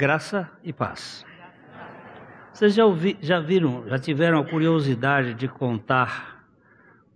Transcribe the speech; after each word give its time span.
Graça 0.00 0.50
e 0.64 0.72
paz. 0.72 1.26
Vocês 2.54 2.72
já, 2.72 2.86
ouvi, 2.86 3.18
já 3.20 3.38
viram, 3.38 3.86
já 3.86 3.98
tiveram 3.98 4.40
a 4.40 4.48
curiosidade 4.48 5.34
de 5.34 5.46
contar 5.46 6.42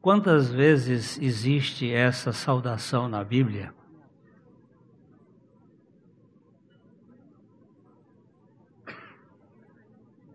quantas 0.03 0.53
vezes 0.53 1.19
existe 1.19 1.91
essa 1.91 2.31
saudação 2.31 3.09
na 3.09 3.25
Bíblia? 3.25 3.73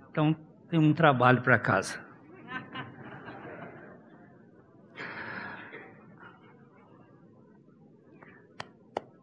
Então 0.09 0.35
tem 0.71 0.79
um 0.79 0.91
trabalho 0.91 1.43
para 1.43 1.59
casa. 1.59 2.03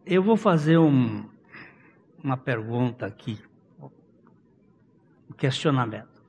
Eu 0.07 0.23
vou 0.23 0.37
fazer 0.37 0.79
um, 0.79 1.29
uma 2.27 2.37
pergunta 2.37 3.07
aqui, 3.07 3.41
um 5.31 5.33
questionamento. 5.33 6.21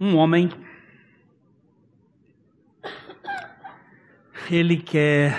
Um 0.00 0.16
homem, 0.16 0.48
ele 4.50 4.78
quer 4.78 5.34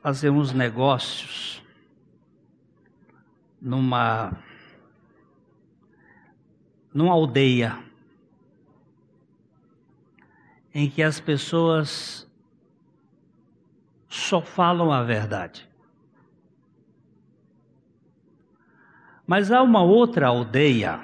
fazer 0.00 0.30
uns 0.30 0.50
negócios 0.54 1.62
numa 3.60 4.32
numa 6.94 7.12
aldeia 7.12 7.84
em 10.72 10.88
que 10.88 11.02
as 11.02 11.20
pessoas 11.20 12.25
só 14.16 14.40
falam 14.40 14.90
a 14.90 15.02
verdade. 15.02 15.68
Mas 19.26 19.50
há 19.50 19.62
uma 19.62 19.82
outra 19.82 20.28
aldeia 20.28 21.00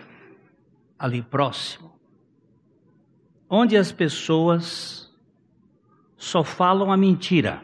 ali 0.98 1.20
próximo, 1.22 1.98
onde 3.50 3.76
as 3.76 3.92
pessoas 3.92 5.12
só 6.16 6.42
falam 6.42 6.92
a 6.92 6.96
mentira. 6.96 7.62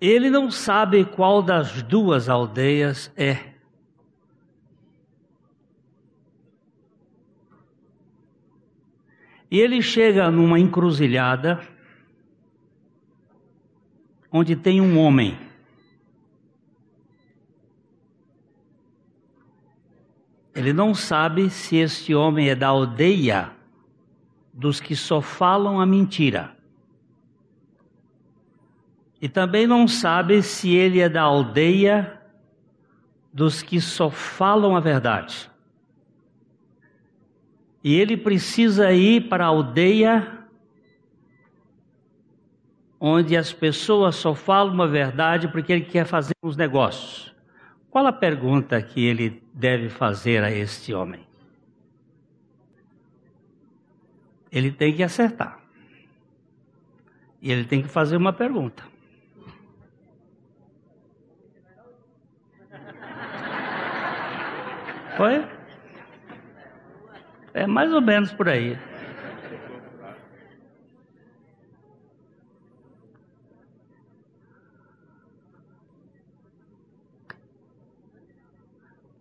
Ele 0.00 0.28
não 0.28 0.50
sabe 0.50 1.04
qual 1.06 1.42
das 1.42 1.82
duas 1.82 2.28
aldeias 2.28 3.10
é. 3.16 3.53
E 9.54 9.60
ele 9.60 9.80
chega 9.80 10.32
numa 10.32 10.58
encruzilhada 10.58 11.60
onde 14.32 14.56
tem 14.56 14.80
um 14.80 14.98
homem. 14.98 15.38
Ele 20.52 20.72
não 20.72 20.92
sabe 20.92 21.50
se 21.50 21.76
este 21.76 22.12
homem 22.12 22.48
é 22.48 22.56
da 22.56 22.66
aldeia 22.66 23.52
dos 24.52 24.80
que 24.80 24.96
só 24.96 25.20
falam 25.20 25.80
a 25.80 25.86
mentira. 25.86 26.56
E 29.22 29.28
também 29.28 29.68
não 29.68 29.86
sabe 29.86 30.42
se 30.42 30.74
ele 30.74 30.98
é 30.98 31.08
da 31.08 31.22
aldeia 31.22 32.20
dos 33.32 33.62
que 33.62 33.80
só 33.80 34.10
falam 34.10 34.74
a 34.74 34.80
verdade. 34.80 35.48
E 37.84 38.00
ele 38.00 38.16
precisa 38.16 38.90
ir 38.92 39.28
para 39.28 39.44
a 39.44 39.48
aldeia 39.48 40.46
onde 42.98 43.36
as 43.36 43.52
pessoas 43.52 44.16
só 44.16 44.34
falam 44.34 44.80
a 44.80 44.86
verdade 44.86 45.48
porque 45.48 45.70
ele 45.70 45.84
quer 45.84 46.06
fazer 46.06 46.32
os 46.40 46.56
negócios. 46.56 47.36
Qual 47.90 48.06
a 48.06 48.12
pergunta 48.12 48.80
que 48.80 49.04
ele 49.04 49.42
deve 49.52 49.90
fazer 49.90 50.42
a 50.42 50.50
este 50.50 50.94
homem? 50.94 51.26
Ele 54.50 54.72
tem 54.72 54.96
que 54.96 55.02
acertar. 55.02 55.60
E 57.42 57.52
ele 57.52 57.64
tem 57.64 57.82
que 57.82 57.88
fazer 57.88 58.16
uma 58.16 58.32
pergunta. 58.32 58.82
Foi? 65.18 65.63
É 67.54 67.68
mais 67.68 67.92
ou 67.92 68.00
menos 68.00 68.32
por 68.32 68.48
aí. 68.48 68.76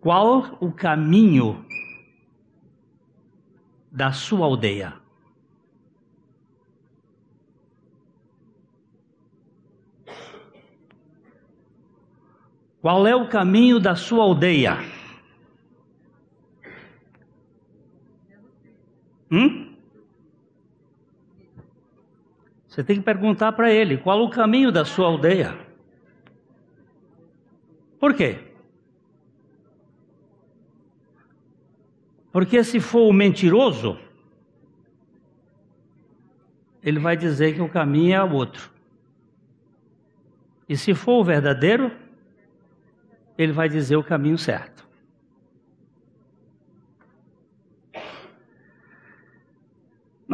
Qual 0.01 0.57
o 0.59 0.71
caminho 0.71 1.63
da 3.91 4.11
sua 4.11 4.47
aldeia? 4.47 4.95
Qual 12.81 13.07
é 13.07 13.15
o 13.15 13.29
caminho 13.29 13.79
da 13.79 13.95
sua 13.95 14.23
aldeia? 14.23 14.92
Hum? 19.33 19.75
Você 22.67 22.83
tem 22.83 22.97
que 22.97 23.01
perguntar 23.01 23.51
para 23.53 23.71
ele 23.71 23.97
qual 23.97 24.23
o 24.23 24.29
caminho 24.29 24.71
da 24.71 24.85
sua 24.85 25.07
aldeia. 25.07 25.57
Por 27.99 28.13
quê? 28.13 28.37
Porque 32.31 32.63
se 32.63 32.79
for 32.79 33.07
o 33.07 33.13
mentiroso, 33.13 33.97
ele 36.83 36.99
vai 36.99 37.17
dizer 37.17 37.55
que 37.55 37.61
o 37.61 37.69
caminho 37.69 38.13
é 38.13 38.23
o 38.23 38.33
outro. 38.33 38.69
E 40.69 40.77
se 40.77 40.93
for 40.93 41.21
o 41.21 41.23
verdadeiro, 41.23 41.91
ele 43.35 43.51
vai 43.51 43.67
dizer 43.67 43.95
o 43.95 44.03
caminho 44.03 44.37
certo. 44.37 44.87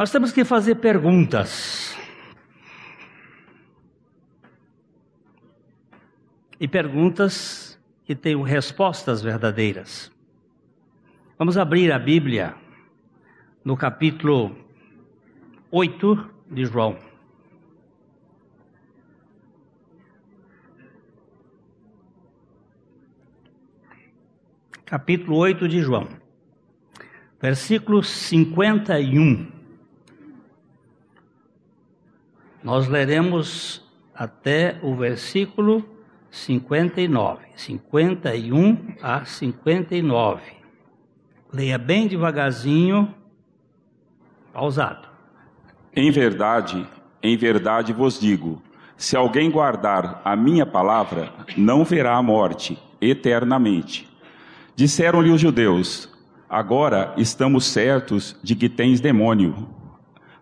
Nós 0.00 0.10
temos 0.10 0.32
que 0.32 0.46
fazer 0.46 0.76
perguntas. 0.76 1.94
E 6.58 6.66
perguntas 6.66 7.78
que 8.06 8.16
tenham 8.16 8.40
respostas 8.40 9.20
verdadeiras. 9.20 10.10
Vamos 11.38 11.58
abrir 11.58 11.92
a 11.92 11.98
Bíblia 11.98 12.54
no 13.62 13.76
capítulo 13.76 14.56
8 15.70 16.30
de 16.50 16.64
João. 16.64 16.96
Capítulo 24.86 25.36
8 25.36 25.68
de 25.68 25.82
João, 25.82 26.08
versículo 27.38 28.02
51. 28.02 29.59
Nós 32.62 32.86
leremos 32.88 33.82
até 34.14 34.78
o 34.82 34.94
versículo 34.94 35.82
59, 36.30 37.38
51 37.56 38.96
a 39.02 39.24
59. 39.24 40.42
Leia 41.52 41.78
bem 41.78 42.06
devagarzinho, 42.06 43.14
pausado. 44.52 45.08
Em 45.96 46.10
verdade, 46.10 46.86
em 47.22 47.34
verdade 47.34 47.94
vos 47.94 48.20
digo: 48.20 48.62
se 48.94 49.16
alguém 49.16 49.50
guardar 49.50 50.20
a 50.22 50.36
minha 50.36 50.66
palavra, 50.66 51.32
não 51.56 51.82
verá 51.82 52.16
a 52.16 52.22
morte 52.22 52.78
eternamente. 53.00 54.06
Disseram-lhe 54.76 55.30
os 55.30 55.40
judeus: 55.40 56.12
Agora 56.46 57.14
estamos 57.16 57.64
certos 57.64 58.38
de 58.42 58.54
que 58.54 58.68
tens 58.68 59.00
demônio. 59.00 59.66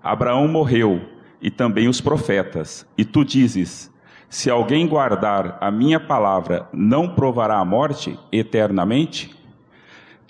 Abraão 0.03 0.49
morreu 0.49 1.18
e 1.41 1.51
também 1.51 1.89
os 1.89 2.01
profetas. 2.01 2.87
E 2.97 3.05
tu 3.05 3.25
dizes: 3.25 3.93
Se 4.29 4.51
alguém 4.51 4.87
guardar 4.87 5.59
a 5.61 5.71
minha 5.71 6.01
palavra, 6.01 6.69
não 6.73 7.15
provará 7.15 7.59
a 7.59 7.65
morte 7.65 8.19
eternamente? 8.33 9.37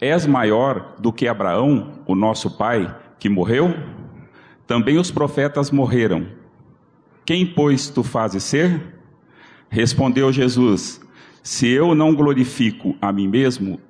És 0.00 0.26
maior 0.26 0.94
do 0.98 1.12
que 1.12 1.26
Abraão, 1.26 2.00
o 2.06 2.14
nosso 2.14 2.56
pai, 2.56 2.94
que 3.18 3.28
morreu? 3.28 3.74
Também 4.66 4.98
os 4.98 5.10
profetas 5.10 5.70
morreram. 5.70 6.26
Quem, 7.24 7.44
pois, 7.44 7.88
tu 7.88 8.02
fazes 8.02 8.44
ser? 8.44 8.80
Respondeu 9.68 10.32
Jesus: 10.32 11.00
Se 11.42 11.68
eu 11.68 11.94
não 11.94 12.14
glorifico 12.14 12.94
a 13.00 13.12
mim 13.12 13.26
mesmo, 13.26 13.80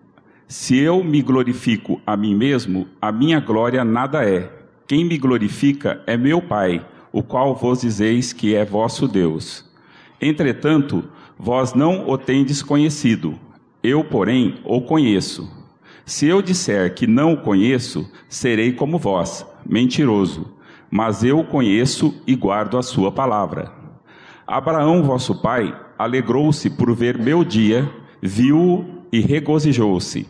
se 0.48 0.78
eu 0.78 1.04
me 1.04 1.20
glorifico 1.20 2.00
a 2.06 2.16
mim 2.16 2.34
mesmo, 2.34 2.88
a 3.02 3.12
minha 3.12 3.38
glória 3.38 3.84
nada 3.84 4.24
é. 4.24 4.50
Quem 4.86 5.04
me 5.04 5.18
glorifica 5.18 6.02
é 6.06 6.16
meu 6.16 6.40
Pai, 6.40 6.84
o 7.12 7.22
qual 7.22 7.54
vos 7.54 7.80
dizeis 7.80 8.32
que 8.32 8.54
é 8.54 8.64
vosso 8.64 9.06
Deus. 9.08 9.64
Entretanto, 10.20 11.04
vós 11.38 11.74
não 11.74 12.08
o 12.08 12.18
tendes 12.18 12.62
conhecido, 12.62 13.38
eu, 13.82 14.02
porém, 14.02 14.56
o 14.64 14.80
conheço. 14.80 15.48
Se 16.04 16.26
eu 16.26 16.42
disser 16.42 16.94
que 16.94 17.06
não 17.06 17.34
o 17.34 17.36
conheço, 17.36 18.10
serei 18.28 18.72
como 18.72 18.98
vós, 18.98 19.46
mentiroso, 19.64 20.46
mas 20.90 21.22
eu 21.22 21.38
o 21.38 21.44
conheço 21.44 22.14
e 22.26 22.34
guardo 22.34 22.78
a 22.78 22.82
sua 22.82 23.12
palavra. 23.12 23.70
Abraão, 24.46 25.02
vosso 25.02 25.40
pai, 25.42 25.78
alegrou-se 25.98 26.70
por 26.70 26.94
ver 26.94 27.18
meu 27.18 27.44
dia, 27.44 27.88
viu-o 28.22 28.84
e 29.12 29.20
regozijou-se. 29.20 30.26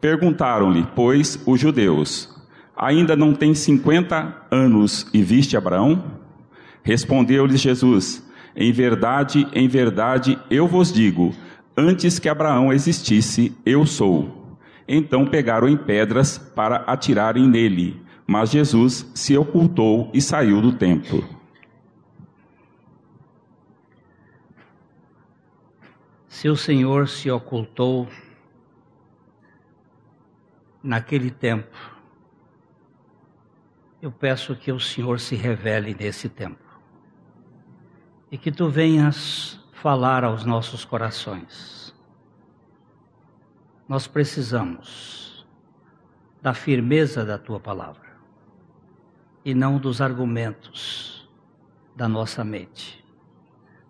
Perguntaram-lhe, 0.00 0.86
pois, 0.96 1.40
os 1.46 1.60
judeus: 1.60 2.31
Ainda 2.76 3.14
não 3.14 3.34
tem 3.34 3.54
cinquenta 3.54 4.34
anos 4.50 5.06
e 5.12 5.22
viste 5.22 5.56
Abraão? 5.56 6.20
Respondeu-lhes 6.82 7.60
Jesus: 7.60 8.26
Em 8.56 8.72
verdade, 8.72 9.46
em 9.52 9.68
verdade, 9.68 10.38
eu 10.50 10.66
vos 10.66 10.92
digo: 10.92 11.34
antes 11.76 12.18
que 12.18 12.28
Abraão 12.28 12.72
existisse, 12.72 13.56
eu 13.64 13.86
sou. 13.86 14.58
Então 14.88 15.26
pegaram 15.26 15.68
em 15.68 15.76
pedras 15.76 16.38
para 16.38 16.76
atirarem 16.86 17.46
nele, 17.46 18.00
mas 18.26 18.50
Jesus 18.50 19.10
se 19.14 19.36
ocultou 19.36 20.10
e 20.12 20.20
saiu 20.20 20.60
do 20.60 20.72
templo. 20.72 21.24
Se 26.28 26.48
o 26.48 26.56
Senhor 26.56 27.08
se 27.08 27.30
ocultou 27.30 28.08
naquele 30.82 31.30
tempo, 31.30 31.91
eu 34.02 34.10
peço 34.10 34.56
que 34.56 34.72
o 34.72 34.80
Senhor 34.80 35.20
se 35.20 35.36
revele 35.36 35.94
nesse 35.94 36.28
tempo 36.28 36.58
e 38.32 38.36
que 38.36 38.50
tu 38.50 38.68
venhas 38.68 39.60
falar 39.74 40.24
aos 40.24 40.44
nossos 40.44 40.84
corações. 40.84 41.94
Nós 43.88 44.08
precisamos 44.08 45.46
da 46.42 46.52
firmeza 46.52 47.24
da 47.24 47.38
tua 47.38 47.60
palavra 47.60 48.16
e 49.44 49.54
não 49.54 49.78
dos 49.78 50.00
argumentos 50.00 51.30
da 51.94 52.08
nossa 52.08 52.42
mente. 52.42 53.04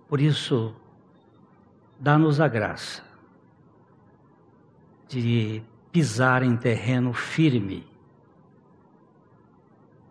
Por 0.08 0.20
isso, 0.20 0.76
dá-nos 1.98 2.38
a 2.38 2.48
graça 2.48 3.02
de 5.08 5.62
pisar 5.90 6.42
em 6.42 6.54
terreno 6.54 7.14
firme 7.14 7.91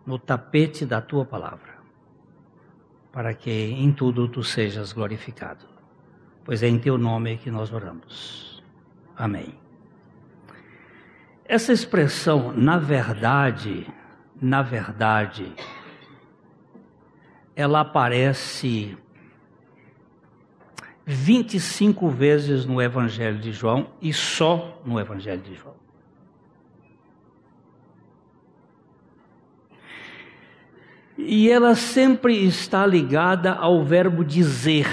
no 0.06 0.18
tapete 0.18 0.84
da 0.84 1.00
tua 1.00 1.24
palavra, 1.24 1.78
para 3.12 3.34
que 3.34 3.50
em 3.50 3.92
tudo 3.92 4.28
tu 4.28 4.42
sejas 4.42 4.92
glorificado. 4.92 5.66
Pois 6.44 6.62
é 6.62 6.68
em 6.68 6.78
teu 6.78 6.98
nome 6.98 7.38
que 7.38 7.50
nós 7.50 7.72
oramos. 7.72 8.62
Amém. 9.16 9.54
Essa 11.44 11.72
expressão, 11.72 12.52
na 12.52 12.78
verdade, 12.78 13.86
na 14.40 14.62
verdade, 14.62 15.52
ela 17.54 17.80
aparece 17.80 18.96
25 21.04 22.08
vezes 22.08 22.64
no 22.64 22.80
Evangelho 22.80 23.38
de 23.38 23.52
João 23.52 23.90
e 24.00 24.12
só 24.12 24.80
no 24.84 24.98
Evangelho 24.98 25.42
de 25.42 25.54
João. 25.54 25.81
E 31.24 31.48
ela 31.48 31.74
sempre 31.76 32.34
está 32.44 32.84
ligada 32.84 33.52
ao 33.52 33.84
verbo 33.84 34.24
dizer. 34.24 34.86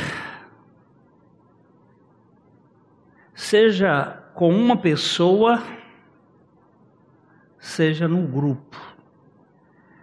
Seja 3.34 4.22
com 4.36 4.54
uma 4.54 4.78
pessoa, 4.78 5.64
seja 7.58 8.08
no 8.08 8.28
grupo. 8.28 8.78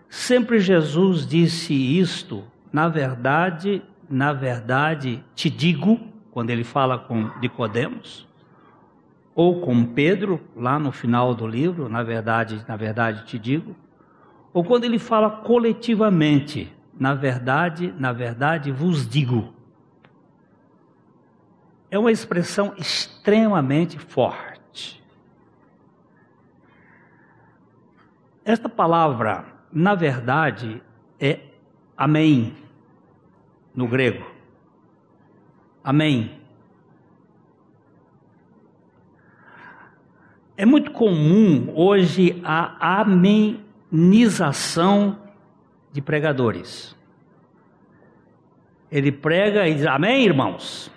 Sempre 0.09 0.59
Jesus 0.59 1.27
disse 1.27 1.73
isto, 1.73 2.43
na 2.73 2.89
verdade, 2.89 3.83
na 4.11 4.33
verdade, 4.33 5.23
te 5.35 5.49
digo, 5.49 6.01
quando 6.33 6.51
ele 6.51 6.65
fala 6.65 6.99
com 6.99 7.31
Nicodemos, 7.41 8.27
ou 9.35 9.61
com 9.61 9.85
Pedro, 9.85 10.41
lá 10.57 10.79
no 10.79 10.91
final 10.91 11.35
do 11.35 11.47
livro, 11.47 11.89
na 11.89 12.03
verdade, 12.03 12.65
na 12.67 12.77
verdade 12.77 13.25
te 13.27 13.39
digo, 13.39 13.77
ou 14.57 14.65
quando 14.65 14.85
ele 14.85 14.99
fala 14.99 15.29
coletivamente, 15.29 16.75
na 16.99 17.13
verdade, 17.13 17.93
na 17.99 18.11
verdade 18.11 18.73
vos 18.73 19.07
digo. 19.07 19.53
É 21.91 21.99
uma 21.99 22.11
expressão 22.11 22.73
extremamente 22.79 23.99
forte. 23.99 25.05
Esta 28.47 28.67
palavra, 28.67 29.45
na 29.71 29.95
verdade, 29.95 30.83
é 31.21 31.39
amém 31.95 32.57
no 33.75 33.87
grego. 33.87 34.25
Amém. 35.85 36.41
É 40.57 40.65
muito 40.65 40.93
comum 40.93 41.75
hoje 41.77 42.41
a 42.43 43.03
amenização 43.93 45.19
de 45.93 46.01
pregadores. 46.01 46.97
Ele 48.91 49.11
prega 49.11 49.69
e 49.69 49.75
diz: 49.75 49.87
Amém, 49.87 50.25
irmãos. 50.25 50.91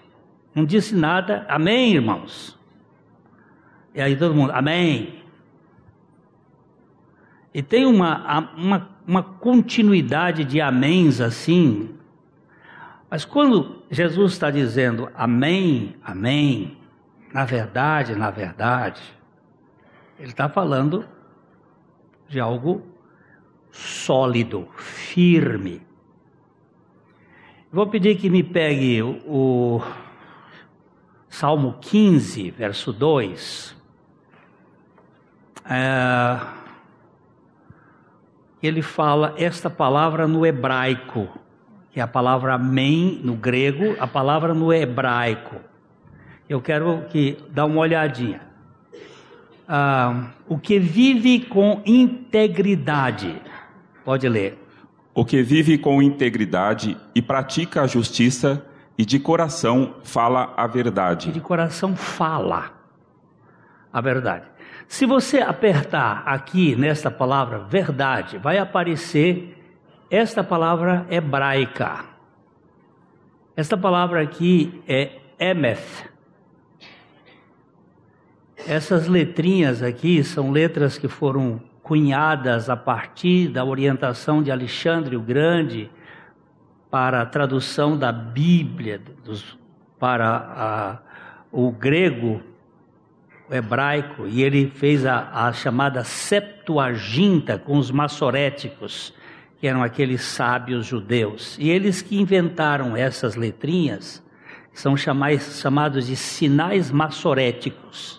Não 0.53 0.65
disse 0.65 0.95
nada, 0.95 1.45
Amém, 1.49 1.93
irmãos. 1.93 2.57
E 3.93 4.01
aí 4.01 4.15
todo 4.15 4.35
mundo, 4.35 4.51
Amém. 4.51 5.23
E 7.53 7.63
tem 7.63 7.85
uma, 7.85 8.53
uma, 8.55 8.89
uma 9.07 9.23
continuidade 9.23 10.43
de 10.45 10.61
améns 10.61 11.19
assim, 11.19 11.97
mas 13.09 13.25
quando 13.25 13.81
Jesus 13.89 14.33
está 14.33 14.51
dizendo 14.51 15.09
amém, 15.15 15.95
amém, 16.03 16.77
na 17.33 17.43
verdade, 17.43 18.13
na 18.15 18.29
verdade, 18.29 19.01
ele 20.19 20.29
está 20.29 20.47
falando 20.47 21.05
de 22.29 22.39
algo 22.39 22.81
sólido, 23.71 24.67
firme. 24.77 25.81
Vou 27.71 27.87
pedir 27.87 28.17
que 28.17 28.29
me 28.29 28.43
pegue 28.43 29.01
o, 29.03 29.81
Salmo 31.27 31.77
15, 31.81 32.51
verso 32.51 32.93
2. 32.93 33.75
É, 35.65 36.39
ele 38.63 38.81
fala 38.81 39.35
esta 39.37 39.69
palavra 39.69 40.27
no 40.27 40.45
hebraico 40.45 41.29
que 41.91 41.99
é 41.99 42.03
a 42.03 42.07
palavra 42.07 42.53
amém 42.53 43.19
no 43.23 43.35
grego, 43.35 43.95
a 43.99 44.07
palavra 44.07 44.53
no 44.53 44.71
hebraico. 44.71 45.57
Eu 46.47 46.61
quero 46.61 47.05
que 47.09 47.37
dá 47.49 47.65
uma 47.65 47.81
olhadinha. 47.81 48.41
Ah, 49.71 50.31
o 50.47 50.57
que 50.57 50.79
vive 50.79 51.41
com 51.41 51.83
integridade. 51.85 53.39
Pode 54.03 54.27
ler. 54.27 54.57
O 55.13 55.23
que 55.23 55.43
vive 55.43 55.77
com 55.77 56.01
integridade 56.01 56.97
e 57.13 57.21
pratica 57.21 57.83
a 57.83 57.87
justiça 57.87 58.65
e 58.97 59.05
de 59.05 59.19
coração 59.19 59.93
fala 60.03 60.55
a 60.57 60.65
verdade. 60.65 61.29
E 61.29 61.31
de 61.31 61.39
coração 61.39 61.95
fala 61.95 62.71
a 63.93 64.01
verdade. 64.01 64.45
Se 64.87 65.05
você 65.05 65.39
apertar 65.39 66.23
aqui 66.25 66.75
nesta 66.75 67.11
palavra 67.11 67.59
verdade, 67.59 68.39
vai 68.39 68.57
aparecer 68.57 69.55
esta 70.09 70.43
palavra 70.43 71.05
hebraica. 71.11 72.05
Esta 73.55 73.77
palavra 73.77 74.19
aqui 74.19 74.81
é 74.87 75.11
emeth. 75.37 76.09
Essas 78.67 79.07
letrinhas 79.07 79.81
aqui 79.81 80.23
são 80.23 80.51
letras 80.51 80.97
que 80.97 81.07
foram 81.07 81.61
cunhadas 81.81 82.69
a 82.69 82.75
partir 82.75 83.47
da 83.47 83.65
orientação 83.65 84.43
de 84.43 84.51
Alexandre 84.51 85.15
o 85.15 85.21
Grande 85.21 85.89
para 86.91 87.21
a 87.21 87.25
tradução 87.25 87.97
da 87.97 88.11
Bíblia 88.11 89.01
dos, 89.23 89.57
para 89.97 90.27
a, 90.27 90.99
o 91.51 91.71
grego, 91.71 92.41
o 93.49 93.53
hebraico, 93.53 94.27
e 94.27 94.43
ele 94.43 94.69
fez 94.69 95.05
a, 95.05 95.47
a 95.47 95.53
chamada 95.53 96.03
Septuaginta 96.03 97.57
com 97.57 97.77
os 97.77 97.89
maçoréticos 97.89 99.13
que 99.59 99.67
eram 99.67 99.83
aqueles 99.83 100.21
sábios 100.21 100.85
judeus. 100.85 101.57
E 101.59 101.69
eles 101.69 102.01
que 102.01 102.19
inventaram 102.19 102.95
essas 102.95 103.35
letrinhas 103.35 104.23
são 104.73 104.95
chamais, 104.95 105.59
chamados 105.59 106.07
de 106.07 106.15
sinais 106.15 106.89
maçoréticos. 106.89 108.18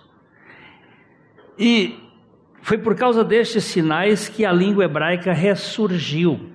E 1.61 2.03
foi 2.63 2.79
por 2.79 2.95
causa 2.95 3.23
destes 3.23 3.65
sinais 3.65 4.31
que 4.31 4.47
a 4.47 4.53
língua 4.53 4.87
hebraica 4.87 5.31
ressurgiu. 5.35 6.49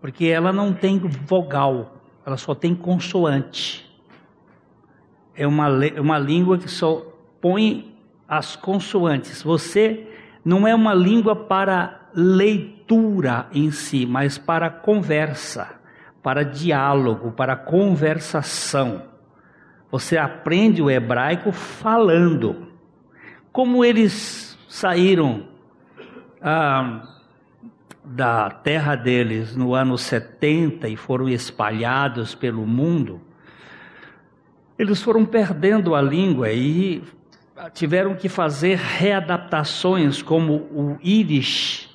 porque 0.00 0.26
ela 0.26 0.52
não 0.52 0.72
tem 0.72 0.98
vogal, 0.98 1.96
ela 2.24 2.36
só 2.36 2.54
tem 2.54 2.74
consoante. 2.76 3.84
É 5.34 5.46
uma, 5.46 5.68
uma 6.00 6.18
língua 6.18 6.58
que 6.58 6.68
só 6.68 7.12
põe 7.40 7.96
as 8.28 8.54
consoantes. 8.54 9.42
Você 9.42 10.06
não 10.44 10.66
é 10.66 10.74
uma 10.74 10.94
língua 10.94 11.34
para 11.34 12.08
leitura 12.14 13.46
em 13.52 13.72
si, 13.72 14.06
mas 14.06 14.38
para 14.38 14.70
conversa, 14.70 15.80
para 16.22 16.44
diálogo, 16.44 17.32
para 17.32 17.56
conversação. 17.56 19.02
Você 19.90 20.16
aprende 20.16 20.80
o 20.80 20.90
hebraico 20.90 21.50
falando. 21.50 22.75
Como 23.56 23.82
eles 23.82 24.54
saíram 24.68 25.44
ah, 26.42 27.08
da 28.04 28.50
terra 28.50 28.94
deles 28.94 29.56
no 29.56 29.74
ano 29.74 29.96
70 29.96 30.86
e 30.90 30.94
foram 30.94 31.26
espalhados 31.26 32.34
pelo 32.34 32.66
mundo, 32.66 33.18
eles 34.78 35.00
foram 35.00 35.24
perdendo 35.24 35.94
a 35.94 36.02
língua 36.02 36.52
e 36.52 37.02
tiveram 37.72 38.14
que 38.14 38.28
fazer 38.28 38.76
readaptações, 38.76 40.20
como 40.20 40.52
o 40.52 40.98
Yiddish, 41.02 41.88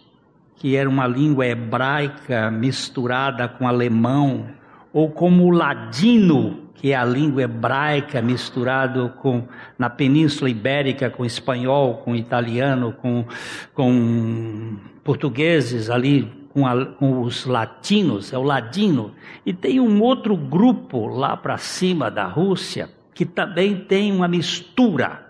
que 0.56 0.75
era 0.75 0.89
uma 0.89 1.06
língua 1.06 1.46
hebraica 1.46 2.50
misturada 2.50 3.48
com 3.48 3.68
alemão, 3.68 4.48
ou 4.91 5.12
como 5.12 5.46
o 5.46 5.51
ladino, 5.51 6.71
que 6.81 6.93
é 6.93 6.95
a 6.95 7.05
língua 7.05 7.43
hebraica 7.43 8.23
misturado 8.23 9.13
com 9.21 9.47
na 9.77 9.88
Península 9.88 10.50
Ibérica 10.50 11.11
com 11.11 11.23
espanhol, 11.23 11.97
com 11.97 12.15
italiano, 12.15 12.91
com, 12.91 13.23
com 13.71 14.77
portugueses 15.03 15.91
ali 15.91 16.27
com, 16.50 16.65
a, 16.65 16.83
com 16.83 17.21
os 17.21 17.45
latinos, 17.45 18.33
é 18.33 18.38
o 18.39 18.41
ladino, 18.41 19.13
e 19.45 19.53
tem 19.53 19.79
um 19.79 20.01
outro 20.01 20.35
grupo 20.35 21.05
lá 21.05 21.38
para 21.38 21.55
cima 21.59 22.09
da 22.09 22.25
Rússia 22.25 22.89
que 23.13 23.27
também 23.27 23.75
tem 23.81 24.11
uma 24.11 24.27
mistura. 24.27 25.23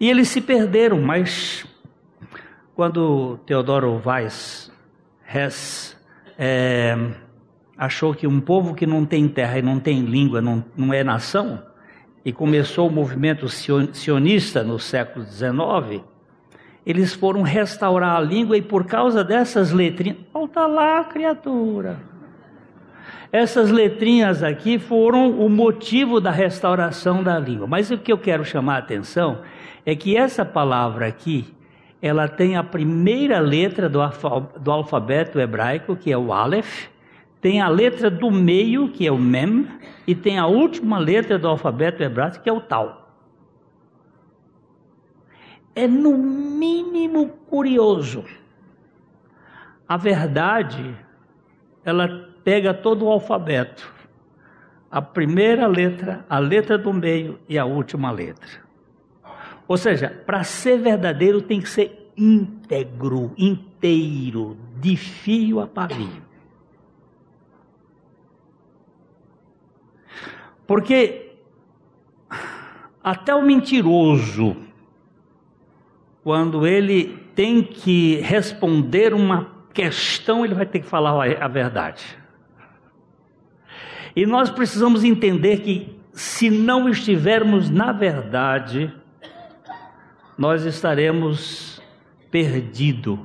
E 0.00 0.08
eles 0.08 0.28
se 0.28 0.40
perderam, 0.40 0.98
mas 1.02 1.66
quando 2.74 3.38
Teodoro 3.44 4.00
Weiss 4.02 4.72
Hess 5.30 5.94
é, 6.38 6.96
achou 7.80 8.12
que 8.12 8.26
um 8.26 8.38
povo 8.38 8.74
que 8.74 8.86
não 8.86 9.06
tem 9.06 9.26
terra 9.26 9.58
e 9.58 9.62
não 9.62 9.80
tem 9.80 10.02
língua 10.02 10.42
não, 10.42 10.62
não 10.76 10.92
é 10.92 11.02
nação, 11.02 11.62
e 12.22 12.30
começou 12.30 12.86
o 12.86 12.92
movimento 12.92 13.48
sionista 13.48 14.62
no 14.62 14.78
século 14.78 15.24
XIX, 15.24 16.04
eles 16.84 17.14
foram 17.14 17.40
restaurar 17.40 18.16
a 18.16 18.20
língua 18.20 18.58
e 18.58 18.60
por 18.60 18.84
causa 18.84 19.24
dessas 19.24 19.72
letrinhas, 19.72 20.18
volta 20.30 20.66
lá, 20.66 21.02
criatura. 21.04 21.98
Essas 23.32 23.70
letrinhas 23.70 24.42
aqui 24.42 24.78
foram 24.78 25.30
o 25.30 25.48
motivo 25.48 26.20
da 26.20 26.30
restauração 26.30 27.22
da 27.22 27.38
língua. 27.38 27.66
Mas 27.66 27.90
o 27.90 27.96
que 27.96 28.12
eu 28.12 28.18
quero 28.18 28.44
chamar 28.44 28.74
a 28.74 28.78
atenção 28.80 29.38
é 29.86 29.94
que 29.96 30.18
essa 30.18 30.44
palavra 30.44 31.06
aqui, 31.06 31.46
ela 32.02 32.28
tem 32.28 32.56
a 32.56 32.62
primeira 32.62 33.38
letra 33.40 33.88
do, 33.88 34.70
alfabeto 34.70 35.40
hebraico, 35.40 35.96
que 35.96 36.12
é 36.12 36.18
o 36.18 36.30
Aleph, 36.30 36.89
tem 37.40 37.60
a 37.60 37.68
letra 37.68 38.10
do 38.10 38.30
meio, 38.30 38.90
que 38.90 39.06
é 39.06 39.12
o 39.12 39.18
Mem, 39.18 39.66
e 40.06 40.14
tem 40.14 40.38
a 40.38 40.46
última 40.46 40.98
letra 40.98 41.38
do 41.38 41.48
alfabeto 41.48 42.02
hebraico, 42.02 42.42
que 42.42 42.48
é 42.48 42.52
o 42.52 42.60
Tal 42.60 43.00
é 45.74 45.86
no 45.86 46.16
mínimo 46.16 47.28
curioso. 47.48 48.24
A 49.88 49.96
verdade, 49.96 50.94
ela 51.84 52.28
pega 52.44 52.72
todo 52.72 53.04
o 53.04 53.10
alfabeto, 53.10 53.92
a 54.90 55.00
primeira 55.00 55.66
letra, 55.66 56.24
a 56.28 56.38
letra 56.38 56.76
do 56.76 56.92
meio 56.92 57.38
e 57.48 57.58
a 57.58 57.64
última 57.64 58.10
letra. 58.10 58.60
Ou 59.66 59.76
seja, 59.76 60.10
para 60.26 60.42
ser 60.42 60.78
verdadeiro 60.78 61.40
tem 61.40 61.60
que 61.60 61.68
ser 61.68 62.12
íntegro, 62.16 63.32
inteiro, 63.38 64.56
de 64.76 64.96
fio 64.96 65.60
a 65.60 65.66
pavio. 65.66 66.29
Porque 70.70 71.32
até 73.02 73.34
o 73.34 73.42
mentiroso, 73.42 74.56
quando 76.22 76.64
ele 76.64 77.18
tem 77.34 77.60
que 77.60 78.20
responder 78.20 79.12
uma 79.12 79.50
questão, 79.74 80.44
ele 80.44 80.54
vai 80.54 80.64
ter 80.64 80.78
que 80.78 80.86
falar 80.86 81.28
a 81.42 81.48
verdade. 81.48 82.16
E 84.14 84.24
nós 84.24 84.48
precisamos 84.48 85.02
entender 85.02 85.58
que 85.62 85.98
se 86.12 86.48
não 86.48 86.88
estivermos 86.88 87.68
na 87.68 87.90
verdade, 87.90 88.94
nós 90.38 90.64
estaremos 90.64 91.82
perdidos 92.30 93.18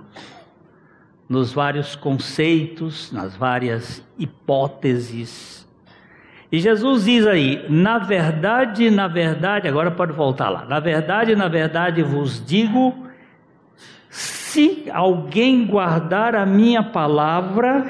nos 1.30 1.54
vários 1.54 1.96
conceitos, 1.96 3.12
nas 3.12 3.38
várias 3.38 4.04
hipóteses 4.18 5.55
e 6.52 6.60
Jesus 6.60 7.06
diz 7.06 7.26
aí: 7.26 7.66
na 7.70 7.98
verdade, 7.98 8.90
na 8.90 9.08
verdade, 9.08 9.68
agora 9.68 9.92
pode 9.92 10.14
voltar 10.14 10.50
lá. 10.50 10.66
Na 10.66 10.80
verdade, 10.80 11.36
na 11.36 11.48
verdade 11.48 12.04
vos 12.04 12.44
digo: 12.46 13.08
se 14.10 14.90
alguém 14.92 15.66
guardar 15.66 16.36
a 16.36 16.46
minha 16.46 16.84
palavra, 16.84 17.86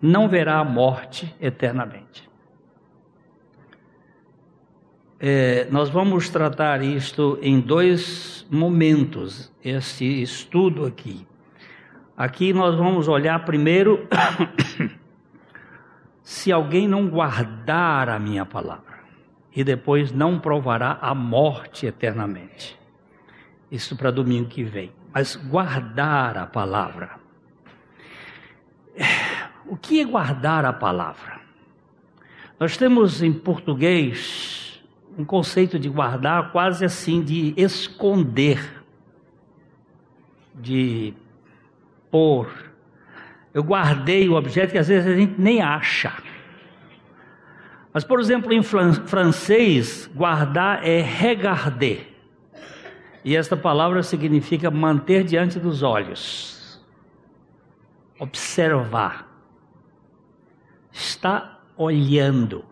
não 0.00 0.28
verá 0.28 0.58
a 0.58 0.64
morte 0.64 1.34
eternamente. 1.40 2.28
É, 5.18 5.66
nós 5.70 5.88
vamos 5.88 6.28
tratar 6.28 6.82
isto 6.82 7.38
em 7.40 7.58
dois 7.58 8.46
momentos, 8.50 9.52
esse 9.64 10.22
estudo 10.22 10.84
aqui. 10.84 11.26
Aqui 12.16 12.52
nós 12.52 12.76
vamos 12.76 13.08
olhar 13.08 13.44
primeiro 13.44 14.06
se 16.24 16.50
alguém 16.50 16.88
não 16.88 17.06
guardar 17.06 18.08
a 18.08 18.18
minha 18.18 18.46
palavra, 18.46 19.04
e 19.54 19.62
depois 19.62 20.10
não 20.10 20.40
provará 20.40 20.98
a 21.00 21.14
morte 21.14 21.86
eternamente. 21.86 22.76
Isso 23.70 23.94
para 23.94 24.10
domingo 24.10 24.48
que 24.48 24.64
vem. 24.64 24.90
Mas 25.12 25.36
guardar 25.36 26.36
a 26.36 26.46
palavra. 26.46 27.10
O 29.66 29.78
que 29.78 29.98
é 29.98 30.04
guardar 30.04 30.66
a 30.66 30.74
palavra? 30.74 31.40
Nós 32.60 32.76
temos 32.76 33.22
em 33.22 33.32
português 33.32 34.84
um 35.16 35.24
conceito 35.24 35.78
de 35.78 35.88
guardar 35.88 36.52
quase 36.52 36.84
assim 36.84 37.22
de 37.22 37.54
esconder, 37.56 38.84
de 40.54 41.14
pôr, 42.10 42.63
eu 43.54 43.62
guardei 43.62 44.28
o 44.28 44.34
objeto 44.34 44.72
que 44.72 44.78
às 44.78 44.88
vezes 44.88 45.06
a 45.06 45.14
gente 45.14 45.40
nem 45.40 45.62
acha. 45.62 46.12
Mas, 47.92 48.02
por 48.02 48.18
exemplo, 48.18 48.52
em 48.52 48.60
francês, 48.64 50.10
guardar 50.12 50.84
é 50.84 51.00
regarder. 51.00 52.12
E 53.24 53.36
esta 53.36 53.56
palavra 53.56 54.02
significa 54.02 54.68
manter 54.72 55.22
diante 55.22 55.60
dos 55.60 55.84
olhos, 55.84 56.84
observar, 58.18 59.28
está 60.92 61.60
olhando. 61.76 62.64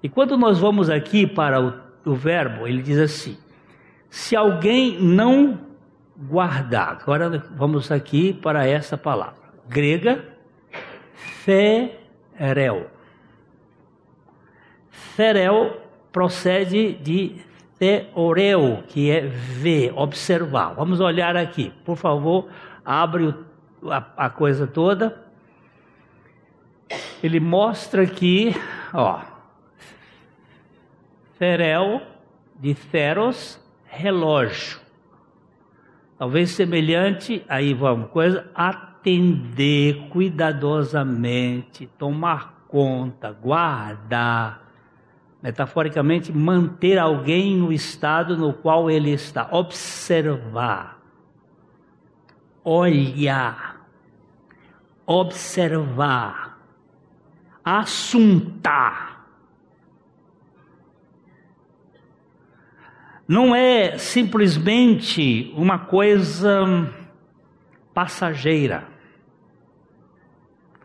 E 0.00 0.08
quando 0.08 0.38
nós 0.38 0.60
vamos 0.60 0.88
aqui 0.88 1.26
para 1.26 1.60
o, 1.60 1.74
o 2.04 2.14
verbo, 2.14 2.68
ele 2.68 2.80
diz 2.80 2.98
assim: 2.98 3.36
se 4.08 4.36
alguém 4.36 5.02
não 5.02 5.58
guardar, 6.16 7.00
agora 7.02 7.44
vamos 7.56 7.90
aqui 7.90 8.32
para 8.32 8.64
essa 8.64 8.96
palavra 8.96 9.41
grega, 9.68 10.24
ferel. 11.44 12.90
Ferel 14.90 15.80
procede 16.10 16.92
de 16.94 17.40
theoreu, 17.78 18.84
que 18.86 19.10
é 19.10 19.20
ver, 19.20 19.92
observar. 19.96 20.74
Vamos 20.74 21.00
olhar 21.00 21.36
aqui, 21.36 21.72
por 21.84 21.96
favor, 21.96 22.48
abre 22.84 23.34
a, 24.16 24.30
coisa 24.30 24.66
toda. 24.66 25.20
Ele 27.22 27.40
mostra 27.40 28.02
aqui, 28.02 28.54
ó, 28.92 29.20
ferel 31.38 32.02
de 32.60 32.74
feros, 32.74 33.60
relógio. 33.84 34.80
Talvez 36.16 36.50
semelhante, 36.50 37.44
aí 37.48 37.74
vamos, 37.74 38.10
coisa, 38.10 38.48
a 38.54 38.91
atender 39.02 40.08
cuidadosamente, 40.10 41.88
tomar 41.98 42.64
conta, 42.68 43.32
guardar, 43.32 44.62
metaforicamente, 45.42 46.32
manter 46.32 46.98
alguém 46.98 47.56
no 47.56 47.72
estado 47.72 48.36
no 48.36 48.52
qual 48.52 48.88
ele 48.88 49.10
está, 49.10 49.48
observar, 49.50 51.02
olhar, 52.62 53.84
observar, 55.04 56.60
assuntar. 57.64 59.26
Não 63.26 63.52
é 63.54 63.98
simplesmente 63.98 65.52
uma 65.56 65.78
coisa 65.78 66.88
passageira. 67.92 68.91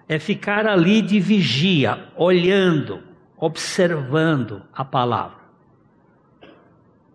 É 0.08 0.18
ficar 0.20 0.66
ali 0.66 1.02
de 1.02 1.20
vigia, 1.20 2.08
olhando, 2.16 3.04
observando 3.38 4.62
a 4.74 4.86
palavra. 4.86 5.38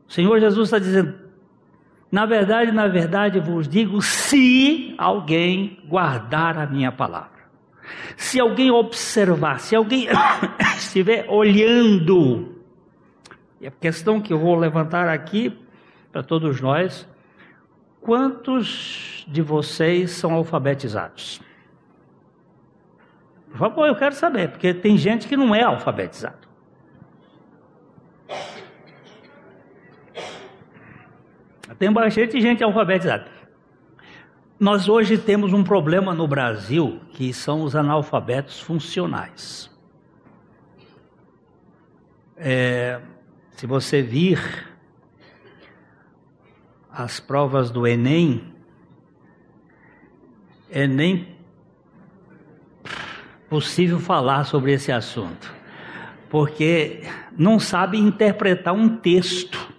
O 0.06 0.12
Senhor 0.12 0.38
Jesus 0.38 0.68
está 0.68 0.78
dizendo: 0.78 1.14
na 2.12 2.26
verdade, 2.26 2.70
na 2.70 2.86
verdade, 2.86 3.40
vos 3.40 3.66
digo: 3.66 4.02
se 4.02 4.94
alguém 4.98 5.80
guardar 5.88 6.58
a 6.58 6.66
minha 6.66 6.92
palavra, 6.92 7.30
se 8.18 8.38
alguém 8.38 8.70
observar, 8.70 9.60
se 9.60 9.74
alguém 9.74 10.08
estiver 10.76 11.24
olhando, 11.30 12.60
e 13.58 13.66
a 13.66 13.70
questão 13.70 14.20
que 14.20 14.30
eu 14.30 14.38
vou 14.38 14.54
levantar 14.54 15.08
aqui 15.08 15.58
para 16.12 16.22
todos 16.22 16.60
nós: 16.60 17.08
quantos 18.02 19.24
de 19.26 19.40
vocês 19.40 20.10
são 20.10 20.34
alfabetizados? 20.34 21.40
Favor, 23.54 23.86
eu 23.86 23.96
quero 23.96 24.14
saber, 24.14 24.50
porque 24.50 24.72
tem 24.72 24.96
gente 24.96 25.28
que 25.28 25.36
não 25.36 25.54
é 25.54 25.62
alfabetizado. 25.62 26.48
Tem 31.78 31.92
bastante 31.92 32.40
gente 32.40 32.62
alfabetizada. 32.62 33.26
Nós 34.58 34.88
hoje 34.88 35.18
temos 35.18 35.52
um 35.52 35.64
problema 35.64 36.14
no 36.14 36.28
Brasil 36.28 37.00
que 37.10 37.32
são 37.32 37.62
os 37.62 37.74
analfabetos 37.74 38.60
funcionais. 38.60 39.68
É, 42.36 43.00
se 43.50 43.66
você 43.66 44.02
vir 44.02 44.38
as 46.90 47.18
provas 47.18 47.70
do 47.70 47.86
Enem, 47.86 48.54
é 50.70 50.86
nem 50.86 51.31
possível 53.52 54.00
falar 54.00 54.44
sobre 54.44 54.72
esse 54.72 54.90
assunto, 54.90 55.52
porque 56.30 57.02
não 57.36 57.58
sabe 57.58 57.98
interpretar 57.98 58.72
um 58.72 58.96
texto 58.96 59.72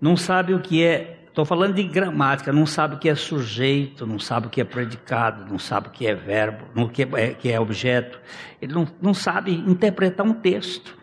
não 0.00 0.16
sabe 0.16 0.54
o 0.54 0.60
que 0.60 0.82
é, 0.82 1.24
estou 1.28 1.44
falando 1.44 1.74
de 1.74 1.82
gramática, 1.82 2.52
não 2.52 2.64
sabe 2.64 2.94
o 2.94 2.98
que 2.98 3.08
é 3.08 3.14
sujeito, 3.14 4.06
não 4.06 4.18
sabe 4.18 4.46
o 4.46 4.50
que 4.50 4.60
é 4.60 4.64
predicado, 4.64 5.44
não 5.44 5.58
sabe 5.58 5.88
o 5.88 5.90
que 5.90 6.06
é 6.06 6.14
verbo, 6.14 6.64
o 6.74 6.88
que 6.88 7.02
é, 7.02 7.34
que 7.34 7.52
é 7.52 7.60
objeto. 7.60 8.18
Ele 8.62 8.72
não, 8.72 8.88
não 9.02 9.12
sabe 9.12 9.52
interpretar 9.52 10.24
um 10.24 10.32
texto. 10.32 10.98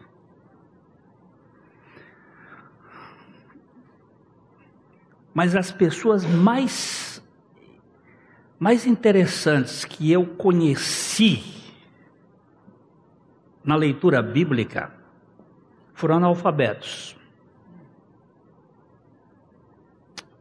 Mas 5.32 5.56
as 5.56 5.72
pessoas 5.72 6.26
mais, 6.26 7.07
mais 8.60 8.86
interessantes 8.86 9.86
que 9.86 10.12
eu 10.12 10.26
conheci 10.26 11.44
na 13.64 13.76
leitura 13.76 14.22
bíblica 14.22 14.92
foram 15.94 16.18
analfabetos. 16.18 17.16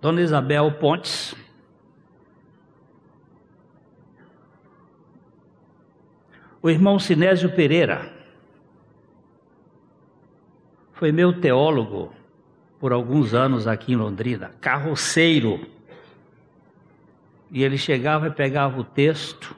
Dona 0.00 0.20
Isabel 0.20 0.72
Pontes. 0.72 1.34
O 6.62 6.70
irmão 6.70 6.98
Sinésio 6.98 7.54
Pereira 7.54 8.12
foi 10.92 11.12
meu 11.12 11.40
teólogo 11.40 12.12
por 12.78 12.92
alguns 12.92 13.34
anos 13.34 13.66
aqui 13.66 13.92
em 13.92 13.96
Londrina, 13.96 14.50
carroceiro. 14.60 15.75
E 17.56 17.64
ele 17.64 17.78
chegava 17.78 18.26
e 18.26 18.30
pegava 18.30 18.78
o 18.78 18.84
texto, 18.84 19.56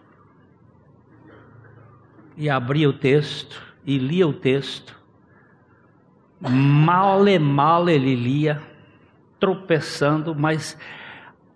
e 2.37 2.49
abria 2.49 2.89
o 2.89 2.93
texto, 2.93 3.61
e 3.85 3.99
lia 3.99 4.25
o 4.25 4.33
texto. 4.33 4.97
Mal 6.41 7.27
e 7.27 7.37
mal 7.41 7.89
ele 7.89 8.15
lia, 8.15 8.63
tropeçando, 9.41 10.33
mas 10.33 10.79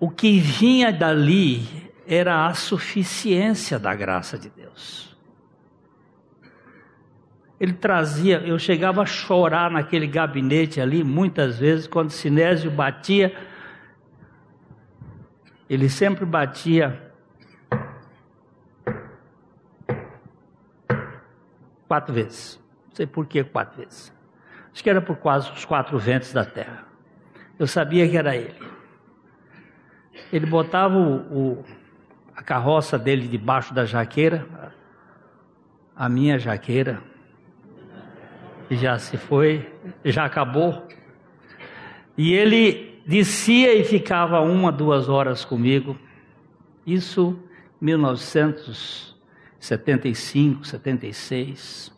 o 0.01 0.11
que 0.11 0.41
vinha 0.41 0.91
dali 0.91 1.93
era 2.09 2.49
a 2.49 2.55
suficiência 2.55 3.79
da 3.79 3.95
graça 3.95 4.37
de 4.37 4.51
Deus. 4.51 5.17
Ele 7.61 7.75
trazia, 7.75 8.39
eu 8.39 8.59
chegava 8.59 9.03
a 9.03 9.07
chorar 9.07 9.71
naquele 9.71 10.09
gabinete 10.09 10.81
ali, 10.81 11.05
muitas 11.05 11.61
vezes, 11.61 11.87
quando 11.87 12.11
Sinésio 12.11 12.69
batia, 12.69 13.33
ele 15.73 15.89
sempre 15.89 16.27
batia 16.27 17.01
quatro 21.89 22.13
vezes. 22.13 22.61
Não 22.89 22.95
sei 22.95 23.07
por 23.07 23.27
que 23.27 23.43
quatro 23.43 23.79
vezes. 23.79 24.13
Acho 24.71 24.83
que 24.83 24.91
era 24.91 25.01
por 25.01 25.17
quase 25.17 25.51
os 25.51 25.65
quatro 25.65 25.99
ventos 25.99 26.31
da 26.31 26.45
terra. 26.45 26.85
Eu 27.59 27.67
sabia 27.67 28.07
que 28.07 28.19
era 28.19 28.37
ele. 28.37 28.61
Ele 30.31 30.45
botava 30.45 30.95
o, 30.95 31.15
o, 31.61 31.65
a 32.37 32.43
carroça 32.43 32.99
dele 32.99 33.27
debaixo 33.27 33.73
da 33.73 33.87
jaqueira, 33.87 34.47
a 35.97 36.07
minha 36.07 36.39
jaqueira, 36.39 37.03
que 38.69 38.77
já 38.77 38.99
se 38.99 39.17
foi, 39.17 39.73
já 40.05 40.27
acabou. 40.27 40.87
E 42.17 42.35
ele 42.35 42.92
descia 43.07 43.75
e 43.75 43.85
ficava 43.85 44.41
uma, 44.41 44.73
duas 44.73 45.09
horas 45.09 45.45
comigo. 45.45 45.97
Isso 46.87 47.39
1975, 47.81 50.67
76. 50.67 51.93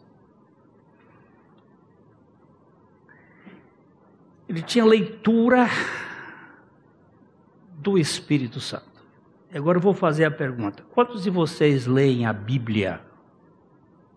Ele 4.48 4.62
tinha 4.62 4.84
leitura 4.84 5.68
do 7.72 7.98
Espírito 7.98 8.60
Santo. 8.60 8.94
Agora 9.54 9.78
eu 9.78 9.82
vou 9.82 9.94
fazer 9.94 10.24
a 10.24 10.30
pergunta: 10.30 10.82
quantos 10.90 11.22
de 11.22 11.30
vocês 11.30 11.86
leem 11.86 12.26
a 12.26 12.32
Bíblia 12.32 13.00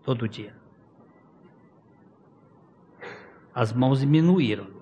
todo 0.02 0.28
dia? 0.28 0.54
As 3.54 3.72
mãos 3.72 4.00
diminuíram. 4.00 4.77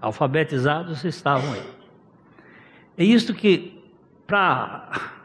Alfabetizados 0.00 1.04
estavam 1.04 1.52
aí. 1.52 1.62
É 2.96 3.04
isso 3.04 3.34
que, 3.34 3.82
para. 4.26 5.18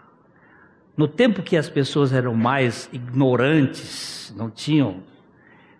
No 0.97 1.07
tempo 1.07 1.41
que 1.41 1.57
as 1.57 1.69
pessoas 1.69 2.13
eram 2.13 2.33
mais 2.33 2.89
ignorantes, 2.93 4.33
não 4.37 4.49
tinham. 4.49 5.03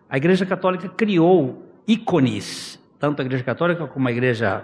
A 0.10 0.18
Igreja 0.18 0.46
Católica 0.46 0.90
criou 0.90 1.66
ícones 1.88 2.80
tanto 3.00 3.22
a 3.22 3.26
Igreja 3.26 3.44
Católica 3.44 3.86
como 3.88 4.08
a 4.08 4.12
Igreja 4.12 4.64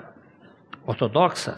Ortodoxa, 0.85 1.55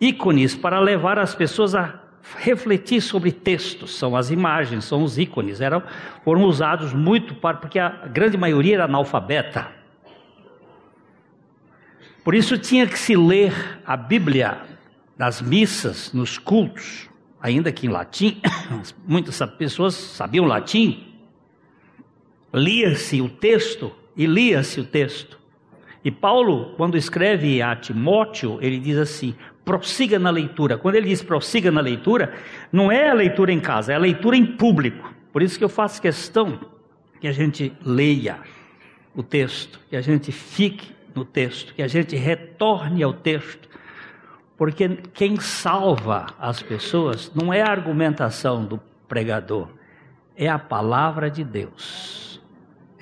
ícones 0.00 0.56
para 0.56 0.80
levar 0.80 1.18
as 1.18 1.34
pessoas 1.34 1.74
a 1.74 2.00
refletir 2.38 3.02
sobre 3.02 3.30
textos, 3.30 3.94
são 3.94 4.16
as 4.16 4.30
imagens, 4.30 4.86
são 4.86 5.02
os 5.02 5.18
ícones, 5.18 5.60
eram, 5.60 5.82
foram 6.24 6.44
usados 6.44 6.94
muito 6.94 7.34
para, 7.34 7.58
porque 7.58 7.78
a 7.78 7.90
grande 8.06 8.38
maioria 8.38 8.76
era 8.76 8.84
analfabeta. 8.84 9.66
Por 12.24 12.34
isso 12.34 12.56
tinha 12.56 12.86
que 12.86 12.98
se 12.98 13.14
ler 13.14 13.52
a 13.84 13.98
Bíblia 13.98 14.62
nas 15.16 15.42
missas, 15.42 16.10
nos 16.14 16.38
cultos, 16.38 17.10
ainda 17.40 17.70
que 17.70 17.86
em 17.86 17.90
latim, 17.90 18.40
muitas 19.06 19.38
pessoas 19.58 19.94
sabiam 19.94 20.46
latim, 20.46 21.14
lia-se 22.52 23.20
o 23.20 23.28
texto 23.28 23.92
e 24.16 24.24
lia-se 24.24 24.80
o 24.80 24.84
texto. 24.84 25.38
E 26.02 26.10
Paulo, 26.10 26.74
quando 26.76 26.96
escreve 26.96 27.60
a 27.60 27.76
Timóteo, 27.76 28.58
ele 28.62 28.78
diz 28.78 28.96
assim: 28.96 29.34
prossiga 29.62 30.18
na 30.18 30.30
leitura. 30.30 30.78
Quando 30.78 30.94
ele 30.94 31.08
diz 31.08 31.22
prossiga 31.22 31.70
na 31.70 31.80
leitura, 31.82 32.32
não 32.72 32.90
é 32.90 33.10
a 33.10 33.14
leitura 33.14 33.52
em 33.52 33.60
casa, 33.60 33.92
é 33.92 33.96
a 33.96 33.98
leitura 33.98 34.36
em 34.36 34.44
público. 34.46 35.12
Por 35.30 35.42
isso 35.42 35.58
que 35.58 35.64
eu 35.64 35.68
faço 35.68 36.00
questão 36.00 36.60
que 37.20 37.28
a 37.28 37.32
gente 37.32 37.72
leia 37.84 38.38
o 39.14 39.22
texto, 39.22 39.80
que 39.88 39.96
a 39.96 40.00
gente 40.00 40.30
fique 40.30 40.93
no 41.14 41.24
texto, 41.24 41.74
que 41.74 41.82
a 41.82 41.88
gente 41.88 42.16
retorne 42.16 43.02
ao 43.02 43.12
texto. 43.12 43.68
Porque 44.56 44.88
quem 45.12 45.38
salva 45.40 46.26
as 46.38 46.62
pessoas 46.62 47.30
não 47.34 47.52
é 47.52 47.62
a 47.62 47.70
argumentação 47.70 48.64
do 48.64 48.80
pregador, 49.08 49.68
é 50.36 50.48
a 50.48 50.58
palavra 50.58 51.30
de 51.30 51.44
Deus 51.44 52.24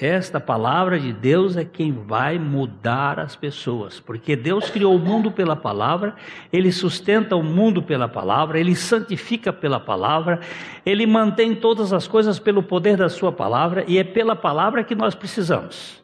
Esta 0.02 0.40
palavra 0.40 0.98
de 0.98 1.12
Deus 1.12 1.56
é 1.56 1.64
quem 1.64 1.92
vai 1.92 2.36
mudar 2.36 3.20
as 3.20 3.36
pessoas, 3.36 4.00
porque 4.00 4.34
Deus 4.34 4.68
criou 4.68 4.96
o 4.96 4.98
mundo 4.98 5.30
pela 5.30 5.54
palavra, 5.54 6.16
Ele 6.52 6.72
sustenta 6.72 7.36
o 7.36 7.42
mundo 7.44 7.80
pela 7.80 8.08
palavra, 8.08 8.58
Ele 8.58 8.74
santifica 8.74 9.52
pela 9.52 9.78
palavra, 9.78 10.40
Ele 10.84 11.06
mantém 11.06 11.54
todas 11.54 11.92
as 11.92 12.08
coisas 12.08 12.40
pelo 12.40 12.64
poder 12.64 12.96
da 12.96 13.08
Sua 13.08 13.30
palavra, 13.30 13.84
e 13.86 13.96
é 13.96 14.02
pela 14.02 14.34
palavra 14.34 14.82
que 14.82 14.96
nós 14.96 15.14
precisamos 15.14 16.02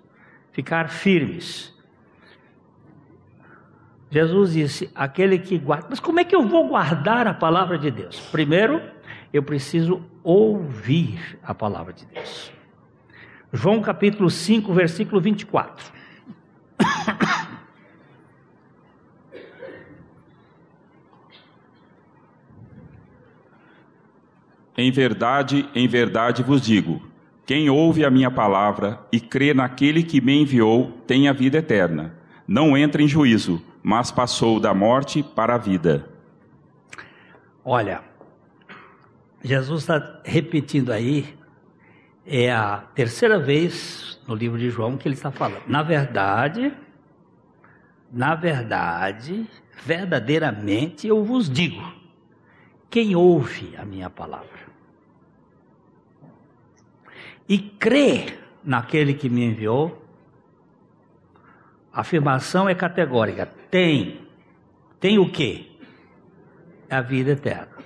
ficar 0.53 0.89
firmes. 0.89 1.77
Jesus 4.11 4.53
disse: 4.53 4.91
aquele 4.95 5.39
que 5.39 5.59
guarda. 5.59 5.89
Mas 5.91 6.01
como 6.01 6.21
é 6.21 6.25
que 6.25 6.35
eu 6.35 6.47
vou 6.47 6.69
guardar 6.69 7.27
a 7.27 7.35
palavra 7.35 7.79
de 7.79 7.91
Deus? 7.91 8.19
Primeiro, 8.33 8.81
eu 9.33 9.43
preciso 9.43 10.03
ouvir 10.23 11.39
a 11.43 11.55
palavra 11.55 11.93
de 11.93 12.07
Deus. 12.07 12.53
João 13.53 13.81
capítulo 13.81 14.31
5, 14.31 14.73
versículo 14.73 15.21
24. 15.21 15.93
Em 24.81 24.93
verdade, 24.93 25.69
em 25.75 25.89
verdade 25.89 26.41
vos 26.41 26.61
digo: 26.63 27.03
quem 27.45 27.69
ouve 27.69 28.05
a 28.05 28.11
minha 28.11 28.31
palavra 28.31 29.01
e 29.11 29.19
crê 29.19 29.53
naquele 29.53 30.05
que 30.05 30.21
me 30.21 30.41
enviou 30.41 30.93
tem 31.05 31.29
a 31.29 31.33
vida 31.33 31.59
eterna. 31.59 32.15
Não 32.47 32.77
entra 32.77 33.03
em 33.03 33.09
juízo, 33.09 33.61
mas 33.89 34.11
passou 34.11 34.61
da 34.61 34.75
morte 34.75 35.23
para 35.23 35.55
a 35.55 35.57
vida. 35.57 36.07
Olha, 37.65 38.03
Jesus 39.43 39.81
está 39.81 40.21
repetindo 40.23 40.93
aí, 40.93 41.35
é 42.27 42.53
a 42.53 42.85
terceira 42.95 43.39
vez 43.39 44.21
no 44.29 44.35
livro 44.35 44.59
de 44.59 44.69
João 44.69 44.99
que 44.99 45.09
ele 45.09 45.15
está 45.15 45.31
falando. 45.31 45.63
Na 45.67 45.83
verdade, 45.83 46.71
na 48.13 48.35
verdade, 48.35 49.49
verdadeiramente 49.83 51.07
eu 51.07 51.25
vos 51.25 51.49
digo: 51.49 51.83
quem 52.91 53.17
ouve 53.17 53.75
a 53.79 53.87
minha 53.87 54.11
palavra 54.11 54.69
e 57.49 57.59
crê 57.59 58.39
naquele 58.63 59.15
que 59.15 59.31
me 59.31 59.47
enviou, 59.47 60.05
a 61.91 62.03
afirmação 62.03 62.69
é 62.69 62.75
categórica: 62.75 63.57
tem. 63.71 64.27
Tem 65.01 65.19
o 65.19 65.31
quê? 65.31 65.67
A 66.91 67.01
vida 67.01 67.33
eterna. 67.33 67.79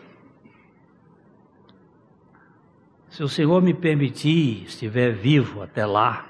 Se 3.09 3.23
o 3.23 3.29
Senhor 3.29 3.61
me 3.61 3.75
permitir, 3.75 4.65
estiver 4.65 5.13
vivo 5.13 5.63
até 5.63 5.85
lá, 5.85 6.27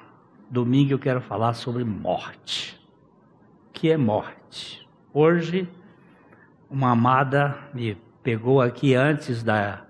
domingo 0.51 0.93
eu 0.93 0.99
quero 0.99 1.21
falar 1.21 1.55
sobre 1.55 1.85
morte. 1.85 2.81
O 3.69 3.73
que 3.73 3.91
é 3.91 3.97
morte? 3.97 4.89
Hoje, 5.13 5.69
uma 6.69 6.91
amada 6.91 7.57
me 7.73 7.97
pegou 8.23 8.61
aqui 8.61 8.95
antes 8.95 9.43
da, 9.43 9.85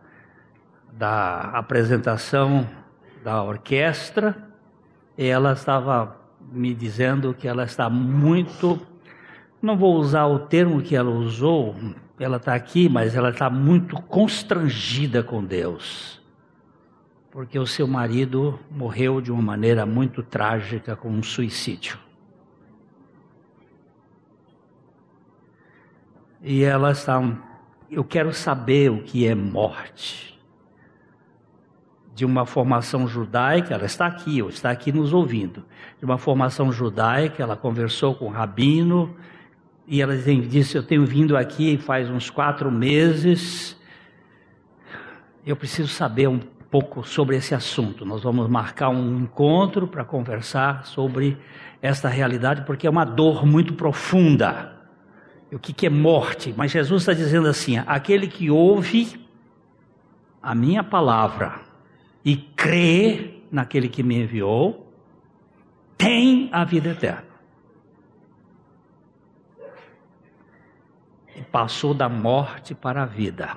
da 0.92 1.40
apresentação 1.52 2.68
da 3.24 3.42
orquestra, 3.42 4.36
e 5.16 5.26
ela 5.26 5.52
estava 5.52 6.20
me 6.50 6.74
dizendo 6.74 7.32
que 7.32 7.48
ela 7.48 7.64
está 7.64 7.88
muito. 7.88 8.80
Não 9.62 9.76
vou 9.76 9.94
usar 9.94 10.26
o 10.26 10.40
termo 10.40 10.82
que 10.82 10.94
ela 10.94 11.10
usou, 11.10 11.74
ela 12.18 12.36
está 12.36 12.54
aqui, 12.54 12.88
mas 12.88 13.14
ela 13.14 13.30
está 13.30 13.48
muito 13.48 13.96
constrangida 14.02 15.22
com 15.22 15.42
Deus 15.42 16.20
porque 17.32 17.58
o 17.58 17.66
seu 17.66 17.88
marido 17.88 18.60
morreu 18.70 19.18
de 19.18 19.32
uma 19.32 19.40
maneira 19.40 19.86
muito 19.86 20.22
trágica 20.22 20.94
com 20.94 21.08
um 21.08 21.22
suicídio. 21.22 21.98
E 26.42 26.62
ela 26.62 26.90
está, 26.90 27.22
eu 27.90 28.04
quero 28.04 28.34
saber 28.34 28.90
o 28.90 29.02
que 29.02 29.26
é 29.26 29.34
morte. 29.34 30.38
De 32.14 32.26
uma 32.26 32.44
formação 32.44 33.08
judaica, 33.08 33.72
ela 33.72 33.86
está 33.86 34.06
aqui, 34.06 34.42
ou 34.42 34.50
está 34.50 34.70
aqui 34.70 34.92
nos 34.92 35.14
ouvindo. 35.14 35.64
De 35.98 36.04
uma 36.04 36.18
formação 36.18 36.70
judaica, 36.70 37.42
ela 37.42 37.56
conversou 37.56 38.14
com 38.14 38.26
o 38.26 38.30
rabino 38.30 39.16
e 39.86 40.00
ela 40.00 40.16
disse: 40.16 40.76
Eu 40.76 40.82
tenho 40.82 41.04
vindo 41.04 41.36
aqui 41.36 41.76
faz 41.78 42.08
uns 42.08 42.30
quatro 42.30 42.70
meses. 42.70 43.76
Eu 45.44 45.56
preciso 45.56 45.88
saber 45.88 46.28
um 46.28 46.38
pouco 46.38 47.06
sobre 47.06 47.36
esse 47.36 47.54
assunto. 47.54 48.04
Nós 48.04 48.22
vamos 48.22 48.48
marcar 48.48 48.88
um 48.88 49.18
encontro 49.18 49.86
para 49.86 50.04
conversar 50.04 50.86
sobre 50.86 51.36
esta 51.82 52.08
realidade, 52.08 52.62
porque 52.64 52.86
é 52.86 52.90
uma 52.90 53.04
dor 53.04 53.44
muito 53.44 53.74
profunda. 53.74 54.72
O 55.52 55.58
que, 55.58 55.72
que 55.72 55.86
é 55.86 55.90
morte? 55.90 56.54
Mas 56.56 56.70
Jesus 56.70 57.02
está 57.02 57.12
dizendo 57.12 57.48
assim: 57.48 57.76
aquele 57.86 58.26
que 58.26 58.50
ouve 58.50 59.20
a 60.42 60.54
minha 60.54 60.82
palavra 60.82 61.60
e 62.24 62.36
crê 62.36 63.42
naquele 63.50 63.88
que 63.88 64.02
me 64.02 64.22
enviou, 64.22 64.90
tem 65.98 66.48
a 66.52 66.64
vida 66.64 66.90
eterna. 66.90 67.31
E 71.34 71.42
passou 71.42 71.94
da 71.94 72.08
morte 72.08 72.74
para 72.74 73.02
a 73.02 73.06
vida. 73.06 73.56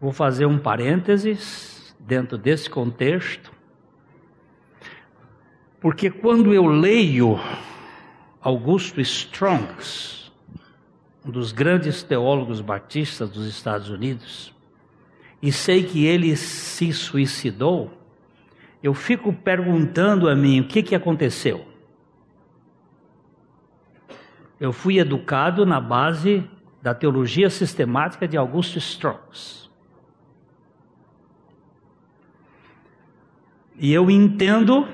Vou 0.00 0.12
fazer 0.12 0.46
um 0.46 0.58
parênteses 0.58 1.94
dentro 1.98 2.36
desse 2.36 2.68
contexto, 2.68 3.50
porque 5.80 6.10
quando 6.10 6.52
eu 6.52 6.66
leio 6.66 7.38
Augusto 8.40 9.00
Strongs, 9.00 10.30
um 11.24 11.30
dos 11.30 11.50
grandes 11.50 12.02
teólogos 12.02 12.60
batistas 12.60 13.30
dos 13.30 13.46
Estados 13.46 13.88
Unidos, 13.88 14.54
e 15.42 15.50
sei 15.50 15.82
que 15.82 16.04
ele 16.04 16.36
se 16.36 16.92
suicidou, 16.92 17.90
eu 18.82 18.94
fico 18.94 19.32
perguntando 19.32 20.28
a 20.28 20.36
mim 20.36 20.60
o 20.60 20.68
que, 20.68 20.82
que 20.82 20.94
aconteceu. 20.94 21.66
Eu 24.58 24.72
fui 24.72 24.98
educado 24.98 25.66
na 25.66 25.80
base 25.80 26.48
da 26.82 26.94
teologia 26.94 27.50
sistemática 27.50 28.26
de 28.26 28.36
Augusto 28.36 28.78
Strongs. 28.78 29.70
E 33.78 33.92
eu 33.92 34.10
entendo 34.10 34.88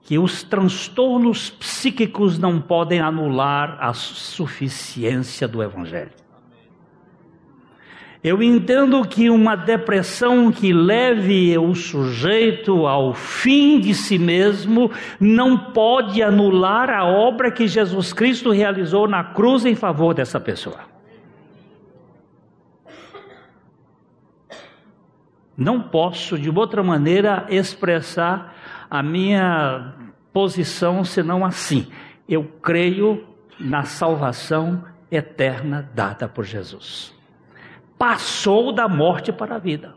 que 0.00 0.18
os 0.18 0.42
transtornos 0.42 1.50
psíquicos 1.50 2.38
não 2.38 2.60
podem 2.62 3.00
anular 3.00 3.76
a 3.80 3.92
suficiência 3.92 5.48
do 5.48 5.62
Evangelho. 5.62 6.25
Eu 8.26 8.42
entendo 8.42 9.06
que 9.06 9.30
uma 9.30 9.54
depressão 9.54 10.50
que 10.50 10.72
leve 10.72 11.56
o 11.56 11.76
sujeito 11.76 12.84
ao 12.84 13.14
fim 13.14 13.78
de 13.78 13.94
si 13.94 14.18
mesmo 14.18 14.90
não 15.20 15.56
pode 15.56 16.20
anular 16.20 16.90
a 16.90 17.04
obra 17.04 17.52
que 17.52 17.68
Jesus 17.68 18.12
Cristo 18.12 18.50
realizou 18.50 19.06
na 19.06 19.22
cruz 19.22 19.64
em 19.64 19.76
favor 19.76 20.12
dessa 20.12 20.40
pessoa. 20.40 20.80
Não 25.56 25.80
posso, 25.80 26.36
de 26.36 26.50
outra 26.50 26.82
maneira, 26.82 27.46
expressar 27.48 28.56
a 28.90 29.04
minha 29.04 29.94
posição 30.32 31.04
senão 31.04 31.44
assim. 31.46 31.86
Eu 32.28 32.42
creio 32.60 33.24
na 33.56 33.84
salvação 33.84 34.82
eterna 35.12 35.88
dada 35.94 36.26
por 36.26 36.44
Jesus. 36.44 37.15
Passou 37.98 38.72
da 38.72 38.88
morte 38.88 39.32
para 39.32 39.56
a 39.56 39.58
vida. 39.58 39.94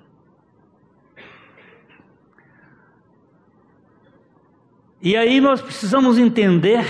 E 5.02 5.16
aí 5.16 5.40
nós 5.40 5.62
precisamos 5.62 6.18
entender 6.18 6.86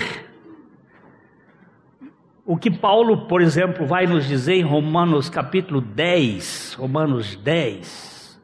o 2.43 2.57
que 2.57 2.71
Paulo, 2.71 3.27
por 3.27 3.41
exemplo, 3.41 3.85
vai 3.85 4.07
nos 4.07 4.27
dizer 4.27 4.55
em 4.55 4.63
Romanos 4.63 5.29
capítulo 5.29 5.79
10, 5.79 6.73
Romanos 6.73 7.35
10, 7.35 8.41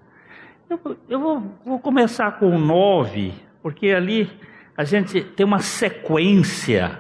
eu, 0.69 0.97
eu 1.10 1.19
vou, 1.19 1.43
vou 1.65 1.80
começar 1.80 2.34
com 2.34 2.49
o 2.49 2.60
9, 2.60 3.34
porque 3.62 3.89
ali 3.89 4.30
a 4.78 4.84
gente 4.84 5.21
tem 5.21 5.45
uma 5.45 5.60
sequência, 5.60 6.99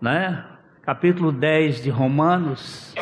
né? 0.00 0.44
Capítulo 0.82 1.32
10 1.32 1.82
de 1.82 1.90
Romanos. 1.90 2.94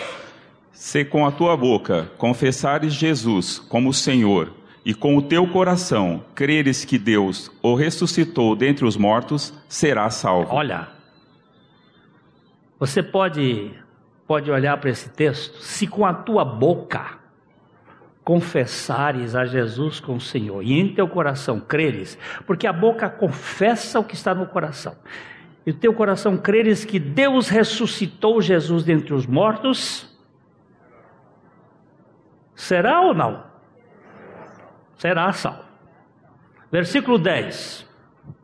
Se 0.86 1.04
com 1.04 1.26
a 1.26 1.32
tua 1.32 1.56
boca 1.56 2.12
confessares 2.16 2.94
Jesus 2.94 3.58
como 3.58 3.92
Senhor 3.92 4.52
e 4.84 4.94
com 4.94 5.16
o 5.16 5.22
teu 5.22 5.44
coração 5.48 6.24
creres 6.32 6.84
que 6.84 6.96
Deus 6.96 7.50
o 7.60 7.74
ressuscitou 7.74 8.54
dentre 8.54 8.84
os 8.84 8.96
mortos, 8.96 9.52
serás 9.68 10.14
salvo. 10.14 10.54
Olha, 10.54 10.86
você 12.78 13.02
pode 13.02 13.72
pode 14.28 14.48
olhar 14.48 14.76
para 14.76 14.88
esse 14.88 15.08
texto, 15.08 15.60
se 15.60 15.88
com 15.88 16.06
a 16.06 16.14
tua 16.14 16.44
boca 16.44 17.18
confessares 18.22 19.34
a 19.34 19.44
Jesus 19.44 19.98
como 19.98 20.20
Senhor 20.20 20.62
e 20.62 20.72
em 20.72 20.94
teu 20.94 21.08
coração 21.08 21.58
creres, 21.58 22.16
porque 22.46 22.64
a 22.64 22.72
boca 22.72 23.10
confessa 23.10 23.98
o 23.98 24.04
que 24.04 24.14
está 24.14 24.32
no 24.36 24.46
coração. 24.46 24.94
E 25.66 25.72
teu 25.72 25.92
coração 25.92 26.36
creres 26.36 26.84
que 26.84 27.00
Deus 27.00 27.48
ressuscitou 27.48 28.40
Jesus 28.40 28.84
dentre 28.84 29.12
os 29.12 29.26
mortos, 29.26 30.14
será 32.66 33.00
ou 33.00 33.14
não? 33.14 33.44
Será 34.96 35.32
salvo. 35.32 35.64
Versículo 36.70 37.18
10. 37.18 37.86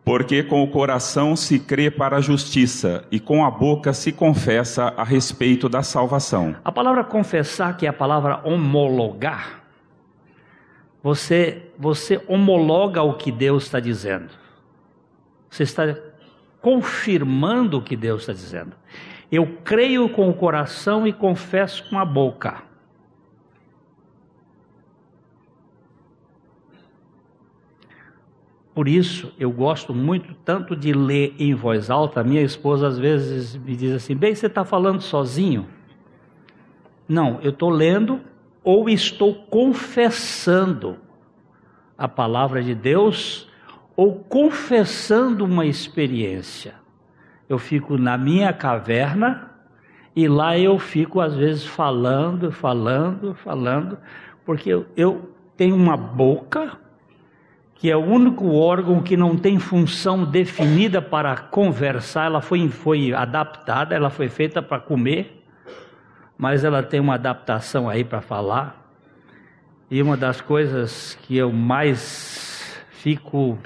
Porque 0.04 0.42
com 0.42 0.62
o 0.62 0.68
coração 0.68 1.36
se 1.36 1.58
crê 1.58 1.90
para 1.90 2.16
a 2.16 2.20
justiça 2.20 3.04
e 3.10 3.20
com 3.20 3.44
a 3.44 3.50
boca 3.50 3.92
se 3.92 4.12
confessa 4.12 4.92
a 4.96 5.04
respeito 5.04 5.68
da 5.68 5.82
salvação. 5.82 6.56
A 6.64 6.72
palavra 6.72 7.04
confessar, 7.04 7.76
que 7.76 7.86
é 7.86 7.88
a 7.88 7.92
palavra 7.92 8.40
homologar, 8.44 9.62
você, 11.02 11.70
você 11.78 12.20
homologa 12.28 13.02
o 13.02 13.14
que 13.14 13.32
Deus 13.32 13.64
está 13.64 13.80
dizendo. 13.80 14.30
Você 15.50 15.64
está 15.64 15.96
confirmando 16.60 17.78
o 17.78 17.82
que 17.82 17.96
Deus 17.96 18.22
está 18.22 18.32
dizendo. 18.32 18.72
Eu 19.30 19.58
creio 19.64 20.08
com 20.08 20.28
o 20.28 20.34
coração 20.34 21.06
e 21.06 21.12
confesso 21.12 21.88
com 21.88 21.98
a 21.98 22.04
boca. 22.04 22.71
Por 28.74 28.88
isso, 28.88 29.32
eu 29.38 29.50
gosto 29.50 29.94
muito 29.94 30.34
tanto 30.44 30.74
de 30.74 30.92
ler 30.92 31.34
em 31.38 31.54
voz 31.54 31.90
alta. 31.90 32.24
Minha 32.24 32.40
esposa 32.40 32.88
às 32.88 32.98
vezes 32.98 33.54
me 33.56 33.76
diz 33.76 33.92
assim: 33.92 34.16
Bem, 34.16 34.34
você 34.34 34.46
está 34.46 34.64
falando 34.64 35.02
sozinho? 35.02 35.66
Não, 37.06 37.38
eu 37.42 37.50
estou 37.50 37.68
lendo 37.68 38.20
ou 38.64 38.88
estou 38.88 39.34
confessando 39.34 40.96
a 41.98 42.08
palavra 42.08 42.62
de 42.62 42.74
Deus 42.74 43.48
ou 43.94 44.20
confessando 44.20 45.44
uma 45.44 45.66
experiência. 45.66 46.74
Eu 47.48 47.58
fico 47.58 47.98
na 47.98 48.16
minha 48.16 48.52
caverna 48.54 49.50
e 50.16 50.26
lá 50.26 50.58
eu 50.58 50.78
fico 50.78 51.20
às 51.20 51.34
vezes 51.34 51.66
falando, 51.66 52.50
falando, 52.50 53.34
falando, 53.34 53.98
porque 54.46 54.70
eu, 54.70 54.86
eu 54.96 55.30
tenho 55.56 55.76
uma 55.76 55.96
boca 55.96 56.78
que 57.82 57.90
é 57.90 57.96
o 57.96 58.00
único 58.00 58.54
órgão 58.54 59.02
que 59.02 59.16
não 59.16 59.36
tem 59.36 59.58
função 59.58 60.24
definida 60.24 61.02
para 61.02 61.36
conversar, 61.36 62.26
ela 62.26 62.40
foi, 62.40 62.68
foi 62.68 63.12
adaptada, 63.12 63.92
ela 63.92 64.08
foi 64.08 64.28
feita 64.28 64.62
para 64.62 64.78
comer 64.78 65.42
mas 66.42 66.64
ela 66.64 66.82
tem 66.82 67.00
uma 67.00 67.14
adaptação 67.14 67.88
aí 67.88 68.04
para 68.04 68.20
falar. 68.20 68.92
E 69.90 70.00
uma 70.02 70.16
das 70.16 70.40
coisas 70.40 71.16
que 71.22 71.36
eu 71.36 71.52
mais 71.52 72.82
fico 72.90 73.58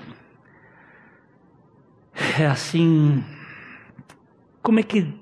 é 2.38 2.46
assim, 2.46 3.22
como 4.62 4.80
é 4.80 4.82
que 4.82 5.14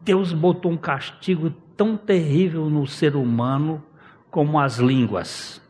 Deus 0.00 0.32
botou 0.32 0.70
um 0.70 0.76
castigo 0.76 1.50
tão 1.76 1.96
terrível 1.96 2.68
no 2.68 2.86
ser 2.86 3.16
humano 3.16 3.82
como 4.30 4.58
as 4.58 4.78
línguas? 4.78 5.61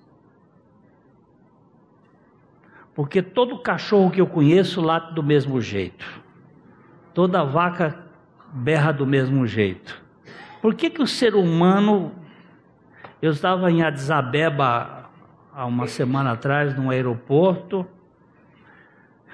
Porque 3.02 3.20
todo 3.20 3.58
cachorro 3.58 4.12
que 4.12 4.20
eu 4.20 4.28
conheço 4.28 4.80
late 4.80 5.12
do 5.12 5.24
mesmo 5.24 5.60
jeito. 5.60 6.06
Toda 7.12 7.42
vaca 7.42 7.98
berra 8.52 8.92
do 8.92 9.04
mesmo 9.04 9.44
jeito. 9.44 10.00
Por 10.60 10.72
que, 10.76 10.88
que 10.88 11.02
o 11.02 11.06
ser 11.06 11.34
humano. 11.34 12.12
Eu 13.20 13.32
estava 13.32 13.68
em 13.72 13.82
Addis 13.82 14.08
Abeba 14.08 15.10
há 15.52 15.66
uma 15.66 15.88
semana 15.88 16.30
atrás, 16.30 16.76
num 16.76 16.90
aeroporto, 16.90 17.84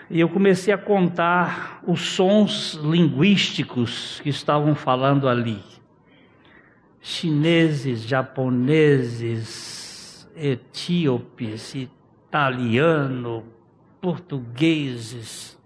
e 0.08 0.18
eu 0.18 0.30
comecei 0.30 0.72
a 0.72 0.78
contar 0.78 1.82
os 1.86 2.00
sons 2.00 2.72
linguísticos 2.82 4.18
que 4.22 4.30
estavam 4.30 4.74
falando 4.74 5.28
ali. 5.28 5.62
Chineses, 7.02 8.00
japoneses, 8.00 9.06
etíopes, 10.34 11.74
italiano, 11.74 13.57
portugueses. 14.00 15.58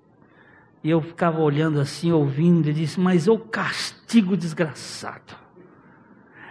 E 0.84 0.90
eu 0.90 1.00
ficava 1.00 1.40
olhando 1.40 1.80
assim, 1.80 2.10
ouvindo, 2.10 2.68
e 2.68 2.72
disse: 2.72 2.98
Mas 2.98 3.28
o 3.28 3.38
castigo 3.38 4.36
desgraçado. 4.36 5.36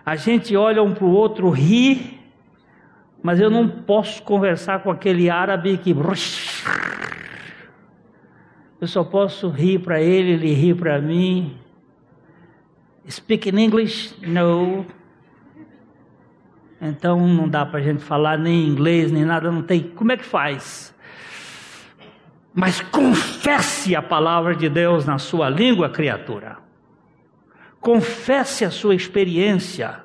A 0.06 0.16
gente 0.16 0.56
olha 0.56 0.82
um 0.82 0.94
para 0.94 1.06
o 1.06 1.12
outro, 1.12 1.50
ri, 1.50 2.20
mas 3.22 3.40
eu 3.40 3.50
não 3.50 3.68
posso 3.68 4.24
conversar 4.24 4.82
com 4.82 4.90
aquele 4.90 5.30
árabe 5.30 5.78
que. 5.78 5.96
Eu 8.80 8.88
só 8.88 9.04
posso 9.04 9.50
rir 9.50 9.80
para 9.80 10.02
ele, 10.02 10.32
ele 10.32 10.54
ri 10.54 10.74
para 10.74 11.00
mim. 11.00 11.56
Speak 13.08 13.50
in 13.50 13.60
English? 13.60 14.16
No. 14.26 14.86
Então 16.82 17.28
não 17.28 17.48
dá 17.48 17.64
para 17.64 17.80
a 17.80 17.84
gente 17.84 18.04
falar 18.04 18.40
nem 18.40 18.68
inglês, 18.68 19.12
nem 19.12 19.24
nada, 19.24 19.52
não 19.52 19.62
tem. 19.62 19.84
Como 19.84 20.12
é 20.12 20.18
que 20.18 20.26
faz? 20.26 20.96
Mas 22.54 22.82
confesse 22.82 23.96
a 23.96 24.02
palavra 24.02 24.56
de 24.56 24.68
Deus 24.68 25.06
na 25.06 25.18
sua 25.18 25.50
língua, 25.50 25.90
criatura 25.90 26.62
confesse 27.82 28.64
a 28.64 28.70
sua 28.70 28.96
experiência, 28.96 30.04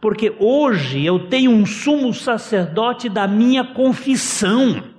porque 0.00 0.34
hoje 0.38 1.04
eu 1.04 1.28
tenho 1.28 1.50
um 1.50 1.66
sumo 1.66 2.14
sacerdote 2.14 3.08
da 3.08 3.26
minha 3.26 3.64
confissão. 3.64 4.91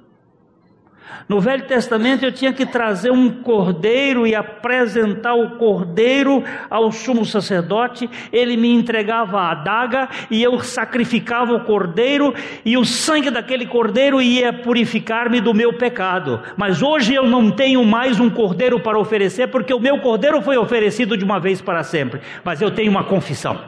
No 1.27 1.39
Velho 1.39 1.65
Testamento 1.65 2.23
eu 2.23 2.31
tinha 2.31 2.51
que 2.51 2.65
trazer 2.65 3.11
um 3.11 3.29
cordeiro 3.41 4.27
e 4.27 4.35
apresentar 4.35 5.33
o 5.33 5.57
cordeiro 5.57 6.43
ao 6.69 6.91
sumo 6.91 7.25
sacerdote, 7.25 8.09
ele 8.31 8.57
me 8.57 8.69
entregava 8.69 9.39
a 9.39 9.51
adaga 9.51 10.09
e 10.29 10.43
eu 10.43 10.59
sacrificava 10.59 11.53
o 11.53 11.63
cordeiro 11.63 12.33
e 12.65 12.77
o 12.77 12.85
sangue 12.85 13.29
daquele 13.29 13.65
cordeiro 13.65 14.21
ia 14.21 14.51
purificar-me 14.51 15.39
do 15.39 15.53
meu 15.53 15.73
pecado. 15.73 16.41
Mas 16.57 16.81
hoje 16.81 17.13
eu 17.13 17.27
não 17.27 17.51
tenho 17.51 17.83
mais 17.85 18.19
um 18.19 18.29
cordeiro 18.29 18.79
para 18.79 18.99
oferecer, 18.99 19.47
porque 19.47 19.73
o 19.73 19.79
meu 19.79 19.99
cordeiro 19.99 20.41
foi 20.41 20.57
oferecido 20.57 21.17
de 21.17 21.23
uma 21.23 21.39
vez 21.39 21.61
para 21.61 21.83
sempre. 21.83 22.21
Mas 22.43 22.61
eu 22.61 22.71
tenho 22.71 22.91
uma 22.91 23.03
confissão. 23.03 23.59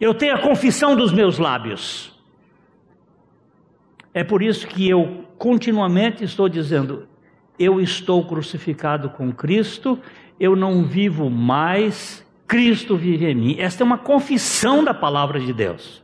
Eu 0.00 0.14
tenho 0.14 0.34
a 0.34 0.38
confissão 0.38 0.96
dos 0.96 1.12
meus 1.12 1.38
lábios. 1.38 2.12
É 4.14 4.22
por 4.22 4.42
isso 4.42 4.66
que 4.66 4.88
eu 4.88 5.21
continuamente 5.42 6.22
estou 6.22 6.48
dizendo: 6.48 7.08
eu 7.58 7.80
estou 7.80 8.24
crucificado 8.24 9.10
com 9.10 9.32
Cristo, 9.32 9.98
eu 10.38 10.54
não 10.54 10.84
vivo 10.84 11.28
mais, 11.28 12.24
Cristo 12.46 12.96
vive 12.96 13.26
em 13.26 13.34
mim. 13.34 13.56
Esta 13.58 13.82
é 13.82 13.84
uma 13.84 13.98
confissão 13.98 14.84
da 14.84 14.94
palavra 14.94 15.40
de 15.40 15.52
Deus. 15.52 16.00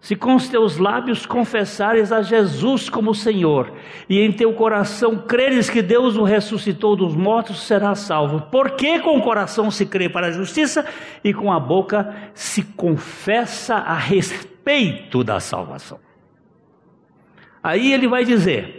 Se 0.00 0.14
com 0.14 0.34
os 0.34 0.48
teus 0.48 0.76
lábios 0.76 1.24
confessares 1.24 2.12
a 2.12 2.20
Jesus 2.20 2.90
como 2.90 3.14
Senhor, 3.14 3.72
e 4.06 4.20
em 4.20 4.30
teu 4.30 4.52
coração 4.52 5.16
creres 5.16 5.70
que 5.70 5.80
Deus 5.80 6.14
o 6.16 6.24
ressuscitou 6.24 6.94
dos 6.94 7.16
mortos, 7.16 7.62
serás 7.66 8.00
salvo. 8.00 8.42
Porque 8.50 9.00
com 9.00 9.16
o 9.16 9.22
coração 9.22 9.70
se 9.70 9.86
crê 9.86 10.10
para 10.10 10.26
a 10.26 10.30
justiça 10.30 10.84
e 11.24 11.32
com 11.32 11.50
a 11.50 11.58
boca 11.58 12.14
se 12.34 12.62
confessa 12.62 13.76
a 13.76 13.94
respeito 13.94 15.24
da 15.24 15.40
salvação. 15.40 16.07
Aí 17.62 17.92
ele 17.92 18.08
vai 18.08 18.24
dizer: 18.24 18.78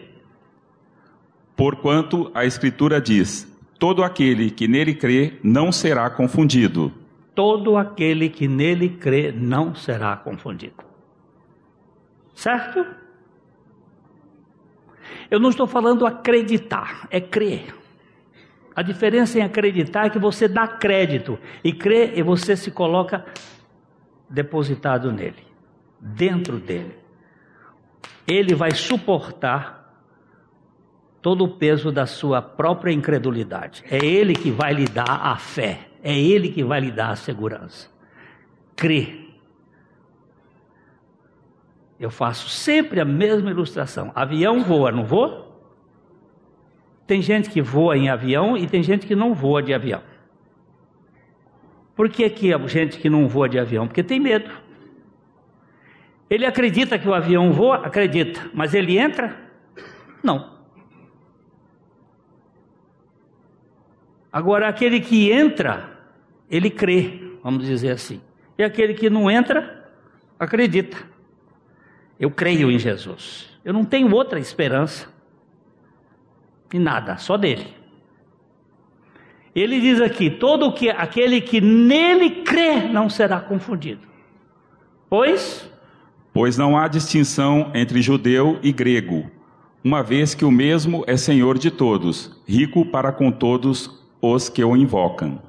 Porquanto 1.55 2.31
a 2.33 2.45
Escritura 2.45 3.01
diz: 3.01 3.45
todo 3.77 4.03
aquele 4.03 4.49
que 4.49 4.67
nele 4.67 4.93
crê 4.93 5.33
não 5.43 5.71
será 5.71 6.09
confundido. 6.09 6.91
Todo 7.35 7.77
aquele 7.77 8.29
que 8.29 8.47
nele 8.47 8.89
crê 8.89 9.31
não 9.31 9.75
será 9.75 10.15
confundido. 10.15 10.83
Certo? 12.33 12.85
Eu 15.29 15.39
não 15.39 15.49
estou 15.49 15.67
falando 15.67 16.05
acreditar, 16.05 17.07
é 17.09 17.19
crer. 17.21 17.75
A 18.75 18.81
diferença 18.81 19.37
em 19.37 19.41
acreditar 19.41 20.05
é 20.05 20.09
que 20.09 20.19
você 20.19 20.47
dá 20.47 20.67
crédito 20.67 21.37
e 21.63 21.73
crer 21.73 22.17
e 22.17 22.23
você 22.23 22.55
se 22.55 22.71
coloca 22.71 23.25
depositado 24.29 25.11
nele, 25.11 25.43
dentro 25.99 26.57
dele 26.57 26.98
ele 28.29 28.53
vai 28.53 28.71
suportar 28.71 29.79
todo 31.21 31.43
o 31.43 31.47
peso 31.47 31.91
da 31.91 32.05
sua 32.05 32.41
própria 32.41 32.91
incredulidade. 32.91 33.83
É 33.89 33.97
ele 33.97 34.33
que 34.33 34.51
vai 34.51 34.73
lhe 34.73 34.85
dar 34.85 35.19
a 35.21 35.35
fé, 35.35 35.89
é 36.03 36.17
ele 36.17 36.49
que 36.49 36.63
vai 36.63 36.79
lhe 36.79 36.91
dar 36.91 37.09
a 37.09 37.15
segurança. 37.15 37.89
Crê. 38.75 39.27
Eu 41.99 42.09
faço 42.09 42.47
sempre 42.47 43.01
a 43.01 43.05
mesma 43.05 43.49
ilustração. 43.49 44.11
Avião 44.15 44.63
voa, 44.63 44.91
não 44.91 45.03
voa? 45.03 45.49
Tem 47.05 47.21
gente 47.21 47.49
que 47.49 47.61
voa 47.61 47.97
em 47.97 48.07
avião 48.07 48.55
e 48.55 48.67
tem 48.67 48.81
gente 48.81 49.05
que 49.05 49.15
não 49.15 49.33
voa 49.33 49.61
de 49.61 49.73
avião. 49.73 50.01
Por 51.95 52.07
que, 52.07 52.29
que 52.29 52.53
a 52.53 52.57
gente 52.67 52.97
que 52.99 53.09
não 53.09 53.27
voa 53.27 53.49
de 53.49 53.59
avião? 53.59 53.85
Porque 53.85 54.01
tem 54.01 54.19
medo. 54.19 54.49
Ele 56.29 56.45
acredita 56.45 56.99
que 56.99 57.07
o 57.07 57.13
avião 57.13 57.51
voa? 57.51 57.77
Acredita. 57.77 58.49
Mas 58.53 58.73
ele 58.73 58.97
entra? 58.97 59.35
Não. 60.23 60.59
Agora, 64.31 64.67
aquele 64.67 64.99
que 64.99 65.31
entra, 65.31 65.97
ele 66.49 66.69
crê, 66.69 67.19
vamos 67.43 67.65
dizer 67.65 67.89
assim. 67.91 68.21
E 68.57 68.63
aquele 68.63 68.93
que 68.93 69.09
não 69.09 69.29
entra, 69.29 69.89
acredita. 70.37 70.97
Eu 72.19 72.29
creio 72.29 72.69
em 72.69 72.77
Jesus. 72.77 73.49
Eu 73.65 73.73
não 73.73 73.83
tenho 73.83 74.13
outra 74.13 74.39
esperança. 74.39 75.11
E 76.71 76.77
nada, 76.77 77.17
só 77.17 77.37
dele. 77.37 77.73
Ele 79.55 79.81
diz 79.81 79.99
aqui: 79.99 80.29
todo 80.29 80.71
que 80.73 80.89
aquele 80.89 81.41
que 81.41 81.59
nele 81.59 82.43
crê 82.43 82.87
não 82.87 83.09
será 83.09 83.39
confundido. 83.39 84.07
Pois 85.09 85.67
Pois 86.33 86.57
não 86.57 86.77
há 86.77 86.87
distinção 86.87 87.71
entre 87.73 88.01
judeu 88.01 88.59
e 88.61 88.71
grego, 88.71 89.29
uma 89.83 90.03
vez 90.03 90.35
que 90.35 90.45
o 90.45 90.51
mesmo 90.51 91.03
é 91.07 91.17
Senhor 91.17 91.57
de 91.57 91.71
todos, 91.71 92.39
rico 92.47 92.85
para 92.85 93.11
com 93.11 93.31
todos 93.31 94.05
os 94.21 94.49
que 94.49 94.63
o 94.63 94.75
invocam. 94.75 95.41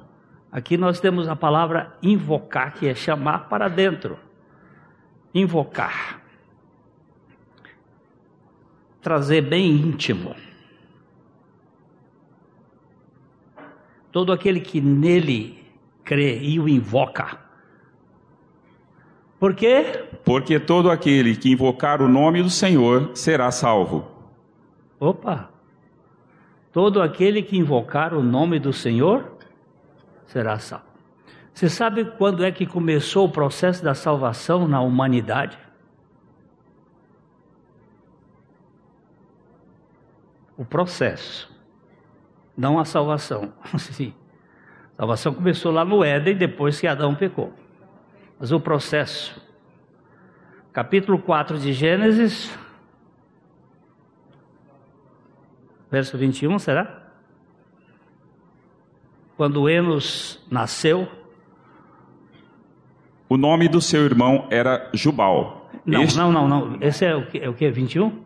Aqui 0.51 0.77
nós 0.77 0.99
temos 0.99 1.27
a 1.27 1.35
palavra 1.35 1.95
invocar, 2.01 2.73
que 2.73 2.87
é 2.87 2.95
chamar 2.95 3.47
para 3.47 3.67
dentro. 3.69 4.17
Invocar. 5.33 6.21
Trazer 9.01 9.41
bem 9.41 9.71
íntimo. 9.71 10.35
Todo 14.11 14.33
aquele 14.33 14.59
que 14.59 14.81
nele 14.81 15.63
crê 16.03 16.39
e 16.39 16.59
o 16.59 16.67
invoca. 16.67 17.39
Por 19.41 19.55
quê? 19.55 20.05
Porque 20.23 20.59
todo 20.59 20.91
aquele 20.91 21.35
que 21.35 21.51
invocar 21.51 21.99
o 21.99 22.07
nome 22.07 22.43
do 22.43 22.49
Senhor 22.51 23.09
será 23.15 23.49
salvo. 23.49 24.05
Opa! 24.99 25.49
Todo 26.71 27.01
aquele 27.01 27.41
que 27.41 27.57
invocar 27.57 28.13
o 28.13 28.21
nome 28.21 28.59
do 28.59 28.71
Senhor 28.71 29.35
será 30.27 30.59
salvo. 30.59 30.85
Você 31.55 31.67
sabe 31.67 32.05
quando 32.05 32.45
é 32.45 32.51
que 32.51 32.67
começou 32.67 33.25
o 33.25 33.31
processo 33.31 33.83
da 33.83 33.95
salvação 33.95 34.67
na 34.67 34.79
humanidade? 34.79 35.57
O 40.55 40.63
processo 40.63 41.51
não 42.55 42.77
a 42.77 42.85
salvação. 42.85 43.51
Sim. 43.79 44.13
A 44.93 44.97
salvação 44.97 45.33
começou 45.33 45.71
lá 45.71 45.83
no 45.83 46.03
Éden, 46.03 46.37
depois 46.37 46.79
que 46.79 46.85
Adão 46.85 47.15
pecou. 47.15 47.51
Mas 48.41 48.51
o 48.51 48.59
processo. 48.59 49.39
Capítulo 50.73 51.19
4 51.19 51.59
de 51.59 51.73
Gênesis, 51.73 52.51
verso 55.91 56.17
21, 56.17 56.57
será? 56.57 57.03
Quando 59.37 59.69
Enos 59.69 60.43
nasceu. 60.49 61.07
O 63.29 63.37
nome 63.37 63.69
do 63.69 63.79
seu 63.79 64.05
irmão 64.05 64.47
era 64.49 64.89
Jubal. 64.91 65.69
Não, 65.85 66.01
este... 66.01 66.17
não, 66.17 66.31
não, 66.31 66.47
não. 66.47 66.77
Esse 66.81 67.05
é 67.05 67.15
o 67.15 67.27
que? 67.27 67.37
É 67.37 67.47
o 67.47 67.53
que? 67.53 67.69
21? 67.69 68.23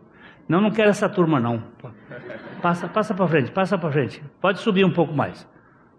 Não, 0.48 0.62
não 0.62 0.70
quero 0.70 0.88
essa 0.88 1.10
turma, 1.10 1.38
não. 1.38 1.62
Passa, 2.62 2.88
passa 2.88 3.12
para 3.12 3.28
frente, 3.28 3.50
passa 3.50 3.76
para 3.76 3.92
frente. 3.92 4.22
Pode 4.40 4.60
subir 4.60 4.86
um 4.86 4.92
pouco 4.92 5.12
mais. 5.12 5.46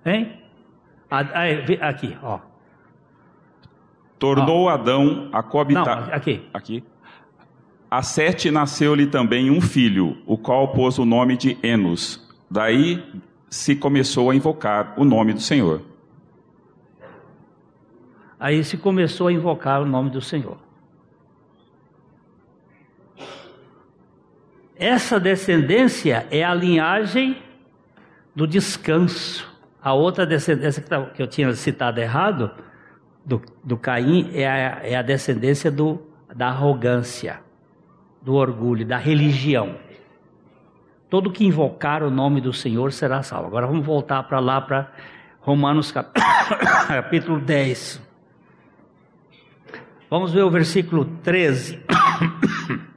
Hein? 0.04 0.42
Aqui, 1.82 2.18
ó. 2.24 2.40
Tornou 4.20 4.66
ó. 4.66 4.70
Adão 4.70 5.30
a 5.32 5.44
coabitar. 5.44 6.08
Não, 6.08 6.14
aqui. 6.14 6.42
Aqui. 6.54 6.84
A 7.90 8.02
Sete 8.02 8.52
nasceu-lhe 8.52 9.08
também 9.08 9.50
um 9.50 9.62
filho, 9.62 10.18
o 10.26 10.38
qual 10.38 10.70
pôs 10.70 11.00
o 11.00 11.06
nome 11.06 11.38
de 11.38 11.58
Enos. 11.64 12.28
Daí 12.50 13.04
se 13.50 13.76
começou 13.76 14.30
a 14.30 14.36
invocar 14.36 14.94
o 14.98 15.06
nome 15.06 15.34
do 15.34 15.40
Senhor. 15.40 15.82
Aí 18.40 18.64
se 18.64 18.78
começou 18.78 19.28
a 19.28 19.32
invocar 19.32 19.82
o 19.82 19.86
nome 19.86 20.10
do 20.10 20.22
Senhor. 20.22 20.58
Essa 24.76 25.20
descendência 25.20 26.28
é 26.30 26.44
a 26.44 26.54
linhagem 26.54 27.42
do 28.36 28.46
descanso. 28.46 29.48
A 29.82 29.94
outra 29.94 30.26
descendência 30.26 30.84
que, 30.84 30.90
tá, 30.90 31.10
eu 31.18 31.26
tinha 31.26 31.52
citado 31.54 32.00
errado, 32.00 32.52
do, 33.28 33.42
do 33.62 33.76
Caim, 33.76 34.32
é 34.34 34.48
a, 34.48 34.80
é 34.84 34.96
a 34.96 35.02
descendência 35.02 35.70
do, 35.70 36.00
da 36.34 36.48
arrogância, 36.48 37.42
do 38.22 38.36
orgulho, 38.36 38.86
da 38.86 38.98
religião. 38.98 39.76
Todo 41.10 41.30
que 41.30 41.46
invocar 41.46 42.04
o 42.04 42.10
nome 42.10 42.40
do 42.40 42.54
Senhor 42.54 42.94
será 42.94 43.22
salvo. 43.22 43.48
Agora 43.48 43.68
vamos 43.68 43.86
voltar 43.86 44.24
para 44.24 44.40
lá, 44.40 44.62
para 44.62 44.90
Romanos 45.42 45.92
capítulo 46.88 47.42
10. 47.42 48.02
Vamos 50.10 50.32
ver 50.32 50.44
o 50.44 50.50
versículo 50.50 51.04
13. 51.04 51.84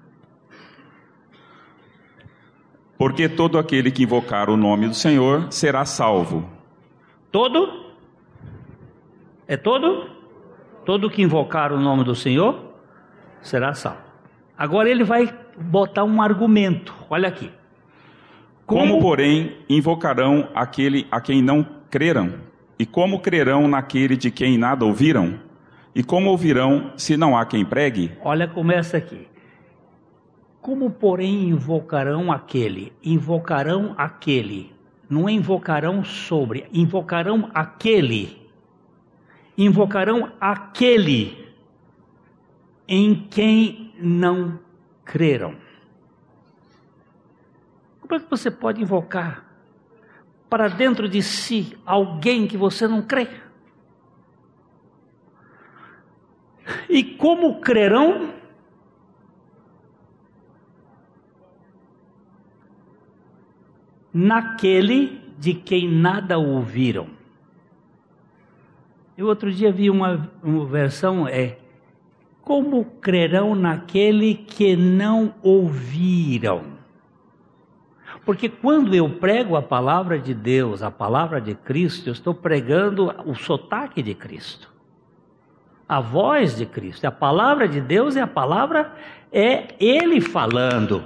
Porque 2.97 3.29
todo 3.29 3.59
aquele 3.59 3.90
que 3.90 4.05
invocar 4.05 4.49
o 4.49 4.57
nome 4.57 4.87
do 4.87 4.95
Senhor 4.95 5.51
será 5.51 5.85
salvo. 5.85 6.49
Todo? 7.33 7.90
É 9.49 9.57
todo? 9.57 10.20
Todo 10.90 11.09
que 11.09 11.22
invocar 11.22 11.72
o 11.72 11.79
nome 11.79 12.03
do 12.03 12.16
Senhor 12.16 12.64
será 13.40 13.74
salvo. 13.74 14.00
Agora 14.59 14.90
ele 14.90 15.05
vai 15.05 15.33
botar 15.57 16.03
um 16.03 16.20
argumento. 16.20 16.92
Olha 17.09 17.29
aqui. 17.29 17.48
Como, 18.66 18.94
como 18.94 19.00
porém, 19.00 19.57
invocarão 19.68 20.48
aquele 20.53 21.07
a 21.09 21.20
quem 21.20 21.40
não 21.40 21.64
creram? 21.88 22.35
E 22.76 22.85
como 22.85 23.20
crerão 23.20 23.68
naquele 23.68 24.16
de 24.16 24.33
quem 24.33 24.59
nada 24.59 24.85
ouviram? 24.85 25.38
E 25.94 26.03
como 26.03 26.29
ouvirão 26.29 26.90
se 26.96 27.16
não 27.16 27.38
há 27.38 27.46
quem 27.46 27.64
pregue? 27.64 28.11
Olha, 28.20 28.48
começa 28.48 28.96
aqui. 28.96 29.29
Como, 30.61 30.90
porém, 30.90 31.50
invocarão 31.50 32.33
aquele? 32.33 32.92
Invocarão 33.00 33.94
aquele. 33.96 34.72
Não 35.09 35.31
invocarão 35.31 36.03
sobre, 36.03 36.66
invocarão 36.72 37.48
aquele. 37.55 38.39
Invocarão 39.62 40.33
aquele 40.40 41.55
em 42.88 43.29
quem 43.29 43.92
não 44.01 44.59
creram. 45.05 45.55
Como 48.01 48.14
é 48.14 48.20
que 48.20 48.31
você 48.31 48.51
pode 48.51 48.81
invocar 48.81 49.44
para 50.49 50.66
dentro 50.66 51.07
de 51.07 51.23
si 51.23 51.79
alguém 51.85 52.46
que 52.46 52.57
você 52.57 52.88
não 52.88 53.03
crê? 53.03 53.29
E 56.88 57.05
como 57.05 57.61
crerão 57.61 58.33
naquele 64.11 65.20
de 65.38 65.53
quem 65.53 65.87
nada 65.87 66.38
ouviram. 66.38 67.20
Eu 69.21 69.27
outro 69.27 69.53
dia 69.53 69.71
vi 69.71 69.91
uma, 69.91 70.31
uma 70.43 70.65
versão, 70.65 71.29
é 71.29 71.59
como 72.41 72.87
crerão 72.87 73.55
naquele 73.55 74.35
que 74.35 74.75
não 74.75 75.35
ouviram? 75.43 76.63
Porque 78.25 78.49
quando 78.49 78.95
eu 78.95 79.11
prego 79.11 79.57
a 79.57 79.63
palavra 79.63 80.19
de 80.19 80.33
Deus, 80.33 80.83
a 80.83 80.91
palavra 80.91 81.39
de 81.39 81.55
Cristo, 81.55 82.09
eu 82.09 82.15
estou 82.15 82.33
pregando 82.33 83.15
o 83.27 83.35
sotaque 83.35 84.03
de 84.03 84.15
Cristo. 84.15 84.73
A 85.87 86.01
voz 86.01 86.57
de 86.57 86.65
Cristo, 86.65 87.05
a 87.05 87.13
palavra 87.13 87.69
de 87.69 87.79
Deus 87.79 88.17
é 88.17 88.23
a 88.23 88.27
palavra, 88.27 88.91
é 89.31 89.75
Ele 89.79 90.23
falando. 90.23 91.05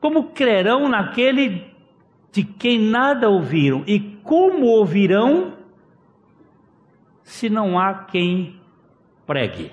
Como 0.00 0.30
crerão 0.30 0.88
naquele 0.88 1.77
de 2.38 2.44
quem 2.44 2.78
nada 2.78 3.28
ouviram? 3.28 3.82
E 3.84 3.98
como 4.22 4.66
ouvirão 4.66 5.58
se 7.24 7.50
não 7.50 7.76
há 7.76 7.92
quem 7.92 8.60
pregue? 9.26 9.72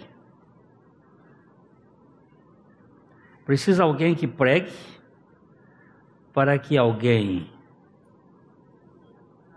Precisa 3.46 3.84
alguém 3.84 4.16
que 4.16 4.26
pregue 4.26 4.74
para 6.34 6.58
que 6.58 6.76
alguém 6.76 7.48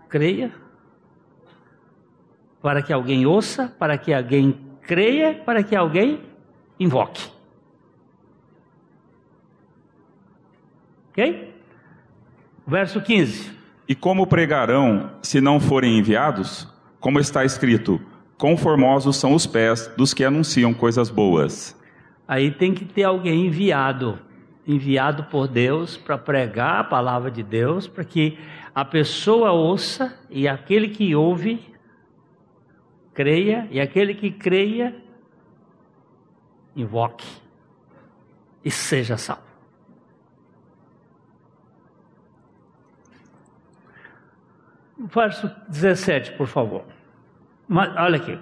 creia, 0.07 0.53
para 2.61 2.83
que 2.83 2.93
alguém 2.93 3.25
ouça, 3.25 3.75
para 3.79 3.97
que 3.97 4.13
alguém 4.13 4.51
creia, 4.83 5.33
para 5.33 5.63
que 5.63 5.75
alguém 5.75 6.21
invoque. 6.79 7.27
Ok? 11.09 11.48
Verso 12.69 13.01
15. 13.01 13.51
E 13.87 13.95
como 13.95 14.27
pregarão 14.27 15.09
se 15.23 15.41
não 15.41 15.59
forem 15.59 15.97
enviados? 15.97 16.71
Como 16.99 17.19
está 17.19 17.43
escrito: 17.43 17.99
Conformosos 18.37 19.15
são 19.15 19.33
os 19.33 19.47
pés 19.47 19.87
dos 19.97 20.13
que 20.13 20.23
anunciam 20.23 20.71
coisas 20.71 21.09
boas. 21.09 21.75
Aí 22.27 22.51
tem 22.51 22.71
que 22.71 22.85
ter 22.85 23.05
alguém 23.05 23.47
enviado, 23.47 24.19
enviado 24.67 25.23
por 25.23 25.47
Deus 25.47 25.97
para 25.97 26.15
pregar 26.15 26.81
a 26.81 26.83
palavra 26.83 27.31
de 27.31 27.41
Deus, 27.41 27.87
para 27.87 28.03
que 28.03 28.37
a 28.75 28.85
pessoa 28.85 29.51
ouça 29.51 30.15
e 30.29 30.47
aquele 30.47 30.89
que 30.89 31.15
ouve 31.15 31.73
creia 33.15 33.67
e 33.71 33.81
aquele 33.81 34.13
que 34.13 34.29
creia 34.29 34.95
invoque 36.75 37.25
e 38.63 38.69
seja 38.69 39.17
salvo. 39.17 39.48
Verso 44.99 45.49
17, 45.69 46.33
por 46.33 46.47
favor. 46.47 46.83
Mas, 47.67 47.95
olha 47.95 48.17
aqui. 48.17 48.37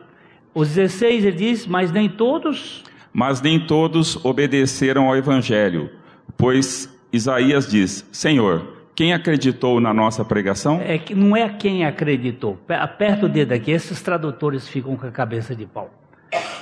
O 0.53 0.65
16 0.65 1.25
ele 1.25 1.37
diz: 1.37 1.67
Mas 1.67 1.91
nem 1.91 2.09
todos. 2.09 2.83
Mas 3.13 3.41
nem 3.41 3.59
todos 3.59 4.23
obedeceram 4.25 5.07
ao 5.07 5.15
evangelho, 5.15 5.91
pois 6.35 6.91
Isaías 7.13 7.69
diz: 7.69 8.07
Senhor, 8.11 8.77
quem 8.95 9.13
acreditou 9.13 9.79
na 9.79 9.93
nossa 9.93 10.25
pregação? 10.25 10.81
É 10.81 10.97
que 10.97 11.13
não 11.13 11.37
é 11.37 11.47
quem 11.47 11.85
acreditou. 11.85 12.59
Aperta 12.67 13.27
o 13.27 13.29
dedo 13.29 13.51
aqui, 13.51 13.69
esses 13.69 14.01
tradutores 14.01 14.67
ficam 14.67 14.95
com 14.95 15.05
a 15.05 15.11
cabeça 15.11 15.55
de 15.55 15.67
pau. 15.67 15.91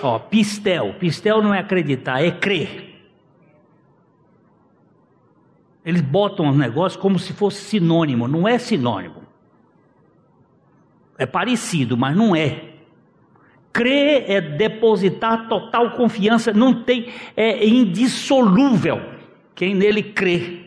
Ó, 0.01 0.19
pistel. 0.19 0.95
Pistel 0.99 1.41
não 1.41 1.53
é 1.53 1.59
acreditar, 1.59 2.21
é 2.21 2.31
crer. 2.31 2.95
Eles 5.85 6.01
botam 6.01 6.49
os 6.49 6.57
negócios 6.57 7.01
como 7.01 7.17
se 7.17 7.31
fosse 7.31 7.61
sinônimo, 7.61 8.27
não 8.27 8.47
é 8.47 8.57
sinônimo. 8.57 9.24
É 11.17 11.25
parecido, 11.25 11.97
mas 11.97 12.15
não 12.15 12.35
é. 12.35 12.73
Crer 13.71 14.25
é 14.29 14.41
depositar 14.41 15.47
total 15.49 15.91
confiança, 15.91 16.53
não 16.53 16.83
tem, 16.83 17.11
é 17.35 17.65
indissolúvel 17.65 19.01
quem 19.53 19.73
nele 19.75 20.03
crê. 20.03 20.65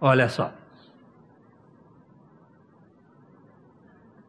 Olha 0.00 0.28
só. 0.28 0.52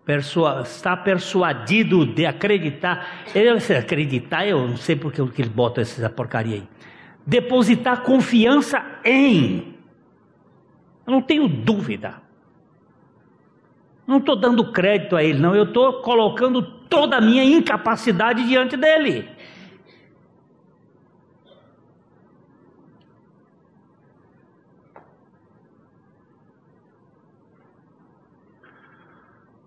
Persua, 0.04 0.62
está 0.62 0.98
persuadido 0.98 2.06
de 2.06 2.26
acreditar. 2.26 3.24
Ele 3.36 3.50
acreditar, 3.78 4.48
eu 4.48 4.68
não 4.68 4.76
sei 4.76 4.96
porque 4.96 5.22
que 5.28 5.44
ele 5.44 5.50
bota 5.50 5.82
essa 5.82 6.10
porcaria 6.10 6.56
aí. 6.56 6.68
Depositar 7.26 8.02
confiança 8.02 8.84
em. 9.06 9.79
Não 11.10 11.22
tenho 11.22 11.48
dúvida. 11.48 12.22
Não 14.06 14.18
estou 14.18 14.36
dando 14.36 14.72
crédito 14.72 15.16
a 15.16 15.24
ele, 15.24 15.40
não. 15.40 15.56
Eu 15.56 15.64
estou 15.64 16.02
colocando 16.02 16.62
toda 16.62 17.18
a 17.18 17.22
minha 17.22 17.44
incapacidade 17.44 18.48
diante 18.48 18.78
dele. 18.78 19.28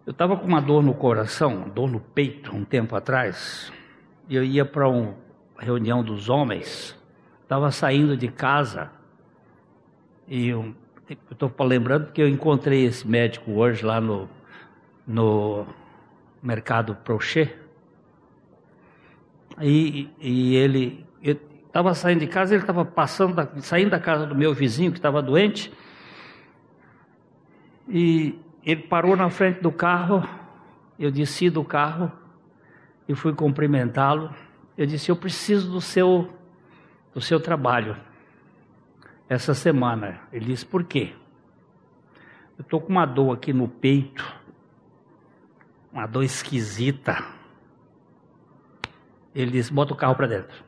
Eu 0.04 0.10
estava 0.10 0.36
com 0.36 0.46
uma 0.46 0.60
dor 0.60 0.82
no 0.82 0.94
coração, 0.94 1.68
dor 1.68 1.90
no 1.90 2.00
peito, 2.00 2.54
um 2.54 2.64
tempo 2.64 2.94
atrás. 2.96 3.72
E 4.28 4.34
eu 4.36 4.44
ia 4.44 4.64
para 4.64 4.88
uma 4.88 5.14
reunião 5.58 6.02
dos 6.02 6.28
homens. 6.28 6.98
Estava 7.42 7.70
saindo 7.70 8.16
de 8.16 8.28
casa. 8.28 8.90
E 10.26 10.48
eu 10.48 10.74
estou 11.08 11.50
lembrando 11.66 12.12
que 12.12 12.22
eu 12.22 12.28
encontrei 12.28 12.84
esse 12.84 13.06
médico 13.06 13.52
hoje 13.52 13.84
lá 13.84 14.00
no, 14.00 14.28
no 15.06 15.66
mercado 16.42 16.94
Prochet. 16.94 17.54
E, 19.60 20.08
e 20.20 20.56
ele 20.56 21.06
estava 21.22 21.94
saindo 21.94 22.20
de 22.20 22.26
casa, 22.26 22.54
ele 22.54 22.62
estava 22.62 22.84
passando, 22.84 23.34
da, 23.34 23.48
saindo 23.60 23.90
da 23.90 23.98
casa 23.98 24.26
do 24.26 24.34
meu 24.34 24.54
vizinho 24.54 24.92
que 24.92 24.98
estava 24.98 25.20
doente. 25.20 25.72
E 27.88 28.38
ele 28.64 28.82
parou 28.82 29.16
na 29.16 29.28
frente 29.28 29.60
do 29.60 29.72
carro, 29.72 30.26
eu 30.98 31.10
desci 31.10 31.50
do 31.50 31.64
carro 31.64 32.10
e 33.08 33.14
fui 33.14 33.34
cumprimentá-lo. 33.34 34.32
Eu 34.78 34.86
disse: 34.86 35.10
"Eu 35.10 35.16
preciso 35.16 35.70
do 35.70 35.80
seu 35.80 36.32
do 37.12 37.20
seu 37.20 37.38
trabalho 37.38 37.96
essa 39.32 39.54
semana". 39.54 40.20
Ele 40.32 40.46
disse: 40.46 40.64
"Por 40.64 40.84
quê?" 40.84 41.12
Eu 42.58 42.62
estou 42.62 42.80
com 42.80 42.90
uma 42.90 43.06
dor 43.06 43.34
aqui 43.34 43.52
no 43.52 43.68
peito, 43.68 44.24
uma 45.92 46.06
dor 46.06 46.22
esquisita. 46.22 47.24
Ele 49.34 49.50
disse: 49.50 49.72
"Bota 49.72 49.94
o 49.94 49.96
carro 49.96 50.14
para 50.14 50.26
dentro". 50.26 50.64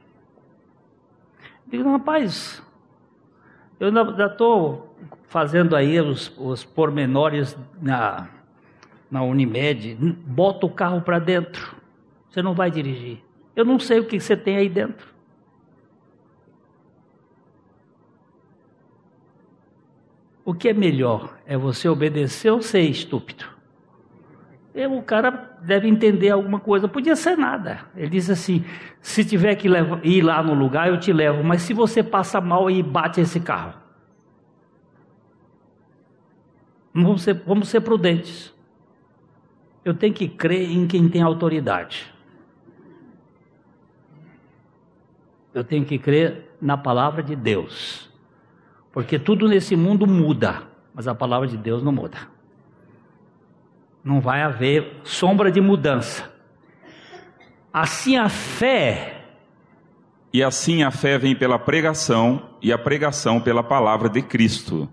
Eu 1.66 1.78
digo: 1.78 1.90
"Rapaz, 1.90 2.62
eu 3.78 3.88
ainda 3.88 4.26
estou 4.26 4.96
fazendo 5.24 5.74
aí 5.74 6.00
os, 6.00 6.32
os 6.38 6.64
pormenores 6.64 7.56
na, 7.80 8.28
na 9.10 9.22
Unimed, 9.22 9.96
bota 10.26 10.66
o 10.66 10.70
carro 10.70 11.00
para 11.00 11.18
dentro. 11.18 11.76
Você 12.30 12.42
não 12.42 12.54
vai 12.54 12.70
dirigir. 12.70 13.22
Eu 13.54 13.64
não 13.64 13.78
sei 13.78 14.00
o 14.00 14.04
que 14.04 14.18
você 14.18 14.36
tem 14.36 14.56
aí 14.56 14.68
dentro. 14.68 15.13
O 20.44 20.52
que 20.52 20.68
é 20.68 20.74
melhor? 20.74 21.36
É 21.46 21.56
você 21.56 21.88
obedecer 21.88 22.50
ou 22.50 22.60
ser 22.60 22.82
estúpido? 22.82 23.54
o 24.90 25.02
cara 25.02 25.30
deve 25.62 25.86
entender 25.86 26.30
alguma 26.30 26.58
coisa. 26.58 26.88
Podia 26.88 27.14
ser 27.14 27.36
nada. 27.36 27.82
Ele 27.96 28.10
diz 28.10 28.28
assim: 28.28 28.64
se 29.00 29.24
tiver 29.24 29.54
que 29.54 29.68
levar, 29.68 30.04
ir 30.04 30.20
lá 30.20 30.42
no 30.42 30.52
lugar, 30.52 30.88
eu 30.88 30.98
te 30.98 31.12
levo. 31.12 31.44
Mas 31.44 31.62
se 31.62 31.72
você 31.72 32.02
passa 32.02 32.40
mal 32.40 32.68
e 32.68 32.82
bate 32.82 33.20
esse 33.20 33.38
carro, 33.38 33.74
Vamos 36.94 37.22
ser, 37.22 37.34
vamos 37.44 37.68
ser 37.68 37.80
prudentes. 37.80 38.54
Eu 39.84 39.94
tenho 39.94 40.14
que 40.14 40.28
crer 40.28 40.70
em 40.70 40.86
quem 40.86 41.08
tem 41.08 41.20
autoridade. 41.20 42.14
Eu 45.52 45.64
tenho 45.64 45.84
que 45.84 45.98
crer 45.98 46.56
na 46.60 46.76
palavra 46.78 47.20
de 47.20 47.34
Deus. 47.34 48.08
Porque 48.94 49.18
tudo 49.18 49.48
nesse 49.48 49.74
mundo 49.74 50.06
muda, 50.06 50.62
mas 50.94 51.08
a 51.08 51.14
palavra 51.16 51.48
de 51.48 51.56
Deus 51.56 51.82
não 51.82 51.90
muda. 51.90 52.16
Não 54.04 54.20
vai 54.20 54.40
haver 54.40 55.00
sombra 55.02 55.50
de 55.50 55.60
mudança. 55.60 56.32
Assim 57.72 58.16
a 58.16 58.28
fé. 58.28 59.24
E 60.32 60.44
assim 60.44 60.84
a 60.84 60.92
fé 60.92 61.18
vem 61.18 61.34
pela 61.34 61.58
pregação, 61.58 62.50
e 62.62 62.72
a 62.72 62.78
pregação 62.78 63.40
pela 63.40 63.64
palavra 63.64 64.08
de 64.08 64.22
Cristo. 64.22 64.88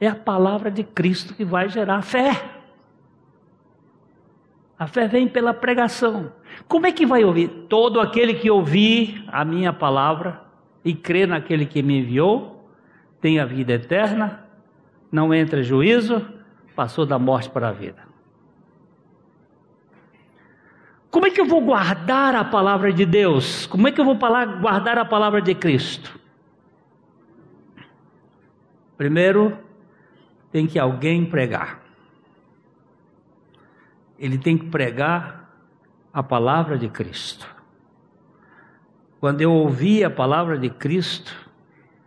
É 0.00 0.08
a 0.08 0.14
palavra 0.14 0.70
de 0.70 0.82
Cristo 0.82 1.34
que 1.34 1.44
vai 1.44 1.68
gerar 1.68 2.00
fé. 2.00 2.42
A 4.78 4.86
fé 4.86 5.06
vem 5.06 5.28
pela 5.28 5.52
pregação. 5.52 6.32
Como 6.66 6.86
é 6.86 6.92
que 6.92 7.04
vai 7.04 7.22
ouvir? 7.22 7.48
Todo 7.68 8.00
aquele 8.00 8.34
que 8.34 8.50
ouvir 8.50 9.24
a 9.28 9.44
minha 9.44 9.74
palavra 9.74 10.43
e 10.84 10.94
crê 10.94 11.26
naquele 11.26 11.64
que 11.64 11.82
me 11.82 12.00
enviou, 12.00 12.68
tem 13.20 13.40
a 13.40 13.46
vida 13.46 13.72
eterna, 13.72 14.44
não 15.10 15.32
entra 15.32 15.62
juízo, 15.62 16.26
passou 16.76 17.06
da 17.06 17.18
morte 17.18 17.48
para 17.48 17.68
a 17.68 17.72
vida. 17.72 18.02
Como 21.10 21.26
é 21.26 21.30
que 21.30 21.40
eu 21.40 21.46
vou 21.46 21.60
guardar 21.60 22.34
a 22.34 22.44
palavra 22.44 22.92
de 22.92 23.06
Deus? 23.06 23.66
Como 23.66 23.86
é 23.86 23.92
que 23.92 24.00
eu 24.00 24.04
vou 24.04 24.16
guardar 24.16 24.98
a 24.98 25.04
palavra 25.04 25.40
de 25.40 25.54
Cristo? 25.54 26.18
Primeiro, 28.96 29.56
tem 30.50 30.66
que 30.66 30.78
alguém 30.78 31.24
pregar. 31.24 31.80
Ele 34.18 34.36
tem 34.38 34.58
que 34.58 34.66
pregar 34.66 35.48
a 36.12 36.22
palavra 36.22 36.76
de 36.76 36.88
Cristo. 36.88 37.53
Quando 39.24 39.40
eu 39.40 39.54
ouvi 39.54 40.04
a 40.04 40.10
palavra 40.10 40.58
de 40.58 40.68
Cristo, 40.68 41.34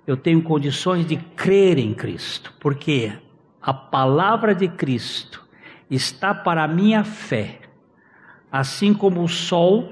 eu 0.05 0.15
tenho 0.15 0.39
condições 0.43 1.03
de 1.03 1.15
crer 1.17 1.79
em 1.79 1.91
Cristo, 1.91 2.53
porque 2.59 3.11
a 3.59 3.73
palavra 3.73 4.53
de 4.53 4.67
Cristo 4.67 5.43
está 5.89 6.31
para 6.31 6.63
a 6.63 6.67
minha 6.67 7.03
fé, 7.03 7.61
assim 8.51 8.93
como 8.93 9.23
o 9.23 9.27
sol 9.27 9.91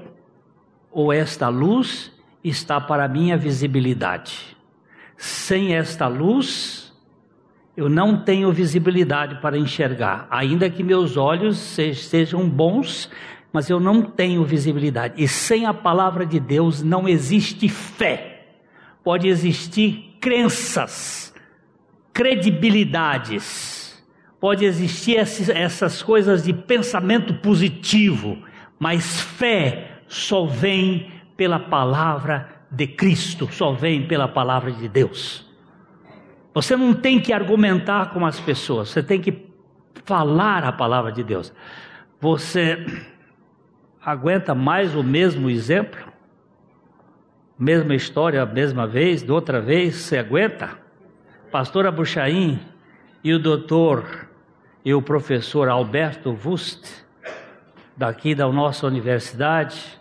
ou 0.88 1.12
esta 1.12 1.48
luz 1.48 2.12
está 2.44 2.80
para 2.80 3.06
a 3.06 3.08
minha 3.08 3.36
visibilidade. 3.36 4.56
Sem 5.16 5.74
esta 5.74 6.06
luz, 6.06 6.96
eu 7.76 7.88
não 7.88 8.22
tenho 8.22 8.52
visibilidade 8.52 9.40
para 9.40 9.58
enxergar, 9.58 10.28
ainda 10.30 10.70
que 10.70 10.84
meus 10.84 11.16
olhos 11.16 11.58
sejam 11.58 12.48
bons, 12.48 13.10
mas 13.56 13.70
eu 13.70 13.80
não 13.80 14.02
tenho 14.02 14.44
visibilidade. 14.44 15.14
E 15.16 15.26
sem 15.26 15.64
a 15.64 15.72
palavra 15.72 16.26
de 16.26 16.38
Deus 16.38 16.82
não 16.82 17.08
existe 17.08 17.70
fé, 17.70 18.48
pode 19.02 19.28
existir 19.28 20.18
crenças, 20.20 21.32
credibilidades, 22.12 24.04
pode 24.38 24.66
existir 24.66 25.16
essas 25.16 26.02
coisas 26.02 26.42
de 26.42 26.52
pensamento 26.52 27.32
positivo, 27.32 28.36
mas 28.78 29.22
fé 29.22 30.02
só 30.06 30.44
vem 30.44 31.10
pela 31.34 31.58
palavra 31.58 32.50
de 32.70 32.86
Cristo, 32.86 33.48
só 33.50 33.72
vem 33.72 34.06
pela 34.06 34.28
palavra 34.28 34.70
de 34.70 34.86
Deus. 34.86 35.50
Você 36.52 36.76
não 36.76 36.92
tem 36.92 37.18
que 37.18 37.32
argumentar 37.32 38.10
com 38.10 38.26
as 38.26 38.38
pessoas, 38.38 38.90
você 38.90 39.02
tem 39.02 39.18
que 39.18 39.46
falar 40.04 40.62
a 40.62 40.72
palavra 40.72 41.10
de 41.10 41.24
Deus. 41.24 41.50
Você 42.20 42.84
aguenta 44.06 44.54
mais 44.54 44.94
o 44.94 45.02
mesmo 45.02 45.50
exemplo? 45.50 46.00
Mesma 47.58 47.92
história, 47.92 48.46
mesma 48.46 48.86
vez, 48.86 49.24
de 49.24 49.32
outra 49.32 49.60
vez, 49.60 49.96
você 49.96 50.18
aguenta? 50.18 50.78
Pastor 51.50 51.86
Abuchaim 51.88 52.60
e 53.24 53.34
o 53.34 53.38
doutor 53.40 54.28
e 54.84 54.94
o 54.94 55.02
professor 55.02 55.68
Alberto 55.68 56.38
Wust, 56.44 57.04
daqui 57.96 58.32
da 58.32 58.46
nossa 58.46 58.86
universidade, 58.86 59.98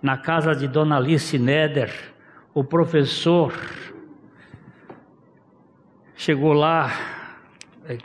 na 0.00 0.16
casa 0.16 0.54
de 0.54 0.68
Dona 0.68 0.96
Alice 0.96 1.36
Neder, 1.36 1.92
o 2.54 2.62
professor 2.62 3.52
chegou 6.14 6.52
lá, 6.52 6.92
é, 7.88 7.98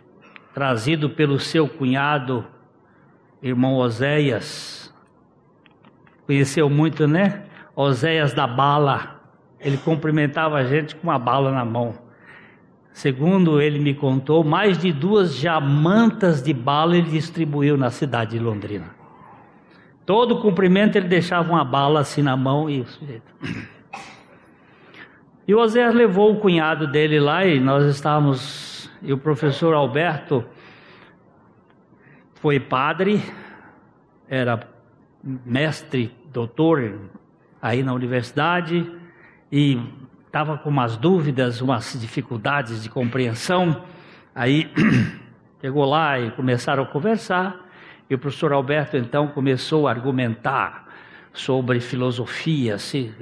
trazido 0.52 1.12
pelo 1.12 1.40
seu 1.40 1.68
cunhado, 1.68 2.44
irmão 3.42 3.76
Oséias, 3.76 4.83
Conheceu 6.26 6.70
muito, 6.70 7.08
né? 7.08 7.44
Oséias 7.76 8.34
da 8.34 8.48
bala. 8.48 9.22
Ele 9.60 9.78
cumprimentava 9.78 10.58
a 10.58 10.64
gente 10.64 10.96
com 10.96 11.08
uma 11.08 11.20
bala 11.20 11.52
na 11.52 11.66
mão. 11.66 11.96
Segundo 12.92 13.60
ele 13.60 13.80
me 13.80 13.94
contou, 13.94 14.44
mais 14.44 14.78
de 14.78 14.92
duas 14.92 15.36
jamantas 15.36 16.44
de 16.44 16.54
bala 16.54 16.96
ele 16.96 17.10
distribuiu 17.10 17.76
na 17.76 17.90
cidade 17.90 18.32
de 18.32 18.40
Londrina. 18.40 18.92
Todo 20.06 20.40
cumprimento 20.40 20.96
ele 20.96 21.08
deixava 21.08 21.50
uma 21.50 21.64
bala 21.64 22.02
assim 22.02 22.22
na 22.22 22.38
mão 22.38 22.70
e 22.70 22.82
o 22.82 22.86
sujeito. 22.86 23.34
E 25.48 25.54
o 25.54 25.60
Oséias 25.60 25.94
levou 25.94 26.32
o 26.32 26.40
cunhado 26.40 26.88
dele 26.88 27.20
lá 27.20 27.46
e 27.46 27.60
nós 27.60 27.84
estávamos. 27.86 28.90
E 29.02 29.12
o 29.12 29.18
professor 29.18 29.74
Alberto 29.74 30.46
foi 32.36 32.60
padre, 32.60 33.22
era 34.30 34.73
mestre, 35.24 36.14
doutor 36.32 37.00
aí 37.62 37.82
na 37.82 37.94
universidade 37.94 38.92
e 39.50 39.80
estava 40.26 40.58
com 40.58 40.70
umas 40.70 40.98
dúvidas, 40.98 41.62
umas 41.62 41.98
dificuldades 42.00 42.84
de 42.84 42.90
compreensão. 42.90 43.84
Aí 44.36 44.70
chegou 45.62 45.86
lá 45.86 46.20
e 46.20 46.32
começaram 46.32 46.84
a 46.84 46.86
conversar. 46.86 47.70
E 48.10 48.16
o 48.16 48.20
professor 48.20 48.52
Alberto 48.52 48.98
então 48.98 49.28
começou 49.30 49.88
a 49.88 49.92
argumentar 49.92 50.90
sobre 51.32 51.80
filosofia. 51.80 52.76
Assim. 52.76 53.14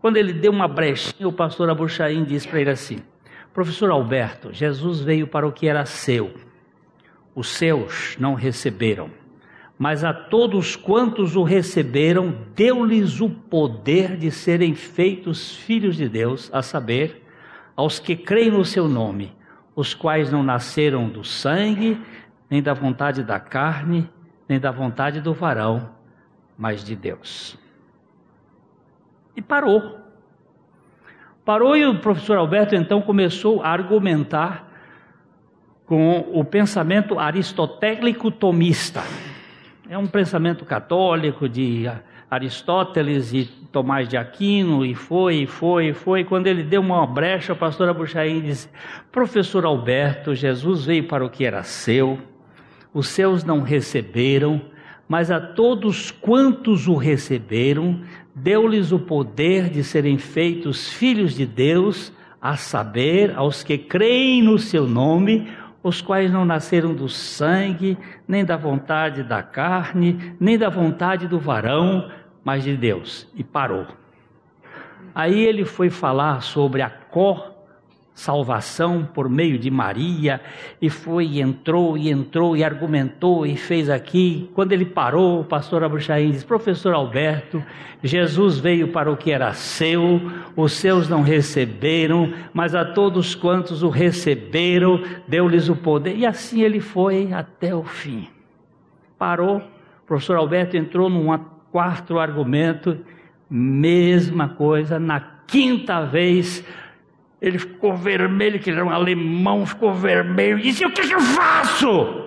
Quando 0.00 0.16
ele 0.16 0.32
deu 0.32 0.52
uma 0.52 0.66
brechinha, 0.66 1.28
o 1.28 1.32
pastor 1.32 1.68
Abuchaim 1.68 2.24
disse 2.24 2.48
para 2.48 2.60
ele 2.60 2.70
assim: 2.70 3.00
Professor 3.52 3.90
Alberto, 3.90 4.52
Jesus 4.54 5.00
veio 5.00 5.26
para 5.26 5.46
o 5.46 5.52
que 5.52 5.68
era 5.68 5.84
seu, 5.84 6.32
os 7.34 7.48
seus 7.48 8.16
não 8.18 8.34
receberam 8.34 9.10
mas 9.78 10.02
a 10.02 10.12
todos 10.12 10.74
quantos 10.74 11.36
o 11.36 11.42
receberam, 11.42 12.34
deu-lhes 12.54 13.20
o 13.20 13.28
poder 13.28 14.16
de 14.16 14.30
serem 14.30 14.74
feitos 14.74 15.54
filhos 15.54 15.96
de 15.96 16.08
Deus, 16.08 16.50
a 16.52 16.62
saber, 16.62 17.22
aos 17.76 17.98
que 17.98 18.16
creem 18.16 18.50
no 18.50 18.64
seu 18.64 18.88
nome, 18.88 19.34
os 19.74 19.92
quais 19.92 20.32
não 20.32 20.42
nasceram 20.42 21.08
do 21.08 21.22
sangue, 21.22 22.00
nem 22.48 22.62
da 22.62 22.72
vontade 22.72 23.22
da 23.22 23.38
carne, 23.38 24.08
nem 24.48 24.58
da 24.58 24.70
vontade 24.70 25.20
do 25.20 25.34
varão, 25.34 25.90
mas 26.56 26.82
de 26.82 26.96
Deus. 26.96 27.58
E 29.36 29.42
parou. 29.42 29.98
Parou 31.44 31.76
e 31.76 31.84
o 31.84 32.00
professor 32.00 32.38
Alberto 32.38 32.74
então 32.74 33.02
começou 33.02 33.62
a 33.62 33.68
argumentar 33.68 34.66
com 35.84 36.18
o 36.32 36.42
pensamento 36.44 37.18
aristotélico 37.18 38.30
tomista. 38.30 39.02
É 39.88 39.96
um 39.96 40.06
pensamento 40.08 40.64
católico 40.64 41.48
de 41.48 41.88
Aristóteles 42.28 43.32
e 43.32 43.44
Tomás 43.70 44.08
de 44.08 44.16
Aquino, 44.16 44.84
e 44.84 44.96
foi, 44.96 45.42
e 45.42 45.46
foi, 45.46 45.90
e 45.90 45.92
foi. 45.92 46.24
Quando 46.24 46.48
ele 46.48 46.64
deu 46.64 46.80
uma 46.80 47.06
brecha, 47.06 47.52
a 47.52 47.56
pastora 47.56 47.94
Buchaim 47.94 48.40
disse: 48.40 48.68
Professor 49.12 49.64
Alberto, 49.64 50.34
Jesus 50.34 50.84
veio 50.84 51.04
para 51.04 51.24
o 51.24 51.30
que 51.30 51.44
era 51.44 51.62
seu, 51.62 52.18
os 52.92 53.06
seus 53.06 53.44
não 53.44 53.60
receberam, 53.60 54.60
mas 55.08 55.30
a 55.30 55.40
todos 55.40 56.10
quantos 56.10 56.88
o 56.88 56.96
receberam, 56.96 58.00
deu-lhes 58.34 58.90
o 58.90 58.98
poder 58.98 59.70
de 59.70 59.84
serem 59.84 60.18
feitos 60.18 60.92
filhos 60.92 61.32
de 61.32 61.46
Deus, 61.46 62.12
a 62.42 62.56
saber, 62.56 63.36
aos 63.36 63.62
que 63.62 63.78
creem 63.78 64.42
no 64.42 64.58
seu 64.58 64.84
nome, 64.84 65.46
os 65.86 66.02
quais 66.02 66.32
não 66.32 66.44
nasceram 66.44 66.92
do 66.92 67.08
sangue, 67.08 67.96
nem 68.26 68.44
da 68.44 68.56
vontade 68.56 69.22
da 69.22 69.40
carne, 69.40 70.34
nem 70.40 70.58
da 70.58 70.68
vontade 70.68 71.28
do 71.28 71.38
varão, 71.38 72.10
mas 72.42 72.64
de 72.64 72.76
Deus. 72.76 73.28
E 73.36 73.44
parou. 73.44 73.86
Aí 75.14 75.44
ele 75.44 75.64
foi 75.64 75.88
falar 75.88 76.42
sobre 76.42 76.82
a 76.82 76.90
cor 76.90 77.55
salvação 78.16 79.06
por 79.12 79.28
meio 79.28 79.58
de 79.58 79.70
Maria, 79.70 80.40
e 80.80 80.88
foi, 80.88 81.26
e 81.26 81.40
entrou, 81.42 81.98
e 81.98 82.10
entrou, 82.10 82.56
e 82.56 82.64
argumentou, 82.64 83.46
e 83.46 83.56
fez 83.56 83.90
aqui. 83.90 84.50
Quando 84.54 84.72
ele 84.72 84.86
parou, 84.86 85.42
o 85.42 85.44
pastor 85.44 85.84
Abuchaim 85.84 86.30
disse: 86.30 86.44
Professor 86.44 86.94
Alberto, 86.94 87.62
Jesus 88.02 88.58
veio 88.58 88.88
para 88.88 89.12
o 89.12 89.18
que 89.18 89.30
era 89.30 89.52
seu, 89.52 90.20
os 90.56 90.72
seus 90.72 91.10
não 91.10 91.20
receberam, 91.20 92.32
mas 92.54 92.74
a 92.74 92.86
todos 92.86 93.34
quantos 93.34 93.82
o 93.82 93.90
receberam, 93.90 95.02
deu-lhes 95.28 95.68
o 95.68 95.76
poder. 95.76 96.16
E 96.16 96.24
assim 96.24 96.62
ele 96.62 96.80
foi 96.80 97.34
até 97.34 97.74
o 97.74 97.84
fim. 97.84 98.28
Parou, 99.18 99.58
o 99.58 100.06
professor 100.06 100.36
Alberto 100.36 100.74
entrou 100.74 101.10
num 101.10 101.38
quarto 101.70 102.18
argumento, 102.18 102.98
mesma 103.50 104.48
coisa, 104.48 104.98
na 104.98 105.20
quinta 105.46 106.02
vez 106.06 106.64
ele 107.40 107.58
ficou 107.58 107.94
vermelho, 107.94 108.58
que 108.58 108.70
ele 108.70 108.78
era 108.78 108.86
um 108.86 108.90
alemão, 108.90 109.66
ficou 109.66 109.92
vermelho, 109.92 110.60
disse: 110.60 110.84
O 110.84 110.92
que, 110.92 111.06
que 111.06 111.14
eu 111.14 111.20
faço? 111.20 112.26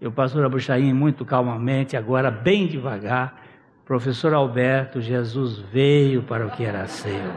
E 0.00 0.06
o 0.06 0.12
pastor 0.12 0.44
Abuchaim, 0.44 0.92
muito 0.92 1.24
calmamente, 1.24 1.96
agora 1.96 2.30
bem 2.30 2.66
devagar, 2.66 3.40
professor 3.84 4.34
Alberto, 4.34 5.00
Jesus 5.00 5.58
veio 5.58 6.22
para 6.22 6.46
o 6.46 6.50
que 6.50 6.64
era 6.64 6.86
seu. 6.86 7.32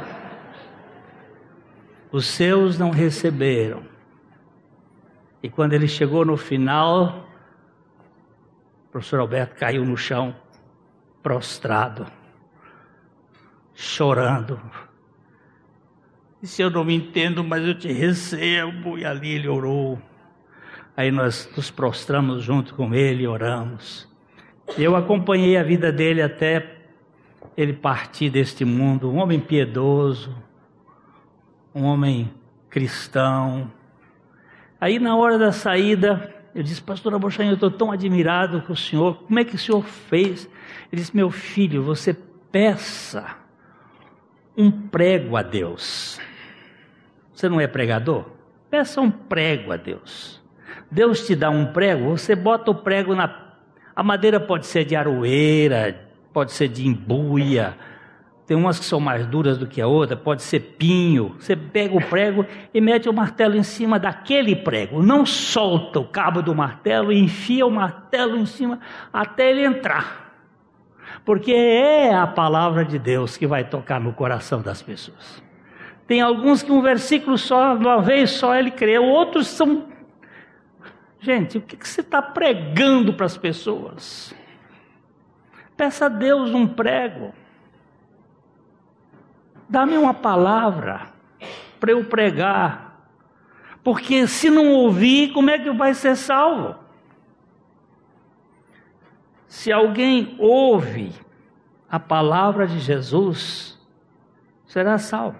Os 2.11 2.25
seus 2.25 2.79
não 2.79 2.91
receberam. 2.91 3.83
E 5.43 5.49
quando 5.49 5.73
ele 5.73 5.87
chegou 5.87 6.25
no 6.25 6.37
final, 6.37 7.27
o 8.87 8.91
professor 8.91 9.19
Alberto 9.19 9.55
caiu 9.55 9.85
no 9.85 9.97
chão, 9.97 10.35
prostrado, 11.21 12.07
chorando, 13.75 14.59
Disse, 16.41 16.61
eu 16.61 16.69
não 16.69 16.83
me 16.83 16.95
entendo, 16.95 17.43
mas 17.43 17.65
eu 17.65 17.77
te 17.77 17.91
recebo. 17.91 18.97
E 18.97 19.05
ali 19.05 19.29
ele 19.29 19.47
orou. 19.47 19.99
Aí 20.95 21.11
nós 21.11 21.49
nos 21.55 21.71
prostramos 21.71 22.43
junto 22.43 22.73
com 22.75 22.93
ele 22.93 23.23
e 23.23 23.27
oramos. 23.27 24.07
Eu 24.77 24.95
acompanhei 24.95 25.57
a 25.57 25.63
vida 25.63 25.91
dele 25.91 26.21
até 26.21 26.77
ele 27.57 27.73
partir 27.73 28.29
deste 28.29 28.63
mundo. 28.65 29.11
Um 29.11 29.17
homem 29.17 29.39
piedoso, 29.39 30.35
um 31.73 31.83
homem 31.83 32.31
cristão. 32.69 33.71
Aí 34.79 34.99
na 34.99 35.15
hora 35.15 35.37
da 35.37 35.51
saída, 35.51 36.33
eu 36.53 36.63
disse, 36.63 36.81
pastor 36.81 37.13
Abochanho, 37.13 37.51
eu 37.51 37.55
estou 37.55 37.71
tão 37.71 37.91
admirado 37.91 38.61
com 38.61 38.73
o 38.73 38.77
senhor, 38.77 39.23
como 39.23 39.39
é 39.39 39.43
que 39.43 39.55
o 39.55 39.59
senhor 39.59 39.83
fez? 39.83 40.49
Ele 40.91 41.01
disse, 41.01 41.15
meu 41.15 41.29
filho, 41.29 41.83
você 41.83 42.13
peça 42.51 43.35
um 44.57 44.71
prego 44.71 45.35
a 45.35 45.41
Deus. 45.41 46.19
Você 47.33 47.49
não 47.49 47.59
é 47.59 47.67
pregador? 47.67 48.25
Peça 48.69 49.01
um 49.01 49.11
prego 49.11 49.71
a 49.71 49.77
Deus. 49.77 50.41
Deus 50.89 51.25
te 51.25 51.35
dá 51.35 51.49
um 51.49 51.67
prego, 51.67 52.17
você 52.17 52.35
bota 52.35 52.71
o 52.71 52.75
prego 52.75 53.15
na. 53.15 53.43
A 53.95 54.03
madeira 54.03 54.39
pode 54.39 54.65
ser 54.65 54.85
de 54.85 54.95
aroeira, 54.95 56.09
pode 56.33 56.51
ser 56.51 56.67
de 56.67 56.87
embuia, 56.87 57.77
tem 58.45 58.55
umas 58.55 58.77
que 58.77 58.85
são 58.85 58.99
mais 58.99 59.25
duras 59.25 59.57
do 59.57 59.65
que 59.65 59.81
a 59.81 59.87
outra, 59.87 60.15
pode 60.15 60.43
ser 60.43 60.59
pinho. 60.77 61.35
Você 61.39 61.55
pega 61.55 61.95
o 61.97 62.01
prego 62.01 62.45
e 62.73 62.79
mete 62.79 63.09
o 63.09 63.13
martelo 63.13 63.55
em 63.55 63.63
cima 63.63 63.97
daquele 63.97 64.55
prego. 64.55 65.01
Não 65.01 65.25
solta 65.25 65.99
o 65.99 66.05
cabo 66.05 66.43
do 66.43 66.53
martelo 66.53 67.11
e 67.11 67.19
enfia 67.19 67.65
o 67.65 67.71
martelo 67.71 68.37
em 68.37 68.45
cima 68.45 68.79
até 69.11 69.49
ele 69.49 69.65
entrar. 69.65 70.24
Porque 71.25 71.51
é 71.51 72.13
a 72.13 72.27
palavra 72.27 72.85
de 72.85 72.99
Deus 72.99 73.35
que 73.35 73.47
vai 73.47 73.63
tocar 73.63 73.99
no 73.99 74.13
coração 74.13 74.61
das 74.61 74.83
pessoas. 74.83 75.43
Tem 76.07 76.21
alguns 76.21 76.61
que 76.61 76.71
um 76.71 76.83
versículo 76.83 77.35
só, 77.35 77.73
uma 77.73 77.99
vez 77.99 78.29
só 78.29 78.55
ele 78.55 78.69
crê, 78.69 78.99
outros 78.99 79.47
são. 79.47 79.87
Gente, 81.19 81.57
o 81.57 81.61
que, 81.61 81.75
que 81.75 81.87
você 81.87 82.01
está 82.01 82.21
pregando 82.21 83.11
para 83.11 83.25
as 83.25 83.35
pessoas? 83.35 84.35
Peça 85.75 86.05
a 86.05 86.09
Deus 86.09 86.51
um 86.51 86.67
prego. 86.67 87.33
Dá-me 89.67 89.97
uma 89.97 90.13
palavra 90.13 91.07
para 91.79 91.91
eu 91.91 92.05
pregar. 92.05 93.09
Porque 93.83 94.27
se 94.27 94.51
não 94.51 94.69
ouvir, 94.69 95.33
como 95.33 95.49
é 95.49 95.57
que 95.57 95.71
vai 95.71 95.95
ser 95.95 96.15
salvo? 96.15 96.84
Se 99.55 99.71
alguém 99.71 100.35
ouve 100.37 101.13
a 101.89 101.97
palavra 101.97 102.67
de 102.67 102.77
Jesus, 102.77 103.79
será 104.67 104.97
salvo. 104.97 105.39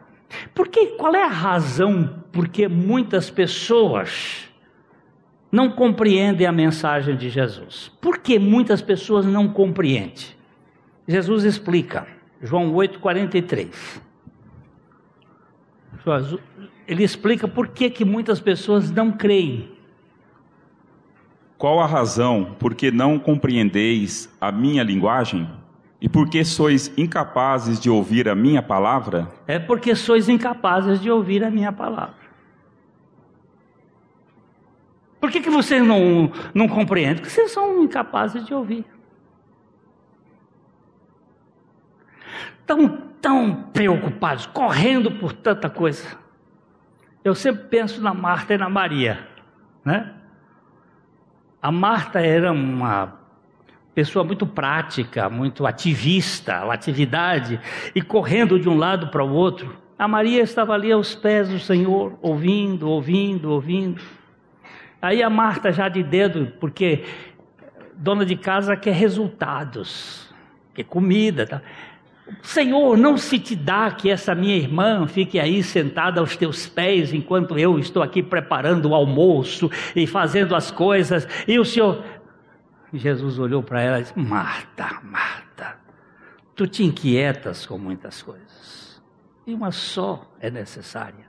Porque 0.54 0.88
qual 0.96 1.14
é 1.14 1.24
a 1.24 1.28
razão 1.28 2.24
porque 2.32 2.66
muitas 2.66 3.30
pessoas 3.30 4.50
não 5.52 5.70
compreendem 5.70 6.48
a 6.48 6.52
mensagem 6.54 7.18
de 7.18 7.30
Jesus? 7.30 7.92
Por 8.00 8.20
que 8.20 8.40
muitas 8.40 8.82
pessoas 8.82 9.26
não 9.26 9.50
compreendem? 9.50 10.28
Jesus 11.06 11.44
explica, 11.44 12.08
João 12.42 12.74
8:43. 12.74 14.02
Ele 16.88 17.04
explica 17.04 17.50
por 17.50 17.68
que, 17.68 17.90
que 17.90 18.06
muitas 18.06 18.40
pessoas 18.40 18.90
não 18.90 19.12
creem. 19.12 19.75
Qual 21.58 21.80
a 21.80 21.86
razão 21.86 22.56
por 22.60 22.76
que 22.76 22.92
não 22.92 23.18
compreendeis 23.18 24.30
a 24.40 24.52
minha 24.52 24.84
linguagem? 24.84 25.50
E 26.02 26.10
por 26.10 26.30
que 26.30 26.44
sois 26.44 26.92
incapazes 26.98 27.80
de 27.80 27.90
ouvir 27.90 28.28
a 28.28 28.36
minha 28.36 28.62
palavra? 28.62 29.32
É 29.48 29.58
porque 29.58 29.96
sois 29.96 30.28
incapazes 30.28 31.02
de 31.02 31.10
ouvir 31.10 31.44
a 31.44 31.50
minha 31.50 31.72
palavra. 31.72 32.26
Por 35.20 35.32
que, 35.32 35.40
que 35.40 35.50
vocês 35.50 35.84
não, 35.84 36.32
não 36.54 36.68
compreendem? 36.68 37.16
Porque 37.16 37.30
vocês 37.30 37.52
são 37.52 37.84
incapazes 37.84 38.46
de 38.46 38.54
ouvir. 38.54 38.86
Estão 42.60 42.88
tão 43.22 43.56
preocupados, 43.74 44.46
correndo 44.46 45.12
por 45.12 45.34
tanta 45.34 45.70
coisa. 45.70 46.18
Eu 47.24 47.34
sempre 47.34 47.64
penso 47.64 48.02
na 48.02 48.14
Marta 48.14 48.54
e 48.54 48.58
na 48.58 48.70
Maria, 48.70 49.28
né? 49.84 50.15
A 51.66 51.72
Marta 51.72 52.20
era 52.20 52.52
uma 52.52 53.16
pessoa 53.96 54.24
muito 54.24 54.46
prática, 54.46 55.32
muito 55.32 55.66
ativista, 55.66 56.58
atividade, 56.72 57.60
e 57.96 58.04
correndo 58.04 58.60
de 58.60 58.70
um 58.70 58.78
lado 58.78 59.08
para 59.08 59.24
o 59.24 59.34
outro. 59.34 59.76
A 59.98 60.08
Maria 60.08 60.44
estava 60.44 60.74
ali 60.76 60.92
aos 60.92 61.16
pés 61.16 61.50
do 61.50 61.58
Senhor, 61.58 62.20
ouvindo, 62.22 62.88
ouvindo, 62.88 63.50
ouvindo. 63.50 64.00
Aí 65.02 65.24
a 65.24 65.30
Marta 65.32 65.72
já 65.72 65.90
de 65.90 66.04
dedo, 66.04 66.54
porque 66.60 67.04
dona 67.96 68.28
de 68.28 68.36
casa 68.36 68.76
quer 68.76 68.94
resultados, 68.94 70.32
quer 70.72 70.84
comida, 70.84 71.48
tá? 71.48 71.64
Senhor, 72.42 72.98
não 72.98 73.18
se 73.18 73.38
te 73.38 73.56
dá 73.56 73.92
que 73.92 74.10
essa 74.10 74.34
minha 74.34 74.56
irmã 74.56 75.06
fique 75.08 75.40
aí 75.40 75.62
sentada 75.62 76.20
aos 76.20 76.36
teus 76.36 76.68
pés 76.68 77.14
enquanto 77.14 77.58
eu 77.58 77.78
estou 77.78 78.02
aqui 78.02 78.24
preparando 78.24 78.90
o 78.90 78.96
almoço 78.96 79.70
e 79.96 80.08
fazendo 80.08 80.56
as 80.56 80.72
coisas, 80.72 81.28
e 81.48 81.60
o 81.60 81.66
Senhor. 81.66 82.04
Jesus 82.92 83.38
olhou 83.38 83.62
para 83.62 83.82
ela 83.82 84.00
e 84.00 84.04
disse: 84.04 84.18
Marta, 84.18 85.02
Marta, 85.04 85.78
tu 86.56 86.66
te 86.66 86.84
inquietas 86.84 87.66
com 87.66 87.78
muitas 87.78 88.24
coisas, 88.24 89.02
e 89.46 89.54
uma 89.54 89.72
só 89.72 90.34
é 90.40 90.50
necessária. 90.50 91.26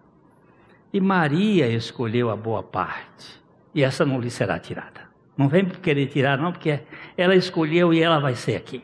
E 0.93 1.01
Maria 1.01 1.69
escolheu 1.69 2.31
a 2.31 2.37
boa 2.37 2.63
parte, 2.63 3.43
e 3.75 3.83
essa 3.83 4.07
não 4.07 4.19
lhe 4.19 4.31
será 4.31 4.59
tirada. 4.59 5.07
Não 5.37 5.49
vem 5.49 5.67
querer 5.67 6.07
tirar, 6.07 6.39
não, 6.39 6.53
porque 6.53 6.81
ela 7.19 7.35
escolheu 7.35 7.93
e 7.93 8.01
ela 8.01 8.19
vai 8.19 8.35
ser 8.35 8.57
aqui. 8.57 8.83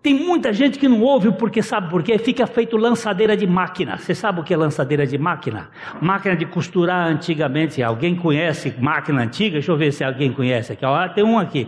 Tem 0.00 0.14
muita 0.14 0.52
gente 0.52 0.78
que 0.78 0.88
não 0.88 1.00
ouve 1.02 1.32
porque 1.32 1.60
sabe 1.60 1.90
por 1.90 2.04
quê? 2.04 2.18
Fica 2.18 2.46
feito 2.46 2.76
lançadeira 2.76 3.36
de 3.36 3.46
máquina. 3.46 3.96
Você 3.96 4.14
sabe 4.14 4.40
o 4.40 4.44
que 4.44 4.54
é 4.54 4.56
lançadeira 4.56 5.04
de 5.04 5.18
máquina? 5.18 5.70
Máquina 6.00 6.36
de 6.36 6.46
costurar 6.46 7.08
antigamente. 7.08 7.82
Alguém 7.82 8.14
conhece 8.14 8.72
máquina 8.78 9.22
antiga? 9.22 9.54
Deixa 9.54 9.72
eu 9.72 9.76
ver 9.76 9.92
se 9.92 10.04
alguém 10.04 10.32
conhece 10.32 10.72
aqui. 10.72 10.84
Ó, 10.84 11.08
tem 11.08 11.24
um 11.24 11.36
aqui. 11.36 11.66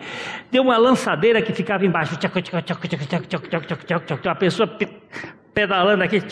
Tem 0.49 0.61
uma 0.61 0.79
lançadeira 0.79 1.43
que 1.43 1.53
ficava 1.53 1.85
embaixo. 1.85 2.17
A 4.25 4.35
pessoa 4.37 4.79
pedalando 5.53 6.05
aqui. 6.05 6.23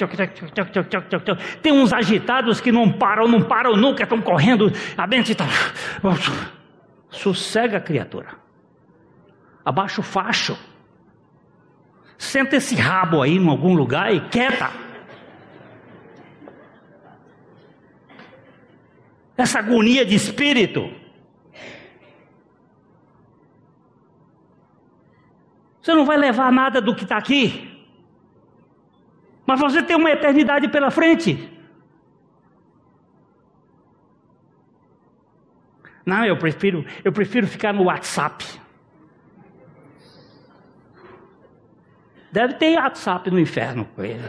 Tem 1.61 1.73
uns 1.73 1.93
agitados 1.93 2.61
que 2.61 2.71
não 2.71 2.93
param, 2.93 3.27
não 3.27 3.43
param 3.43 3.77
nunca, 3.77 4.05
estão 4.05 4.21
correndo. 4.21 4.73
A 4.97 5.05
mente 5.05 5.33
está. 5.33 5.47
Sossega, 7.11 7.81
criatura. 7.81 8.29
Abaixa 9.65 10.01
o 10.01 10.05
facho. 10.05 10.57
Senta 12.19 12.57
esse 12.57 12.75
rabo 12.75 13.23
aí 13.23 13.37
em 13.37 13.49
algum 13.49 13.75
lugar 13.75 14.13
e 14.13 14.21
quieta. 14.29 14.71
Essa 19.37 19.61
agonia 19.61 20.05
de 20.05 20.17
espírito. 20.17 20.93
Você 25.81 25.95
não 25.95 26.05
vai 26.05 26.17
levar 26.17 26.51
nada 26.51 26.81
do 26.81 26.95
que 26.95 27.05
está 27.05 27.17
aqui. 27.17 27.87
Mas 29.47 29.61
você 29.61 29.81
tem 29.81 29.97
uma 29.97 30.11
eternidade 30.11 30.69
pela 30.69 30.91
frente. 30.91 31.57
Não, 36.05 36.25
eu 36.25 36.37
prefiro, 36.37 36.85
eu 37.05 37.13
prefiro 37.13 37.47
ficar 37.47 37.73
no 37.73 37.85
WhatsApp. 37.85 38.45
Deve 42.39 42.55
ter 42.55 42.79
WhatsApp 42.79 43.33
no 43.33 43.41
inferno 43.41 43.85
com 43.97 44.05
ele. 44.05 44.23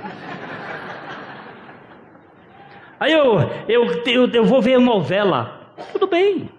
Aí 3.00 3.14
eu, 3.14 3.40
eu, 3.68 4.04
eu, 4.04 4.28
eu 4.32 4.46
vou 4.46 4.64
ver 4.64 4.80
novela. 4.80 5.76
Tudo 5.92 6.08
bem, 6.08 6.50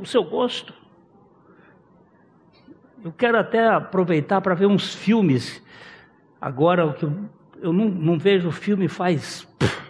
o 0.00 0.06
seu 0.06 0.22
gosto. 0.22 0.72
Eu 3.04 3.10
quero 3.10 3.36
até 3.36 3.66
aproveitar 3.66 4.40
para 4.40 4.54
ver 4.54 4.66
uns 4.66 4.94
filmes. 4.94 5.60
Agora, 6.40 6.92
que 6.92 7.04
eu, 7.04 7.12
eu 7.60 7.72
não, 7.72 7.86
não 7.86 8.16
vejo 8.16 8.52
filme 8.52 8.86
faz 8.86 9.42
pff, 9.58 9.82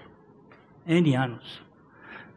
N 0.87 1.15
anos. 1.15 1.63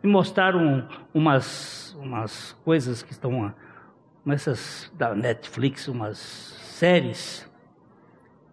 Me 0.04 0.12
mostraram 0.12 0.86
umas, 1.14 1.96
umas 1.98 2.52
coisas 2.66 3.02
que 3.02 3.14
estão 3.14 3.54
nessas 4.26 4.92
da 4.98 5.16
Netflix, 5.16 5.88
umas 5.88 6.18
séries 6.18 7.47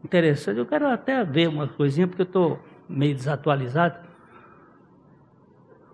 interessante. 0.05 0.59
Eu 0.59 0.66
quero 0.66 0.86
até 0.86 1.24
ver 1.24 1.48
uma 1.48 1.66
coisinha, 1.66 2.07
porque 2.07 2.22
eu 2.22 2.26
estou 2.26 2.61
meio 2.88 3.14
desatualizado. 3.14 3.98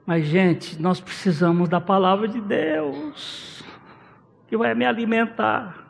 Mas, 0.05 0.27
gente, 0.27 0.81
nós 0.83 1.01
precisamos 1.01 1.69
da 1.69 1.81
palavra 1.81 2.27
de 2.27 2.41
Deus, 2.41 3.63
que 4.49 4.57
vai 4.57 4.75
me 4.75 4.85
alimentar, 4.85 5.87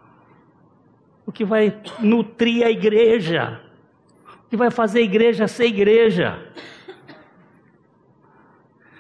o 1.24 1.32
que 1.32 1.44
vai 1.44 1.80
nutrir 2.00 2.66
a 2.66 2.70
igreja, 2.70 3.60
o 4.44 4.50
que 4.50 4.56
vai 4.56 4.70
fazer 4.70 4.98
a 4.98 5.04
igreja 5.04 5.48
ser 5.48 5.66
igreja. 5.66 6.38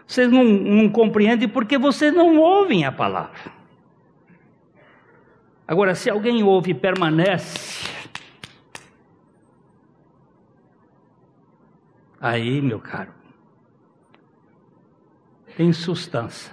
Vocês 0.06 0.30
não, 0.30 0.42
não 0.42 0.88
compreendem 0.88 1.48
porque 1.48 1.76
vocês 1.76 2.12
não 2.12 2.38
ouvem 2.38 2.84
a 2.84 2.90
palavra. 2.90 3.60
Agora, 5.68 5.94
se 5.94 6.10
alguém 6.10 6.42
ouve 6.42 6.72
e 6.72 6.74
permanece, 6.74 7.89
Aí, 12.20 12.60
meu 12.60 12.78
caro, 12.78 13.12
tem 15.56 15.72
substância. 15.72 16.52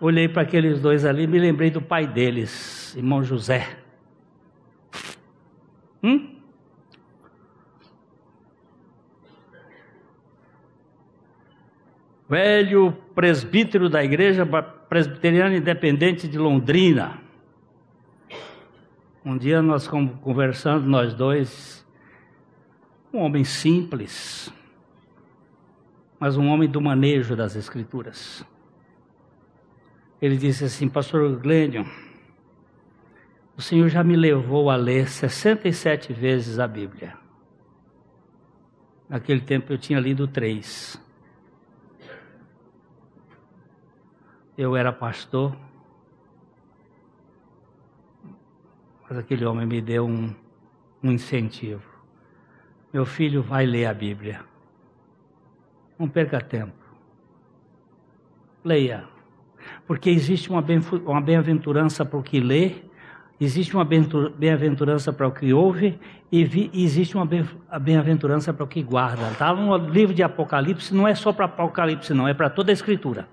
Olhei 0.00 0.26
para 0.26 0.42
aqueles 0.42 0.80
dois 0.80 1.04
ali 1.04 1.26
me 1.26 1.38
lembrei 1.38 1.70
do 1.70 1.82
pai 1.82 2.06
deles, 2.06 2.96
irmão 2.96 3.22
José. 3.22 3.78
Hum? 6.02 6.36
Velho 12.26 12.92
presbítero 13.14 13.90
da 13.90 14.02
Igreja 14.02 14.46
Presbiteriana 14.88 15.56
Independente 15.56 16.26
de 16.26 16.38
Londrina. 16.38 17.18
Um 19.22 19.36
dia 19.36 19.60
nós 19.60 19.86
conversando, 19.86 20.86
nós 20.86 21.12
dois, 21.12 21.86
um 23.12 23.18
homem 23.18 23.44
simples, 23.44 24.50
mas 26.20 26.36
um 26.36 26.48
homem 26.48 26.68
do 26.68 26.82
manejo 26.82 27.34
das 27.34 27.56
Escrituras. 27.56 28.44
Ele 30.20 30.36
disse 30.36 30.64
assim, 30.64 30.86
Pastor 30.86 31.34
Glênio, 31.40 31.90
O 33.56 33.62
Senhor 33.62 33.88
já 33.88 34.02
me 34.02 34.16
levou 34.16 34.70
a 34.70 34.76
ler 34.76 35.08
67 35.08 36.14
vezes 36.14 36.58
a 36.58 36.66
Bíblia. 36.66 37.14
Naquele 39.08 39.40
tempo 39.40 39.72
eu 39.72 39.78
tinha 39.78 40.00
lido 40.00 40.26
três. 40.26 40.98
Eu 44.56 44.76
era 44.76 44.92
pastor, 44.92 45.54
mas 49.02 49.18
aquele 49.18 49.44
homem 49.44 49.66
me 49.66 49.80
deu 49.82 50.06
um, 50.06 50.34
um 51.02 51.12
incentivo. 51.12 51.82
Meu 52.92 53.04
filho 53.04 53.42
vai 53.42 53.66
ler 53.66 53.86
a 53.86 53.94
Bíblia. 53.94 54.49
Não 56.00 56.08
perca 56.08 56.40
tempo. 56.40 56.72
Leia. 58.64 59.04
Porque 59.86 60.08
existe 60.08 60.48
uma 60.48 60.62
bem-aventurança 61.20 62.06
para 62.06 62.18
o 62.18 62.22
que 62.22 62.40
lê, 62.40 62.76
existe 63.38 63.74
uma 63.74 63.84
bem-aventurança 63.84 65.12
para 65.12 65.28
o 65.28 65.30
que 65.30 65.52
ouve, 65.52 66.00
e 66.32 66.70
existe 66.72 67.14
uma 67.16 67.28
bem-aventurança 67.78 68.50
para 68.50 68.64
o 68.64 68.66
que 68.66 68.82
guarda. 68.82 69.30
Tá? 69.36 69.52
No 69.52 69.76
livro 69.76 70.14
de 70.14 70.22
Apocalipse 70.22 70.94
não 70.94 71.06
é 71.06 71.14
só 71.14 71.34
para 71.34 71.44
Apocalipse, 71.44 72.14
não, 72.14 72.26
é 72.26 72.32
para 72.32 72.48
toda 72.48 72.72
a 72.72 72.74
Escritura. 72.74 73.28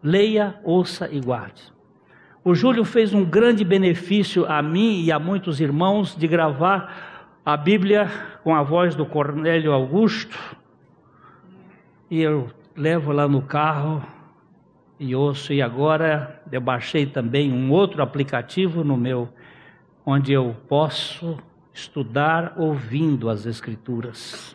Leia, 0.00 0.54
ouça 0.62 1.08
e 1.10 1.20
guarde. 1.20 1.72
O 2.44 2.54
Júlio 2.54 2.84
fez 2.84 3.12
um 3.12 3.24
grande 3.24 3.64
benefício 3.64 4.46
a 4.46 4.62
mim 4.62 5.02
e 5.02 5.10
a 5.10 5.18
muitos 5.18 5.60
irmãos 5.60 6.14
de 6.16 6.28
gravar 6.28 7.40
a 7.44 7.56
Bíblia 7.56 8.08
com 8.44 8.54
a 8.54 8.62
voz 8.62 8.94
do 8.94 9.04
Cornélio 9.04 9.72
Augusto. 9.72 10.38
E 12.12 12.20
eu 12.20 12.50
levo 12.76 13.10
lá 13.10 13.26
no 13.26 13.40
carro 13.40 14.06
e 15.00 15.14
ouço. 15.14 15.50
E 15.50 15.62
agora 15.62 16.42
eu 16.52 16.60
baixei 16.60 17.06
também 17.06 17.50
um 17.50 17.70
outro 17.70 18.02
aplicativo 18.02 18.84
no 18.84 18.98
meu, 18.98 19.30
onde 20.04 20.30
eu 20.30 20.54
posso 20.68 21.38
estudar 21.72 22.52
ouvindo 22.58 23.30
as 23.30 23.46
Escrituras. 23.46 24.54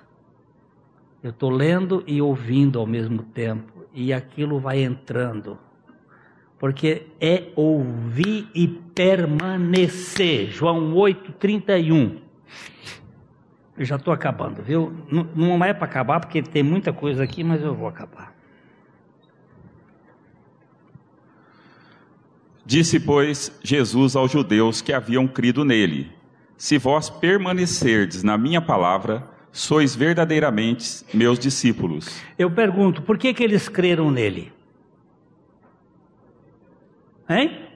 Eu 1.24 1.32
estou 1.32 1.50
lendo 1.50 2.04
e 2.06 2.22
ouvindo 2.22 2.78
ao 2.78 2.86
mesmo 2.86 3.24
tempo, 3.24 3.74
e 3.92 4.14
aquilo 4.14 4.60
vai 4.60 4.84
entrando 4.84 5.58
porque 6.60 7.08
é 7.20 7.50
ouvir 7.56 8.48
e 8.54 8.68
permanecer. 8.68 10.52
João 10.52 10.94
8, 10.96 11.32
31. 11.34 12.20
Eu 13.78 13.86
já 13.86 13.96
estou 13.96 14.12
acabando, 14.12 14.64
viu? 14.64 14.92
Não, 15.12 15.28
não 15.36 15.64
é 15.64 15.72
para 15.72 15.86
acabar, 15.86 16.20
porque 16.20 16.42
tem 16.42 16.64
muita 16.64 16.92
coisa 16.92 17.24
aqui, 17.24 17.44
mas 17.44 17.62
eu 17.62 17.76
vou 17.76 17.88
acabar. 17.88 18.36
Disse, 22.66 23.00
pois, 23.00 23.58
Jesus 23.64 24.16
aos 24.16 24.32
judeus 24.32 24.82
que 24.82 24.92
haviam 24.92 25.28
crido 25.28 25.64
nele: 25.64 26.12
Se 26.58 26.78
vós 26.78 27.10
permanecerdes 27.10 28.24
na 28.24 28.38
minha 28.38 28.60
palavra, 28.60 29.24
sois 29.52 29.96
verdadeiramente 29.96 31.06
meus 31.14 31.38
discípulos. 31.38 32.22
Eu 32.38 32.50
pergunto, 32.50 33.04
por 33.04 33.18
que, 33.18 33.34
que 33.34 33.44
eles 33.44 33.70
creram 33.70 34.12
nele? 34.12 34.52
Hein? 37.30 37.68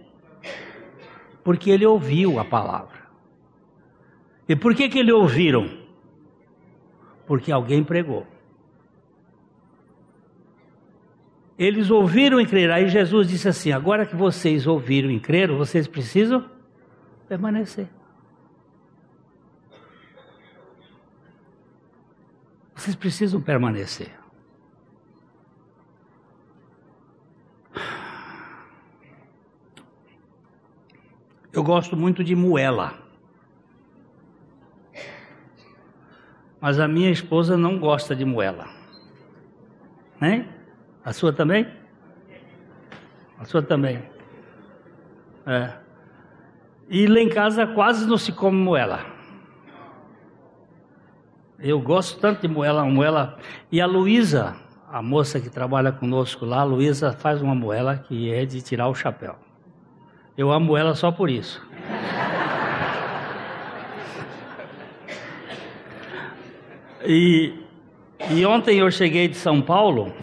Porque 1.44 1.70
ele 1.70 1.86
ouviu 1.86 2.40
a 2.40 2.46
palavra. 2.46 3.02
E 4.50 4.56
por 4.56 4.76
que, 4.76 4.90
que 4.90 5.00
ele 5.00 5.12
ouviram? 5.12 5.81
Porque 7.32 7.50
alguém 7.50 7.82
pregou. 7.82 8.28
Eles 11.58 11.90
ouviram 11.90 12.42
e 12.42 12.46
creram. 12.46 12.74
Aí 12.74 12.90
Jesus 12.90 13.26
disse 13.26 13.48
assim: 13.48 13.72
agora 13.72 14.06
que 14.06 14.18
vocês 14.18 14.68
ouviram 14.68 15.10
e 15.10 15.18
creram, 15.18 15.58
vocês 15.58 15.88
precisam 15.88 16.52
permanecer. 17.30 17.88
Vocês 22.76 22.94
precisam 22.94 23.40
permanecer. 23.40 24.12
Eu 31.54 31.64
gosto 31.64 31.96
muito 31.96 32.26
de 32.26 32.36
moela. 32.36 33.01
Mas 36.62 36.80
a 36.80 36.88
minha 36.88 37.10
esposa 37.10 37.58
não 37.58 37.80
gosta 37.80 38.16
de 38.16 38.24
moela. 38.24 38.68
Hein? 40.22 40.48
A 41.04 41.12
sua 41.12 41.34
também? 41.34 41.68
A 43.40 43.44
sua 43.44 43.64
também. 43.64 44.04
É. 45.48 45.74
E 46.88 47.08
lá 47.08 47.20
em 47.20 47.30
casa 47.30 47.66
quase 47.66 48.08
não 48.08 48.18
se 48.18 48.32
come 48.32 48.58
moela. 48.58 49.00
Eu 51.58 51.80
gosto 51.80 52.20
tanto 52.20 52.42
de 52.42 52.48
moela, 52.48 52.86
moela. 52.86 53.38
E 53.72 53.82
a 53.82 53.88
Luísa, 53.88 54.56
a 54.92 55.02
moça 55.02 55.40
que 55.40 55.50
trabalha 55.50 55.92
conosco 55.92 56.46
lá, 56.46 56.62
a 56.62 56.64
Luísa 56.64 57.14
faz 57.14 57.42
uma 57.42 57.56
moela 57.56 57.98
que 57.98 58.32
é 58.32 58.46
de 58.46 58.62
tirar 58.62 58.88
o 58.88 58.94
chapéu. 58.94 59.36
Eu 60.38 60.52
amo 60.52 60.78
ela 60.78 60.94
só 60.94 61.12
por 61.12 61.30
isso. 61.30 61.62
E, 67.06 67.54
e 68.30 68.46
ontem 68.46 68.80
eu 68.80 68.92
cheguei 68.92 69.28
de 69.28 69.36
São 69.36 69.62
Paulo. 69.62 70.14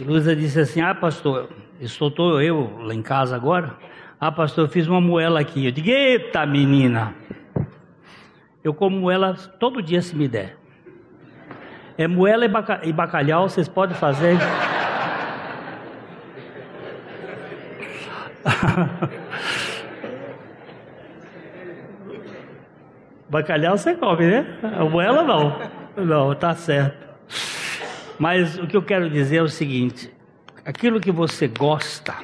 E 0.00 0.04
Luísa 0.04 0.34
disse 0.34 0.60
assim: 0.60 0.80
Ah, 0.80 0.94
pastor, 0.94 1.50
estou 1.80 2.40
eu 2.40 2.78
lá 2.80 2.94
em 2.94 3.02
casa 3.02 3.36
agora. 3.36 3.76
Ah, 4.18 4.32
pastor, 4.32 4.64
eu 4.64 4.68
fiz 4.68 4.86
uma 4.86 5.00
moela 5.00 5.40
aqui. 5.40 5.66
Eu 5.66 5.72
digo: 5.72 5.90
Eita, 5.90 6.46
menina. 6.46 7.14
Eu 8.64 8.74
como 8.74 8.98
moela 8.98 9.34
todo 9.34 9.82
dia 9.82 10.02
se 10.02 10.16
me 10.16 10.26
der. 10.26 10.56
É 11.98 12.08
moela 12.08 12.44
e 12.82 12.92
bacalhau, 12.92 13.48
vocês 13.48 13.68
podem 13.68 13.96
fazer. 13.96 14.36
Bacalhau 23.28 23.76
você 23.76 23.94
come, 23.94 24.26
né? 24.26 24.58
A 24.62 24.84
moela 24.84 25.22
não. 25.22 26.04
Não, 26.04 26.34
tá 26.34 26.54
certo. 26.54 27.06
Mas 28.18 28.58
o 28.58 28.66
que 28.66 28.76
eu 28.76 28.82
quero 28.82 29.10
dizer 29.10 29.36
é 29.36 29.42
o 29.42 29.48
seguinte: 29.48 30.12
aquilo 30.64 31.00
que 31.00 31.10
você 31.10 31.48
gosta, 31.48 32.14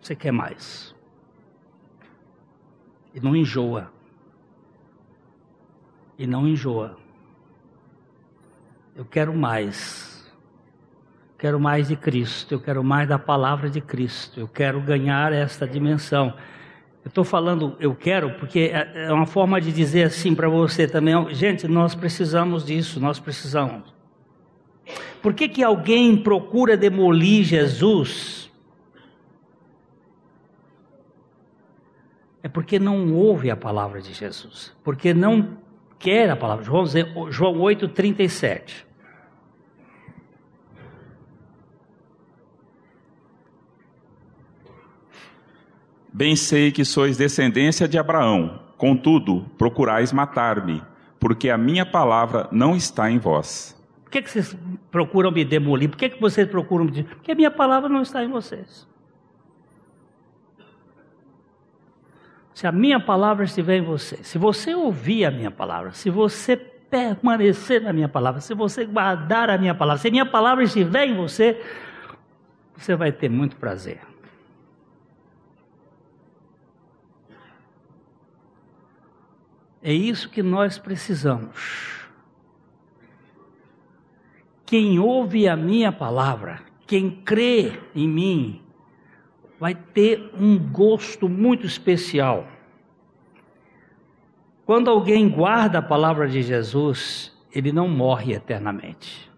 você 0.00 0.14
quer 0.14 0.32
mais. 0.32 0.94
E 3.14 3.20
não 3.20 3.34
enjoa. 3.34 3.90
E 6.18 6.26
não 6.26 6.46
enjoa. 6.46 6.96
Eu 8.94 9.04
quero 9.04 9.34
mais 9.34 10.10
quero 11.40 11.58
mais 11.58 11.88
de 11.88 11.96
Cristo, 11.96 12.52
eu 12.52 12.60
quero 12.60 12.84
mais 12.84 13.08
da 13.08 13.18
palavra 13.18 13.70
de 13.70 13.80
Cristo, 13.80 14.38
eu 14.38 14.46
quero 14.46 14.78
ganhar 14.78 15.32
esta 15.32 15.66
dimensão. 15.66 16.34
Eu 17.04 17.08
estou 17.08 17.24
falando 17.24 17.76
eu 17.80 17.94
quero 17.94 18.34
porque 18.34 18.70
é, 18.72 19.06
é 19.06 19.12
uma 19.12 19.26
forma 19.26 19.60
de 19.60 19.72
dizer 19.72 20.04
assim 20.04 20.34
para 20.34 20.48
você 20.48 20.86
também, 20.86 21.32
gente, 21.34 21.66
nós 21.66 21.94
precisamos 21.94 22.64
disso, 22.64 23.00
nós 23.00 23.18
precisamos. 23.18 23.94
Por 25.22 25.34
que, 25.34 25.48
que 25.48 25.62
alguém 25.62 26.16
procura 26.16 26.76
demolir 26.76 27.44
Jesus? 27.44 28.50
É 32.42 32.48
porque 32.48 32.78
não 32.78 33.14
ouve 33.14 33.50
a 33.50 33.56
palavra 33.56 34.00
de 34.00 34.12
Jesus, 34.12 34.74
porque 34.82 35.12
não 35.12 35.58
quer 35.98 36.30
a 36.30 36.36
palavra. 36.36 36.64
João, 36.64 36.86
João 37.30 37.60
8, 37.60 37.88
37. 37.88 38.86
Bem 46.20 46.36
sei 46.36 46.70
que 46.70 46.84
sois 46.84 47.16
descendência 47.16 47.88
de 47.88 47.98
Abraão, 47.98 48.60
contudo, 48.76 49.46
procurais 49.56 50.12
matar-me, 50.12 50.82
porque 51.18 51.48
a 51.48 51.56
minha 51.56 51.86
palavra 51.86 52.46
não 52.52 52.76
está 52.76 53.10
em 53.10 53.18
vós. 53.18 53.74
Por 54.04 54.10
que, 54.10 54.20
que 54.20 54.30
vocês 54.30 54.54
procuram 54.90 55.30
me 55.30 55.46
demolir? 55.46 55.88
Por 55.88 55.96
que, 55.96 56.10
que 56.10 56.20
vocês 56.20 56.46
procuram 56.46 56.84
me 56.84 56.90
dizer? 56.90 57.04
Porque 57.04 57.32
a 57.32 57.34
minha 57.34 57.50
palavra 57.50 57.88
não 57.88 58.02
está 58.02 58.22
em 58.22 58.28
vocês. 58.28 58.86
Se 62.52 62.66
a 62.66 62.72
minha 62.72 63.00
palavra 63.00 63.46
estiver 63.46 63.78
em 63.78 63.82
você, 63.82 64.18
se 64.22 64.36
você 64.36 64.74
ouvir 64.74 65.24
a 65.24 65.30
minha 65.30 65.50
palavra, 65.50 65.92
se 65.92 66.10
você 66.10 66.54
permanecer 66.54 67.80
na 67.80 67.94
minha 67.94 68.10
palavra, 68.10 68.42
se 68.42 68.52
você 68.52 68.84
guardar 68.84 69.48
a 69.48 69.56
minha 69.56 69.74
palavra, 69.74 70.02
se 70.02 70.08
a 70.08 70.10
minha 70.10 70.26
palavra 70.26 70.64
estiver 70.64 71.06
em 71.06 71.16
você, 71.16 71.58
você 72.76 72.94
vai 72.94 73.10
ter 73.10 73.30
muito 73.30 73.56
prazer. 73.56 74.09
É 79.82 79.92
isso 79.92 80.28
que 80.28 80.42
nós 80.42 80.78
precisamos. 80.78 82.08
Quem 84.66 84.98
ouve 84.98 85.48
a 85.48 85.56
minha 85.56 85.90
palavra, 85.90 86.62
quem 86.86 87.10
crê 87.10 87.80
em 87.94 88.06
mim, 88.06 88.62
vai 89.58 89.74
ter 89.74 90.30
um 90.38 90.58
gosto 90.58 91.28
muito 91.28 91.66
especial. 91.66 92.46
Quando 94.64 94.88
alguém 94.88 95.28
guarda 95.28 95.78
a 95.78 95.82
palavra 95.82 96.28
de 96.28 96.42
Jesus, 96.42 97.36
ele 97.52 97.72
não 97.72 97.88
morre 97.88 98.32
eternamente. 98.32 99.30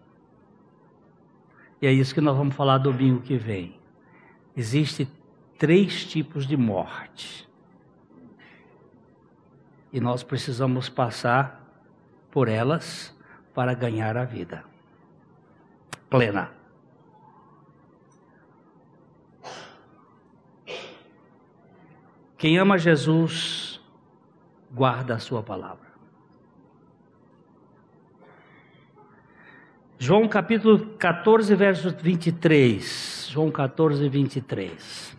E 1.81 1.87
é 1.87 1.91
isso 1.91 2.13
que 2.13 2.21
nós 2.21 2.37
vamos 2.37 2.55
falar 2.55 2.77
domingo 2.77 3.21
que 3.21 3.35
vem. 3.35 3.75
Existem 4.55 5.07
três 5.57 6.05
tipos 6.05 6.45
de 6.45 6.55
morte. 6.55 7.49
E 9.93 10.01
nós 10.01 10.23
precisamos 10.23 10.89
passar 10.89 11.63
por 12.29 12.49
elas 12.49 13.15
para 13.53 13.73
ganhar 13.73 14.17
a 14.17 14.25
vida 14.25 14.73
plena. 16.13 16.51
Quem 22.37 22.59
ama 22.59 22.77
Jesus, 22.77 23.81
guarda 24.71 25.15
a 25.15 25.19
sua 25.19 25.41
palavra. 25.41 25.87
João 29.97 30.27
capítulo 30.27 30.97
14, 30.97 31.55
verso 31.55 31.89
23. 31.89 33.29
João 33.31 33.49
14, 33.49 34.07
23. 34.07 35.17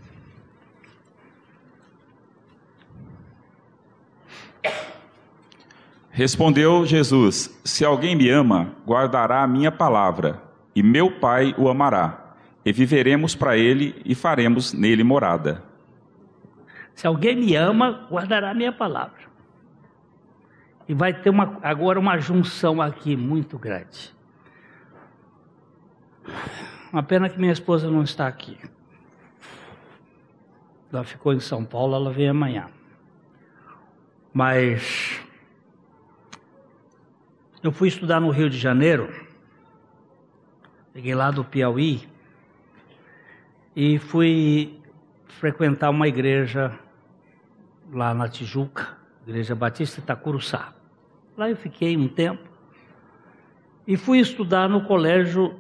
Respondeu 6.16 6.86
Jesus: 6.86 7.60
Se 7.64 7.84
alguém 7.84 8.14
me 8.14 8.30
ama, 8.30 8.72
guardará 8.86 9.42
a 9.42 9.48
minha 9.48 9.72
palavra, 9.72 10.40
e 10.72 10.80
meu 10.80 11.10
Pai 11.10 11.52
o 11.58 11.68
amará, 11.68 12.36
e 12.64 12.72
viveremos 12.72 13.34
para 13.34 13.58
ele 13.58 14.00
e 14.04 14.14
faremos 14.14 14.72
nele 14.72 15.02
morada. 15.02 15.60
Se 16.94 17.04
alguém 17.04 17.34
me 17.34 17.56
ama, 17.56 18.06
guardará 18.08 18.52
a 18.52 18.54
minha 18.54 18.70
palavra. 18.70 19.24
E 20.88 20.94
vai 20.94 21.12
ter 21.12 21.30
uma, 21.30 21.58
agora 21.60 21.98
uma 21.98 22.16
junção 22.16 22.80
aqui 22.80 23.16
muito 23.16 23.58
grande. 23.58 24.14
Uma 26.92 27.02
pena 27.02 27.28
que 27.28 27.40
minha 27.40 27.52
esposa 27.52 27.90
não 27.90 28.04
está 28.04 28.28
aqui. 28.28 28.56
Ela 30.92 31.02
ficou 31.02 31.32
em 31.32 31.40
São 31.40 31.64
Paulo, 31.64 31.96
ela 31.96 32.12
vem 32.12 32.28
amanhã. 32.28 32.68
Mas 34.32 35.23
eu 37.64 37.72
fui 37.72 37.88
estudar 37.88 38.20
no 38.20 38.28
Rio 38.28 38.50
de 38.50 38.58
Janeiro. 38.58 39.10
Peguei 40.92 41.14
lá 41.14 41.30
do 41.30 41.42
Piauí 41.42 42.06
e 43.74 43.98
fui 43.98 44.78
frequentar 45.26 45.88
uma 45.88 46.06
igreja 46.06 46.78
lá 47.90 48.12
na 48.12 48.28
Tijuca, 48.28 48.98
Igreja 49.26 49.54
Batista 49.54 49.98
Itacuruçá. 49.98 50.74
Lá 51.38 51.48
eu 51.48 51.56
fiquei 51.56 51.96
um 51.96 52.06
tempo 52.06 52.46
e 53.86 53.96
fui 53.96 54.18
estudar 54.18 54.68
no 54.68 54.84
colégio 54.84 55.58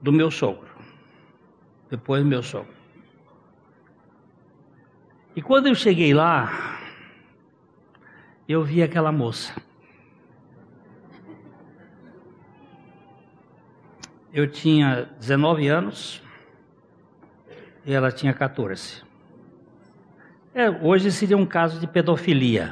do 0.00 0.12
meu 0.12 0.28
sogro. 0.28 0.72
Depois 1.88 2.24
meu 2.24 2.42
sogro. 2.42 2.74
E 5.36 5.40
quando 5.40 5.68
eu 5.68 5.74
cheguei 5.76 6.12
lá, 6.12 6.80
eu 8.48 8.62
vi 8.62 8.82
aquela 8.82 9.12
moça. 9.12 9.54
Eu 14.32 14.46
tinha 14.50 15.08
19 15.18 15.68
anos 15.68 16.22
e 17.84 17.92
ela 17.92 18.10
tinha 18.10 18.32
14. 18.32 19.02
É, 20.54 20.70
hoje 20.70 21.10
seria 21.10 21.36
um 21.36 21.46
caso 21.46 21.80
de 21.80 21.86
pedofilia. 21.86 22.70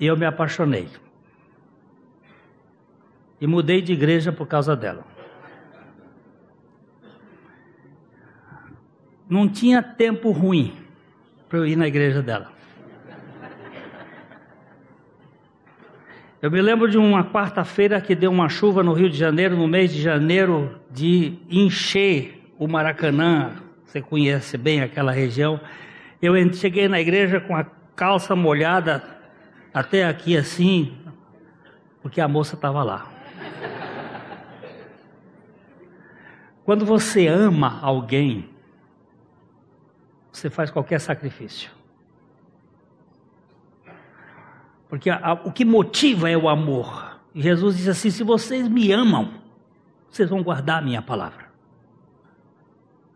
E 0.00 0.06
eu 0.06 0.16
me 0.16 0.24
apaixonei. 0.24 0.88
E 3.40 3.46
mudei 3.46 3.82
de 3.82 3.92
igreja 3.92 4.32
por 4.32 4.46
causa 4.46 4.76
dela. 4.76 5.04
Não 9.28 9.48
tinha 9.48 9.82
tempo 9.82 10.30
ruim 10.30 10.72
para 11.48 11.58
eu 11.58 11.66
ir 11.66 11.76
na 11.76 11.86
igreja 11.86 12.22
dela. 12.22 12.52
Eu 16.40 16.52
me 16.52 16.62
lembro 16.62 16.88
de 16.88 16.96
uma 16.96 17.24
quarta-feira 17.24 18.00
que 18.00 18.14
deu 18.14 18.30
uma 18.30 18.48
chuva 18.48 18.82
no 18.82 18.92
Rio 18.92 19.10
de 19.10 19.18
Janeiro, 19.18 19.56
no 19.56 19.66
mês 19.66 19.92
de 19.92 20.00
janeiro, 20.00 20.78
de 20.88 21.36
encher 21.50 22.52
o 22.56 22.68
Maracanã, 22.68 23.56
você 23.84 24.00
conhece 24.00 24.56
bem 24.56 24.80
aquela 24.80 25.10
região. 25.10 25.60
Eu 26.22 26.34
cheguei 26.52 26.86
na 26.88 27.00
igreja 27.00 27.40
com 27.40 27.56
a 27.56 27.64
calça 27.96 28.36
molhada 28.36 29.02
até 29.74 30.04
aqui 30.06 30.36
assim, 30.36 30.96
porque 32.02 32.20
a 32.20 32.28
moça 32.28 32.54
estava 32.54 32.84
lá. 32.84 33.10
Quando 36.64 36.84
você 36.84 37.26
ama 37.26 37.80
alguém, 37.82 38.48
você 40.32 40.48
faz 40.50 40.70
qualquer 40.70 41.00
sacrifício. 41.00 41.70
Porque 44.88 45.10
a, 45.10 45.18
a, 45.18 45.32
o 45.32 45.52
que 45.52 45.64
motiva 45.64 46.30
é 46.30 46.36
o 46.36 46.48
amor. 46.48 47.20
Jesus 47.34 47.76
diz 47.76 47.88
assim: 47.88 48.10
se 48.10 48.22
vocês 48.22 48.68
me 48.68 48.90
amam, 48.92 49.34
vocês 50.10 50.30
vão 50.30 50.42
guardar 50.42 50.78
a 50.78 50.84
minha 50.84 51.02
palavra. 51.02 51.48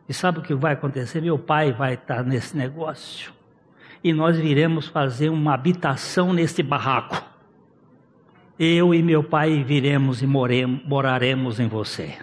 E 0.09 0.13
sabe 0.13 0.41
o 0.41 0.43
que 0.43 0.55
vai 0.55 0.75
acontecer? 0.75 1.21
Meu 1.21 1.39
pai 1.39 1.73
vai 1.73 1.95
estar 1.95 2.23
nesse 2.23 2.57
negócio. 2.57 3.33
E 4.05 4.13
nós 4.13 4.37
viremos 4.37 4.89
fazer 4.89 5.31
uma 5.31 5.55
habitação 5.55 6.33
nesse 6.33 6.63
barraco. 6.63 7.23
Eu 8.59 8.95
e 8.95 9.03
meu 9.03 9.25
pai 9.25 9.63
viremos 9.63 10.23
e 10.23 10.27
moremos, 10.27 10.85
moraremos 10.85 11.59
em 11.59 11.69
você. 11.69 12.19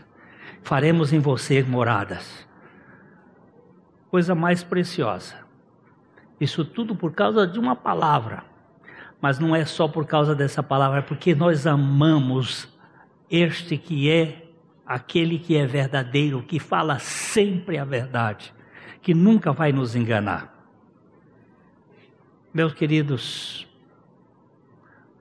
Faremos 0.61 1.11
em 1.13 1.19
você 1.19 1.63
moradas. 1.63 2.47
Coisa 4.09 4.33
mais 4.33 4.63
preciosa. 4.63 5.35
Isso 6.39 6.63
tudo 6.65 6.95
por 6.95 7.13
causa 7.13 7.45
de 7.45 7.59
uma 7.59 7.75
palavra. 7.75 8.43
Mas 9.21 9.37
não 9.37 9.55
é 9.55 9.65
só 9.65 9.87
por 9.87 10.05
causa 10.05 10.33
dessa 10.33 10.63
palavra, 10.63 10.99
é 10.99 11.01
porque 11.01 11.35
nós 11.35 11.67
amamos 11.67 12.67
este 13.29 13.77
que 13.77 14.09
é 14.09 14.49
aquele 14.85 15.37
que 15.37 15.55
é 15.55 15.65
verdadeiro, 15.67 16.41
que 16.41 16.57
fala 16.59 16.97
sempre 16.97 17.77
a 17.77 17.85
verdade, 17.85 18.53
que 19.01 19.13
nunca 19.13 19.51
vai 19.51 19.71
nos 19.71 19.95
enganar. 19.95 20.55
Meus 22.51 22.73
queridos, 22.73 23.67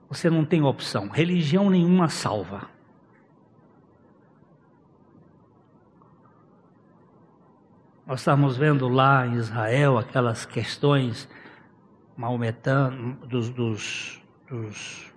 você 0.09 0.29
não 0.29 0.43
tem 0.43 0.63
opção, 0.63 1.07
religião 1.07 1.69
nenhuma 1.69 2.09
salva. 2.09 2.78
Nós 8.09 8.21
estamos 8.21 8.57
vendo 8.57 8.89
lá 8.89 9.27
em 9.27 9.35
Israel 9.35 9.95
aquelas 9.95 10.43
questões 10.43 11.29
maometanas, 12.17 13.15
dos, 13.27 13.49
dos, 13.51 14.21
dos 14.49 15.13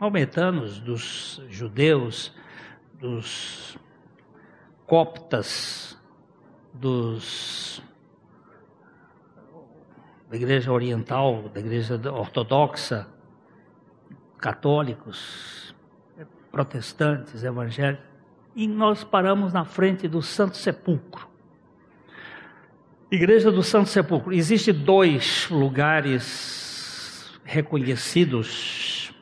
maometanos, 0.00 0.80
dos 0.80 1.42
judeus, 1.50 2.34
dos 2.94 3.76
coptas, 4.86 6.00
dos 6.72 7.82
da 10.30 10.36
igreja 10.36 10.72
oriental, 10.72 11.50
da 11.50 11.60
igreja 11.60 12.00
ortodoxa, 12.10 13.06
católicos, 14.38 15.74
protestantes, 16.50 17.44
evangélicos, 17.44 18.07
e 18.58 18.66
nós 18.66 19.04
paramos 19.04 19.52
na 19.52 19.64
frente 19.64 20.08
do 20.08 20.20
Santo 20.20 20.56
Sepulcro. 20.56 21.28
Igreja 23.08 23.52
do 23.52 23.62
Santo 23.62 23.88
Sepulcro. 23.88 24.32
Existem 24.32 24.74
dois 24.74 25.48
lugares 25.48 27.40
reconhecidos 27.44 29.14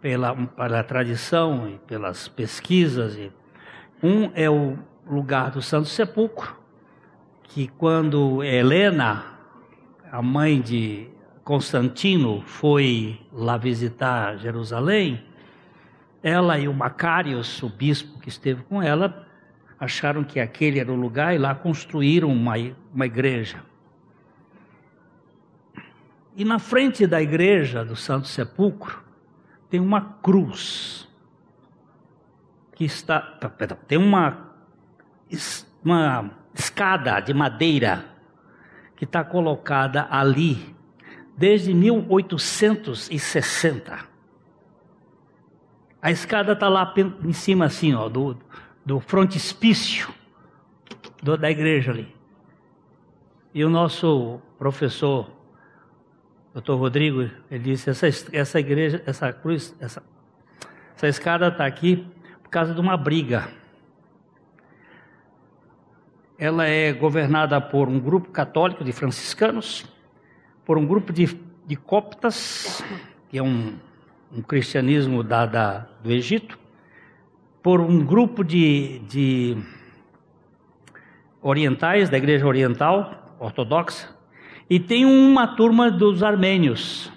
pela, 0.00 0.34
pela 0.34 0.82
tradição 0.82 1.70
e 1.70 1.78
pelas 1.86 2.26
pesquisas. 2.26 3.16
Um 4.02 4.32
é 4.34 4.50
o 4.50 4.76
lugar 5.08 5.52
do 5.52 5.62
Santo 5.62 5.86
Sepulcro, 5.86 6.56
que 7.44 7.68
quando 7.68 8.42
Helena, 8.42 9.38
a 10.10 10.20
mãe 10.20 10.60
de 10.60 11.06
Constantino, 11.44 12.42
foi 12.44 13.20
lá 13.32 13.56
visitar 13.56 14.36
Jerusalém, 14.36 15.27
ela 16.22 16.58
e 16.58 16.68
o 16.68 16.74
Macários, 16.74 17.62
o 17.62 17.68
bispo 17.68 18.18
que 18.18 18.28
esteve 18.28 18.62
com 18.64 18.82
ela, 18.82 19.26
acharam 19.78 20.24
que 20.24 20.40
aquele 20.40 20.80
era 20.80 20.90
o 20.92 20.96
lugar 20.96 21.34
e 21.34 21.38
lá 21.38 21.54
construíram 21.54 22.32
uma, 22.32 22.54
uma 22.92 23.06
igreja. 23.06 23.62
E 26.36 26.44
na 26.44 26.58
frente 26.58 27.06
da 27.06 27.22
igreja 27.22 27.84
do 27.84 27.94
Santo 27.96 28.28
Sepulcro 28.28 29.02
tem 29.68 29.80
uma 29.80 30.00
cruz. 30.22 31.08
que 32.74 32.84
está, 32.84 33.20
perdão, 33.20 33.76
tem 33.88 33.98
uma, 33.98 34.52
uma 35.84 36.30
escada 36.54 37.18
de 37.20 37.34
madeira 37.34 38.04
que 38.96 39.04
está 39.04 39.24
colocada 39.24 40.06
ali 40.10 40.76
desde 41.36 41.74
1860. 41.74 44.07
A 46.00 46.10
escada 46.10 46.52
está 46.52 46.68
lá 46.68 46.94
em 47.24 47.32
cima 47.32 47.64
assim, 47.64 47.94
ó, 47.94 48.08
do, 48.08 48.36
do 48.84 49.00
frontispício 49.00 50.12
do, 51.22 51.36
da 51.36 51.50
igreja 51.50 51.90
ali. 51.90 52.14
E 53.52 53.64
o 53.64 53.68
nosso 53.68 54.40
professor, 54.58 55.28
doutor 56.52 56.76
Rodrigo, 56.76 57.28
ele 57.50 57.64
disse, 57.64 57.90
essa, 57.90 58.06
essa 58.32 58.60
igreja, 58.60 59.02
essa 59.06 59.32
cruz, 59.32 59.74
essa, 59.80 60.02
essa 60.94 61.08
escada 61.08 61.48
está 61.48 61.66
aqui 61.66 62.06
por 62.42 62.50
causa 62.50 62.72
de 62.72 62.80
uma 62.80 62.96
briga. 62.96 63.48
Ela 66.38 66.66
é 66.66 66.92
governada 66.92 67.60
por 67.60 67.88
um 67.88 67.98
grupo 67.98 68.30
católico 68.30 68.84
de 68.84 68.92
franciscanos, 68.92 69.84
por 70.64 70.78
um 70.78 70.86
grupo 70.86 71.12
de, 71.12 71.26
de 71.66 71.74
coptas, 71.74 72.84
que 73.28 73.38
é 73.38 73.42
um, 73.42 73.76
um 74.32 74.42
cristianismo 74.42 75.22
da, 75.22 75.46
da, 75.46 75.86
do 76.02 76.10
Egito, 76.10 76.58
por 77.62 77.80
um 77.80 78.04
grupo 78.04 78.44
de, 78.44 79.00
de 79.00 79.56
orientais, 81.42 82.08
da 82.08 82.16
igreja 82.16 82.46
oriental, 82.46 83.36
ortodoxa, 83.38 84.08
e 84.68 84.78
tem 84.78 85.04
uma 85.04 85.46
turma 85.46 85.90
dos 85.90 86.22
armênios, 86.22 87.12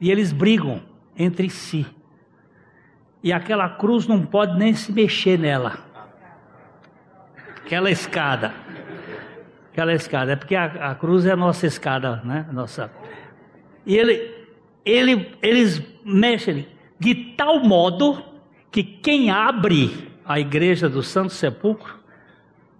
e 0.00 0.10
eles 0.10 0.32
brigam 0.32 0.80
entre 1.16 1.50
si 1.50 1.86
e 3.22 3.32
aquela 3.32 3.68
cruz 3.68 4.06
não 4.06 4.26
pode 4.26 4.58
nem 4.58 4.74
se 4.74 4.92
mexer 4.92 5.38
nela. 5.38 5.78
Aquela 7.58 7.90
escada. 7.90 8.52
Aquela 9.70 9.92
escada. 9.94 10.32
É 10.32 10.36
porque 10.36 10.56
a, 10.56 10.90
a 10.90 10.94
cruz 10.94 11.24
é 11.24 11.32
a 11.32 11.36
nossa 11.36 11.66
escada, 11.66 12.20
né? 12.24 12.46
Nossa. 12.52 12.90
E 13.86 13.96
ele, 13.96 14.41
ele, 14.84 15.36
eles 15.42 15.82
mexem 16.04 16.66
de 16.98 17.14
tal 17.36 17.60
modo 17.60 18.22
que 18.70 18.82
quem 18.82 19.30
abre 19.30 20.10
a 20.24 20.38
igreja 20.38 20.88
do 20.88 21.02
Santo 21.02 21.32
Sepulcro 21.32 22.00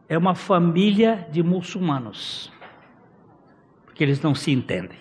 é 0.08 0.16
uma 0.16 0.34
família 0.34 1.26
de 1.30 1.42
muçulmanos. 1.42 2.52
Porque 3.84 4.02
eles 4.02 4.20
não 4.20 4.34
se 4.34 4.50
entendem. 4.50 4.98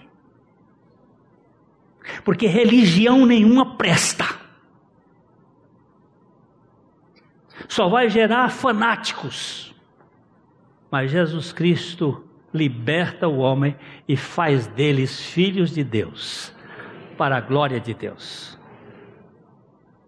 Porque 2.24 2.48
religião 2.48 3.26
nenhuma 3.26 3.78
presta. 3.78 4.42
só 7.72 7.88
vai 7.88 8.10
gerar 8.10 8.50
fanáticos. 8.50 9.74
Mas 10.92 11.12
Jesus 11.12 11.54
Cristo 11.54 12.24
liberta 12.54 13.28
o 13.28 13.38
homem 13.38 13.76
e 14.08 14.18
faz 14.18 14.68
deles 14.68 15.22
filhos 15.22 15.72
de 15.72 15.84
Deus, 15.84 16.54
para 17.22 17.38
a 17.38 17.40
glória 17.40 17.80
de 17.80 17.94
Deus. 17.94 18.58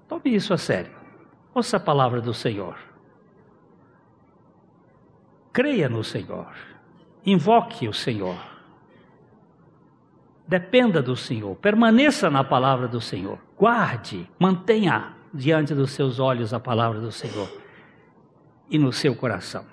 Tome 0.08 0.34
isso 0.34 0.52
a 0.52 0.58
sério. 0.58 0.92
Ouça 1.54 1.78
a 1.78 1.80
palavra 1.80 2.20
do 2.20 2.34
Senhor. 2.34 2.76
Creia 5.52 5.88
no 5.88 6.04
Senhor. 6.04 6.52
Invoque 7.24 7.88
o 7.88 7.94
Senhor. 7.94 8.36
Dependa 10.48 11.04
do 11.04 11.16
Senhor. 11.16 11.56
Permaneça 11.58 12.32
na 12.32 12.44
palavra 12.44 12.88
do 12.88 13.00
Senhor. 13.00 13.38
Guarde, 13.56 14.28
mantenha 14.40 15.14
diante 15.32 15.76
dos 15.76 15.92
seus 15.92 16.18
olhos 16.18 16.52
a 16.52 16.60
palavra 16.60 17.00
do 17.00 17.12
Senhor 17.12 17.48
e 18.72 18.80
no 18.80 18.92
seu 18.92 19.16
coração. 19.16 19.68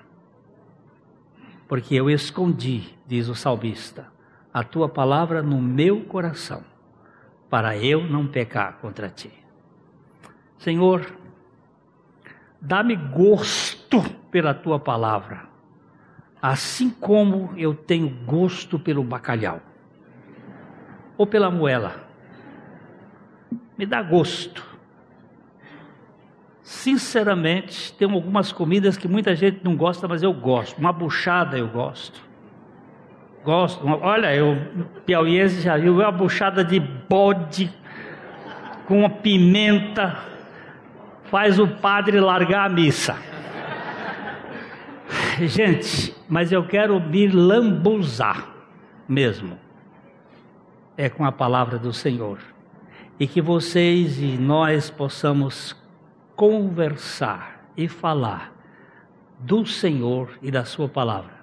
Porque 1.67 1.95
eu 1.95 2.11
escondi, 2.11 2.99
diz 3.07 3.29
o 3.29 3.35
salmista, 3.35 4.13
a 4.53 4.63
tua 4.63 4.91
palavra 4.91 5.43
no 5.43 5.59
meu 5.59 6.05
coração, 6.05 6.69
para 7.51 7.77
eu 7.77 8.05
não 8.05 8.27
pecar 8.27 8.79
contra 8.79 9.11
ti. 9.11 9.31
Senhor, 10.57 11.13
dá-me 12.61 12.97
gosto 12.97 14.01
pela 14.31 14.55
tua 14.55 14.79
palavra, 14.79 15.49
assim 16.41 16.89
como 16.89 17.53
eu 17.57 17.75
tenho 17.75 18.09
gosto 18.25 18.79
pelo 18.79 19.05
bacalhau 19.05 19.61
ou 21.19 21.27
pela 21.27 21.51
moela. 21.51 22.09
Me 23.77 23.85
dá 23.85 24.03
gosto 24.03 24.71
Sinceramente, 26.71 27.93
tem 27.95 28.09
algumas 28.09 28.53
comidas 28.53 28.97
que 28.97 29.09
muita 29.09 29.35
gente 29.35 29.59
não 29.65 29.75
gosta, 29.75 30.07
mas 30.07 30.23
eu 30.23 30.33
gosto. 30.33 30.79
Uma 30.79 30.93
buchada 30.93 31.59
eu 31.59 31.67
gosto. 31.67 32.23
Gosto. 33.45 33.87
Olha, 33.87 34.35
eu, 34.35 34.57
piauiense 35.07 35.63
já 35.63 35.77
viu 35.77 35.95
uma 35.95 36.13
buchada 36.13 36.63
de 36.63 36.79
bode 36.79 37.73
com 38.87 39.01
uma 39.01 39.11
pimenta. 39.11 40.19
Faz 41.25 41.59
o 41.59 41.67
padre 41.67 42.21
largar 42.21 42.67
a 42.67 42.69
missa. 42.69 43.17
Gente, 45.41 46.15
mas 46.29 46.53
eu 46.53 46.67
quero 46.67 47.01
me 47.01 47.29
lambuzar 47.29 48.49
mesmo. 49.09 49.59
É 50.97 51.09
com 51.09 51.25
a 51.25 51.33
palavra 51.33 51.79
do 51.79 51.93
Senhor. 51.93 52.39
E 53.19 53.27
que 53.27 53.41
vocês 53.41 54.19
e 54.19 54.37
nós 54.39 54.91
possamos 54.91 55.77
conversar 56.37 57.71
e 57.77 57.87
falar 57.87 58.53
do 59.39 59.65
Senhor 59.67 60.31
e 60.43 60.51
da 60.51 60.65
Sua 60.65 60.89
palavra, 60.89 61.40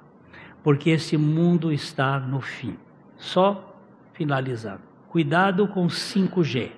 porque 0.68 0.90
esse 0.90 1.16
mundo 1.16 1.72
está 1.72 2.20
no 2.20 2.42
fim. 2.42 2.78
Só 3.16 3.74
finalizando. 4.12 4.82
Cuidado 5.08 5.66
com 5.70 5.88
5G. 5.88 6.72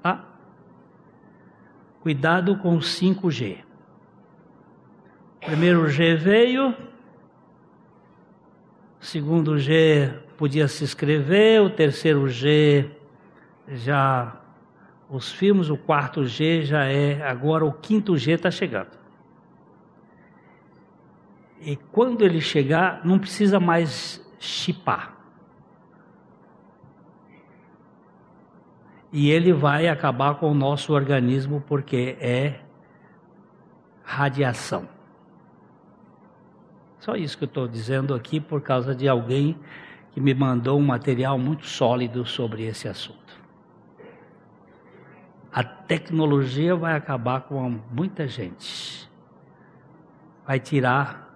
Tá? 0.00 0.24
Cuidado 2.00 2.56
com 2.58 2.78
5G. 2.78 3.58
Primeiro 5.44 5.88
G 5.88 6.14
veio, 6.14 6.76
segundo 9.00 9.58
G 9.58 10.14
podia 10.36 10.68
se 10.68 10.84
escrever, 10.84 11.60
o 11.60 11.70
terceiro 11.70 12.28
G 12.28 12.88
já 13.66 14.40
os 15.10 15.32
filmes, 15.32 15.68
o 15.70 15.76
quarto 15.76 16.24
G 16.24 16.62
já 16.62 16.84
é, 16.84 17.20
agora 17.28 17.64
o 17.64 17.72
quinto 17.72 18.16
G 18.16 18.30
está 18.30 18.48
chegando. 18.48 19.01
E 21.64 21.76
quando 21.76 22.24
ele 22.24 22.40
chegar, 22.40 23.04
não 23.04 23.20
precisa 23.20 23.60
mais 23.60 24.20
chipar. 24.40 25.16
E 29.12 29.30
ele 29.30 29.52
vai 29.52 29.86
acabar 29.86 30.34
com 30.36 30.50
o 30.50 30.54
nosso 30.54 30.92
organismo 30.92 31.62
porque 31.68 32.16
é 32.18 32.60
radiação. 34.02 34.88
Só 36.98 37.14
isso 37.14 37.38
que 37.38 37.44
eu 37.44 37.48
estou 37.48 37.68
dizendo 37.68 38.12
aqui 38.12 38.40
por 38.40 38.60
causa 38.60 38.94
de 38.94 39.08
alguém 39.08 39.56
que 40.10 40.20
me 40.20 40.34
mandou 40.34 40.78
um 40.78 40.84
material 40.84 41.38
muito 41.38 41.66
sólido 41.66 42.24
sobre 42.24 42.64
esse 42.64 42.88
assunto. 42.88 43.40
A 45.52 45.62
tecnologia 45.62 46.74
vai 46.74 46.96
acabar 46.96 47.42
com 47.42 47.78
muita 47.90 48.26
gente. 48.26 49.08
Vai 50.44 50.58
tirar 50.58 51.31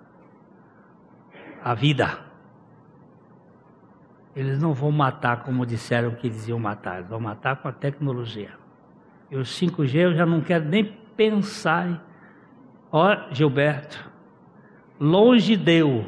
a 1.66 1.74
vida. 1.74 2.20
Eles 4.36 4.62
não 4.62 4.72
vão 4.72 4.92
matar 4.92 5.42
como 5.42 5.66
disseram 5.66 6.12
que 6.12 6.28
eles 6.28 6.46
iam 6.46 6.60
matar, 6.60 6.98
eles 6.98 7.10
vão 7.10 7.18
matar 7.18 7.56
com 7.56 7.66
a 7.66 7.72
tecnologia. 7.72 8.52
E 9.28 9.36
o 9.36 9.40
5G 9.40 9.94
eu 9.96 10.14
já 10.14 10.24
não 10.24 10.40
quero 10.40 10.64
nem 10.64 10.84
pensar. 11.16 12.06
Ó, 12.92 13.16
Gilberto, 13.32 13.98
longe 15.00 15.56
deu 15.56 16.06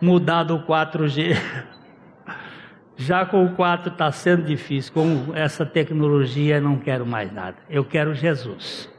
mudar 0.00 0.42
do 0.42 0.58
4G. 0.58 1.36
Já 3.00 3.24
com 3.24 3.44
o 3.44 3.54
4 3.54 3.92
está 3.92 4.10
sendo 4.10 4.42
difícil, 4.42 4.92
com 4.92 5.32
essa 5.32 5.64
tecnologia 5.64 6.60
não 6.60 6.76
quero 6.76 7.06
mais 7.06 7.32
nada. 7.32 7.58
Eu 7.70 7.84
quero 7.84 8.12
Jesus. 8.12 8.92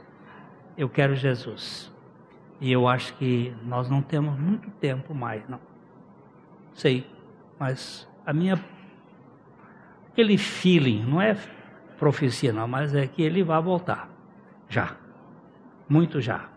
Eu 0.77 0.87
quero 0.87 1.17
Jesus. 1.17 1.91
E 2.59 2.71
eu 2.71 2.87
acho 2.87 3.13
que 3.15 3.55
nós 3.63 3.89
não 3.89 4.01
temos 4.01 4.37
muito 4.37 4.69
tempo 4.71 5.13
mais, 5.13 5.47
não. 5.47 5.59
Sei, 6.73 7.09
mas 7.57 8.07
a 8.25 8.33
minha 8.33 8.63
aquele 10.11 10.37
feeling, 10.37 11.03
não 11.05 11.21
é 11.21 11.37
profecia 11.97 12.51
não, 12.51 12.67
mas 12.67 12.93
é 12.93 13.07
que 13.07 13.21
ele 13.21 13.43
vai 13.43 13.61
voltar. 13.61 14.09
Já. 14.67 14.95
Muito 15.87 16.21
já. 16.21 16.49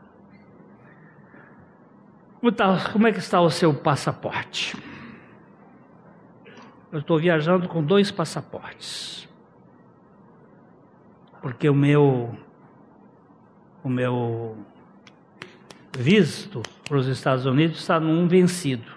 Como, 2.40 2.52
tá, 2.52 2.76
é 3.08 3.12
que 3.12 3.18
está 3.18 3.40
o 3.40 3.50
seu 3.50 3.72
passaporte? 3.72 4.76
eu 6.92 6.98
estou 6.98 7.18
viajando 7.18 7.66
com 7.66 7.82
dois 7.82 8.10
passaportes. 8.10 9.26
Porque 11.40 11.68
o 11.68 11.74
meu 11.74 12.36
o 13.82 13.88
meu 13.88 14.56
visto 15.96 16.62
para 16.88 16.96
os 16.96 17.06
Estados 17.06 17.46
Unidos 17.46 17.78
está 17.78 18.00
num 18.00 18.26
vencido. 18.26 18.90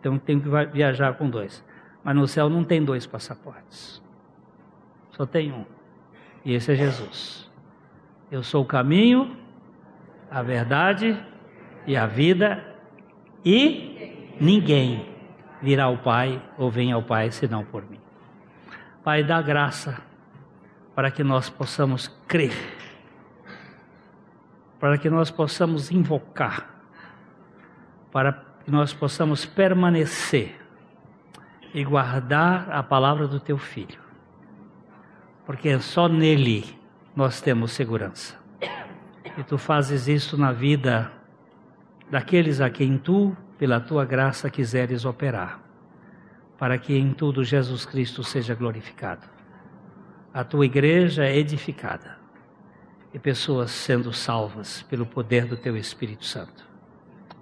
Então 0.00 0.18
tenho 0.18 0.40
que 0.40 0.48
viajar 0.72 1.14
com 1.14 1.28
dois. 1.28 1.64
Mas 2.04 2.14
no 2.14 2.28
céu 2.28 2.48
não 2.48 2.62
tem 2.62 2.84
dois 2.84 3.06
passaportes. 3.06 4.02
Só 5.10 5.26
tem 5.26 5.52
um. 5.52 5.64
E 6.44 6.54
esse 6.54 6.72
é 6.72 6.76
Jesus. 6.76 7.50
Eu 8.30 8.42
sou 8.42 8.62
o 8.62 8.66
caminho, 8.66 9.36
a 10.30 10.42
verdade 10.42 11.16
e 11.86 11.96
a 11.96 12.06
vida, 12.06 12.62
e 13.44 14.36
ninguém 14.40 15.06
virá 15.62 15.84
ao 15.84 15.98
Pai 15.98 16.42
ou 16.58 16.70
vem 16.70 16.92
ao 16.92 17.02
Pai 17.02 17.30
senão 17.30 17.64
por 17.64 17.88
mim. 17.88 18.00
Pai, 19.02 19.24
dá 19.24 19.40
graça 19.40 20.00
para 20.94 21.10
que 21.10 21.22
nós 21.22 21.48
possamos 21.48 22.08
crer, 22.26 22.52
para 24.86 24.98
que 24.98 25.10
nós 25.10 25.32
possamos 25.32 25.90
invocar, 25.90 26.70
para 28.12 28.32
que 28.64 28.70
nós 28.70 28.94
possamos 28.94 29.44
permanecer 29.44 30.54
e 31.74 31.82
guardar 31.82 32.70
a 32.70 32.84
palavra 32.84 33.26
do 33.26 33.40
teu 33.40 33.58
filho, 33.58 33.98
porque 35.44 35.76
só 35.80 36.08
nele 36.08 36.78
nós 37.16 37.40
temos 37.40 37.72
segurança. 37.72 38.38
E 39.36 39.42
tu 39.42 39.58
fazes 39.58 40.06
isso 40.06 40.38
na 40.38 40.52
vida 40.52 41.10
daqueles 42.08 42.60
a 42.60 42.70
quem 42.70 42.96
tu, 42.96 43.36
pela 43.58 43.80
tua 43.80 44.04
graça, 44.04 44.48
quiseres 44.48 45.04
operar, 45.04 45.58
para 46.56 46.78
que 46.78 46.96
em 46.96 47.12
tudo 47.12 47.42
Jesus 47.42 47.84
Cristo 47.84 48.22
seja 48.22 48.54
glorificado. 48.54 49.26
A 50.32 50.44
tua 50.44 50.64
igreja 50.64 51.24
é 51.24 51.36
edificada 51.36 52.15
e 53.16 53.18
pessoas 53.18 53.70
sendo 53.70 54.12
salvas 54.12 54.84
pelo 54.90 55.06
poder 55.06 55.46
do 55.46 55.56
teu 55.56 55.74
Espírito 55.74 56.26
Santo. 56.26 56.66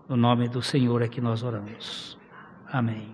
No 0.09 0.16
nome 0.16 0.49
do 0.49 0.62
Senhor 0.62 1.03
é 1.03 1.09
que 1.09 1.20
nós 1.20 1.43
oramos. 1.43 2.16
Amém. 2.70 3.09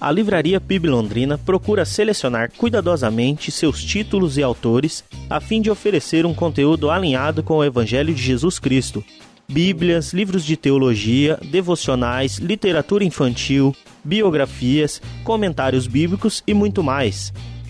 A 0.00 0.10
Livraria 0.10 0.60
PIB 0.60 0.88
Londrina 0.88 1.38
procura 1.38 1.84
selecionar 1.84 2.50
cuidadosamente 2.56 3.52
seus 3.52 3.84
títulos 3.84 4.36
e 4.36 4.42
autores 4.42 5.04
a 5.28 5.40
fim 5.40 5.62
de 5.62 5.70
oferecer 5.70 6.26
um 6.26 6.34
conteúdo 6.34 6.90
alinhado 6.90 7.40
com 7.44 7.58
o 7.58 7.64
Evangelho 7.64 8.12
de 8.12 8.20
Jesus 8.20 8.58
Cristo. 8.58 9.04
Bíblias, 9.48 10.12
livros 10.12 10.44
de 10.44 10.56
teologia, 10.56 11.38
devocionais, 11.44 12.38
literatura 12.38 13.04
infantil, 13.04 13.76
biografias, 14.02 15.00
comentários 15.22 15.86
bíblicos 15.86 16.42
e 16.48 16.52
muito 16.52 16.82
mais. 16.82 17.32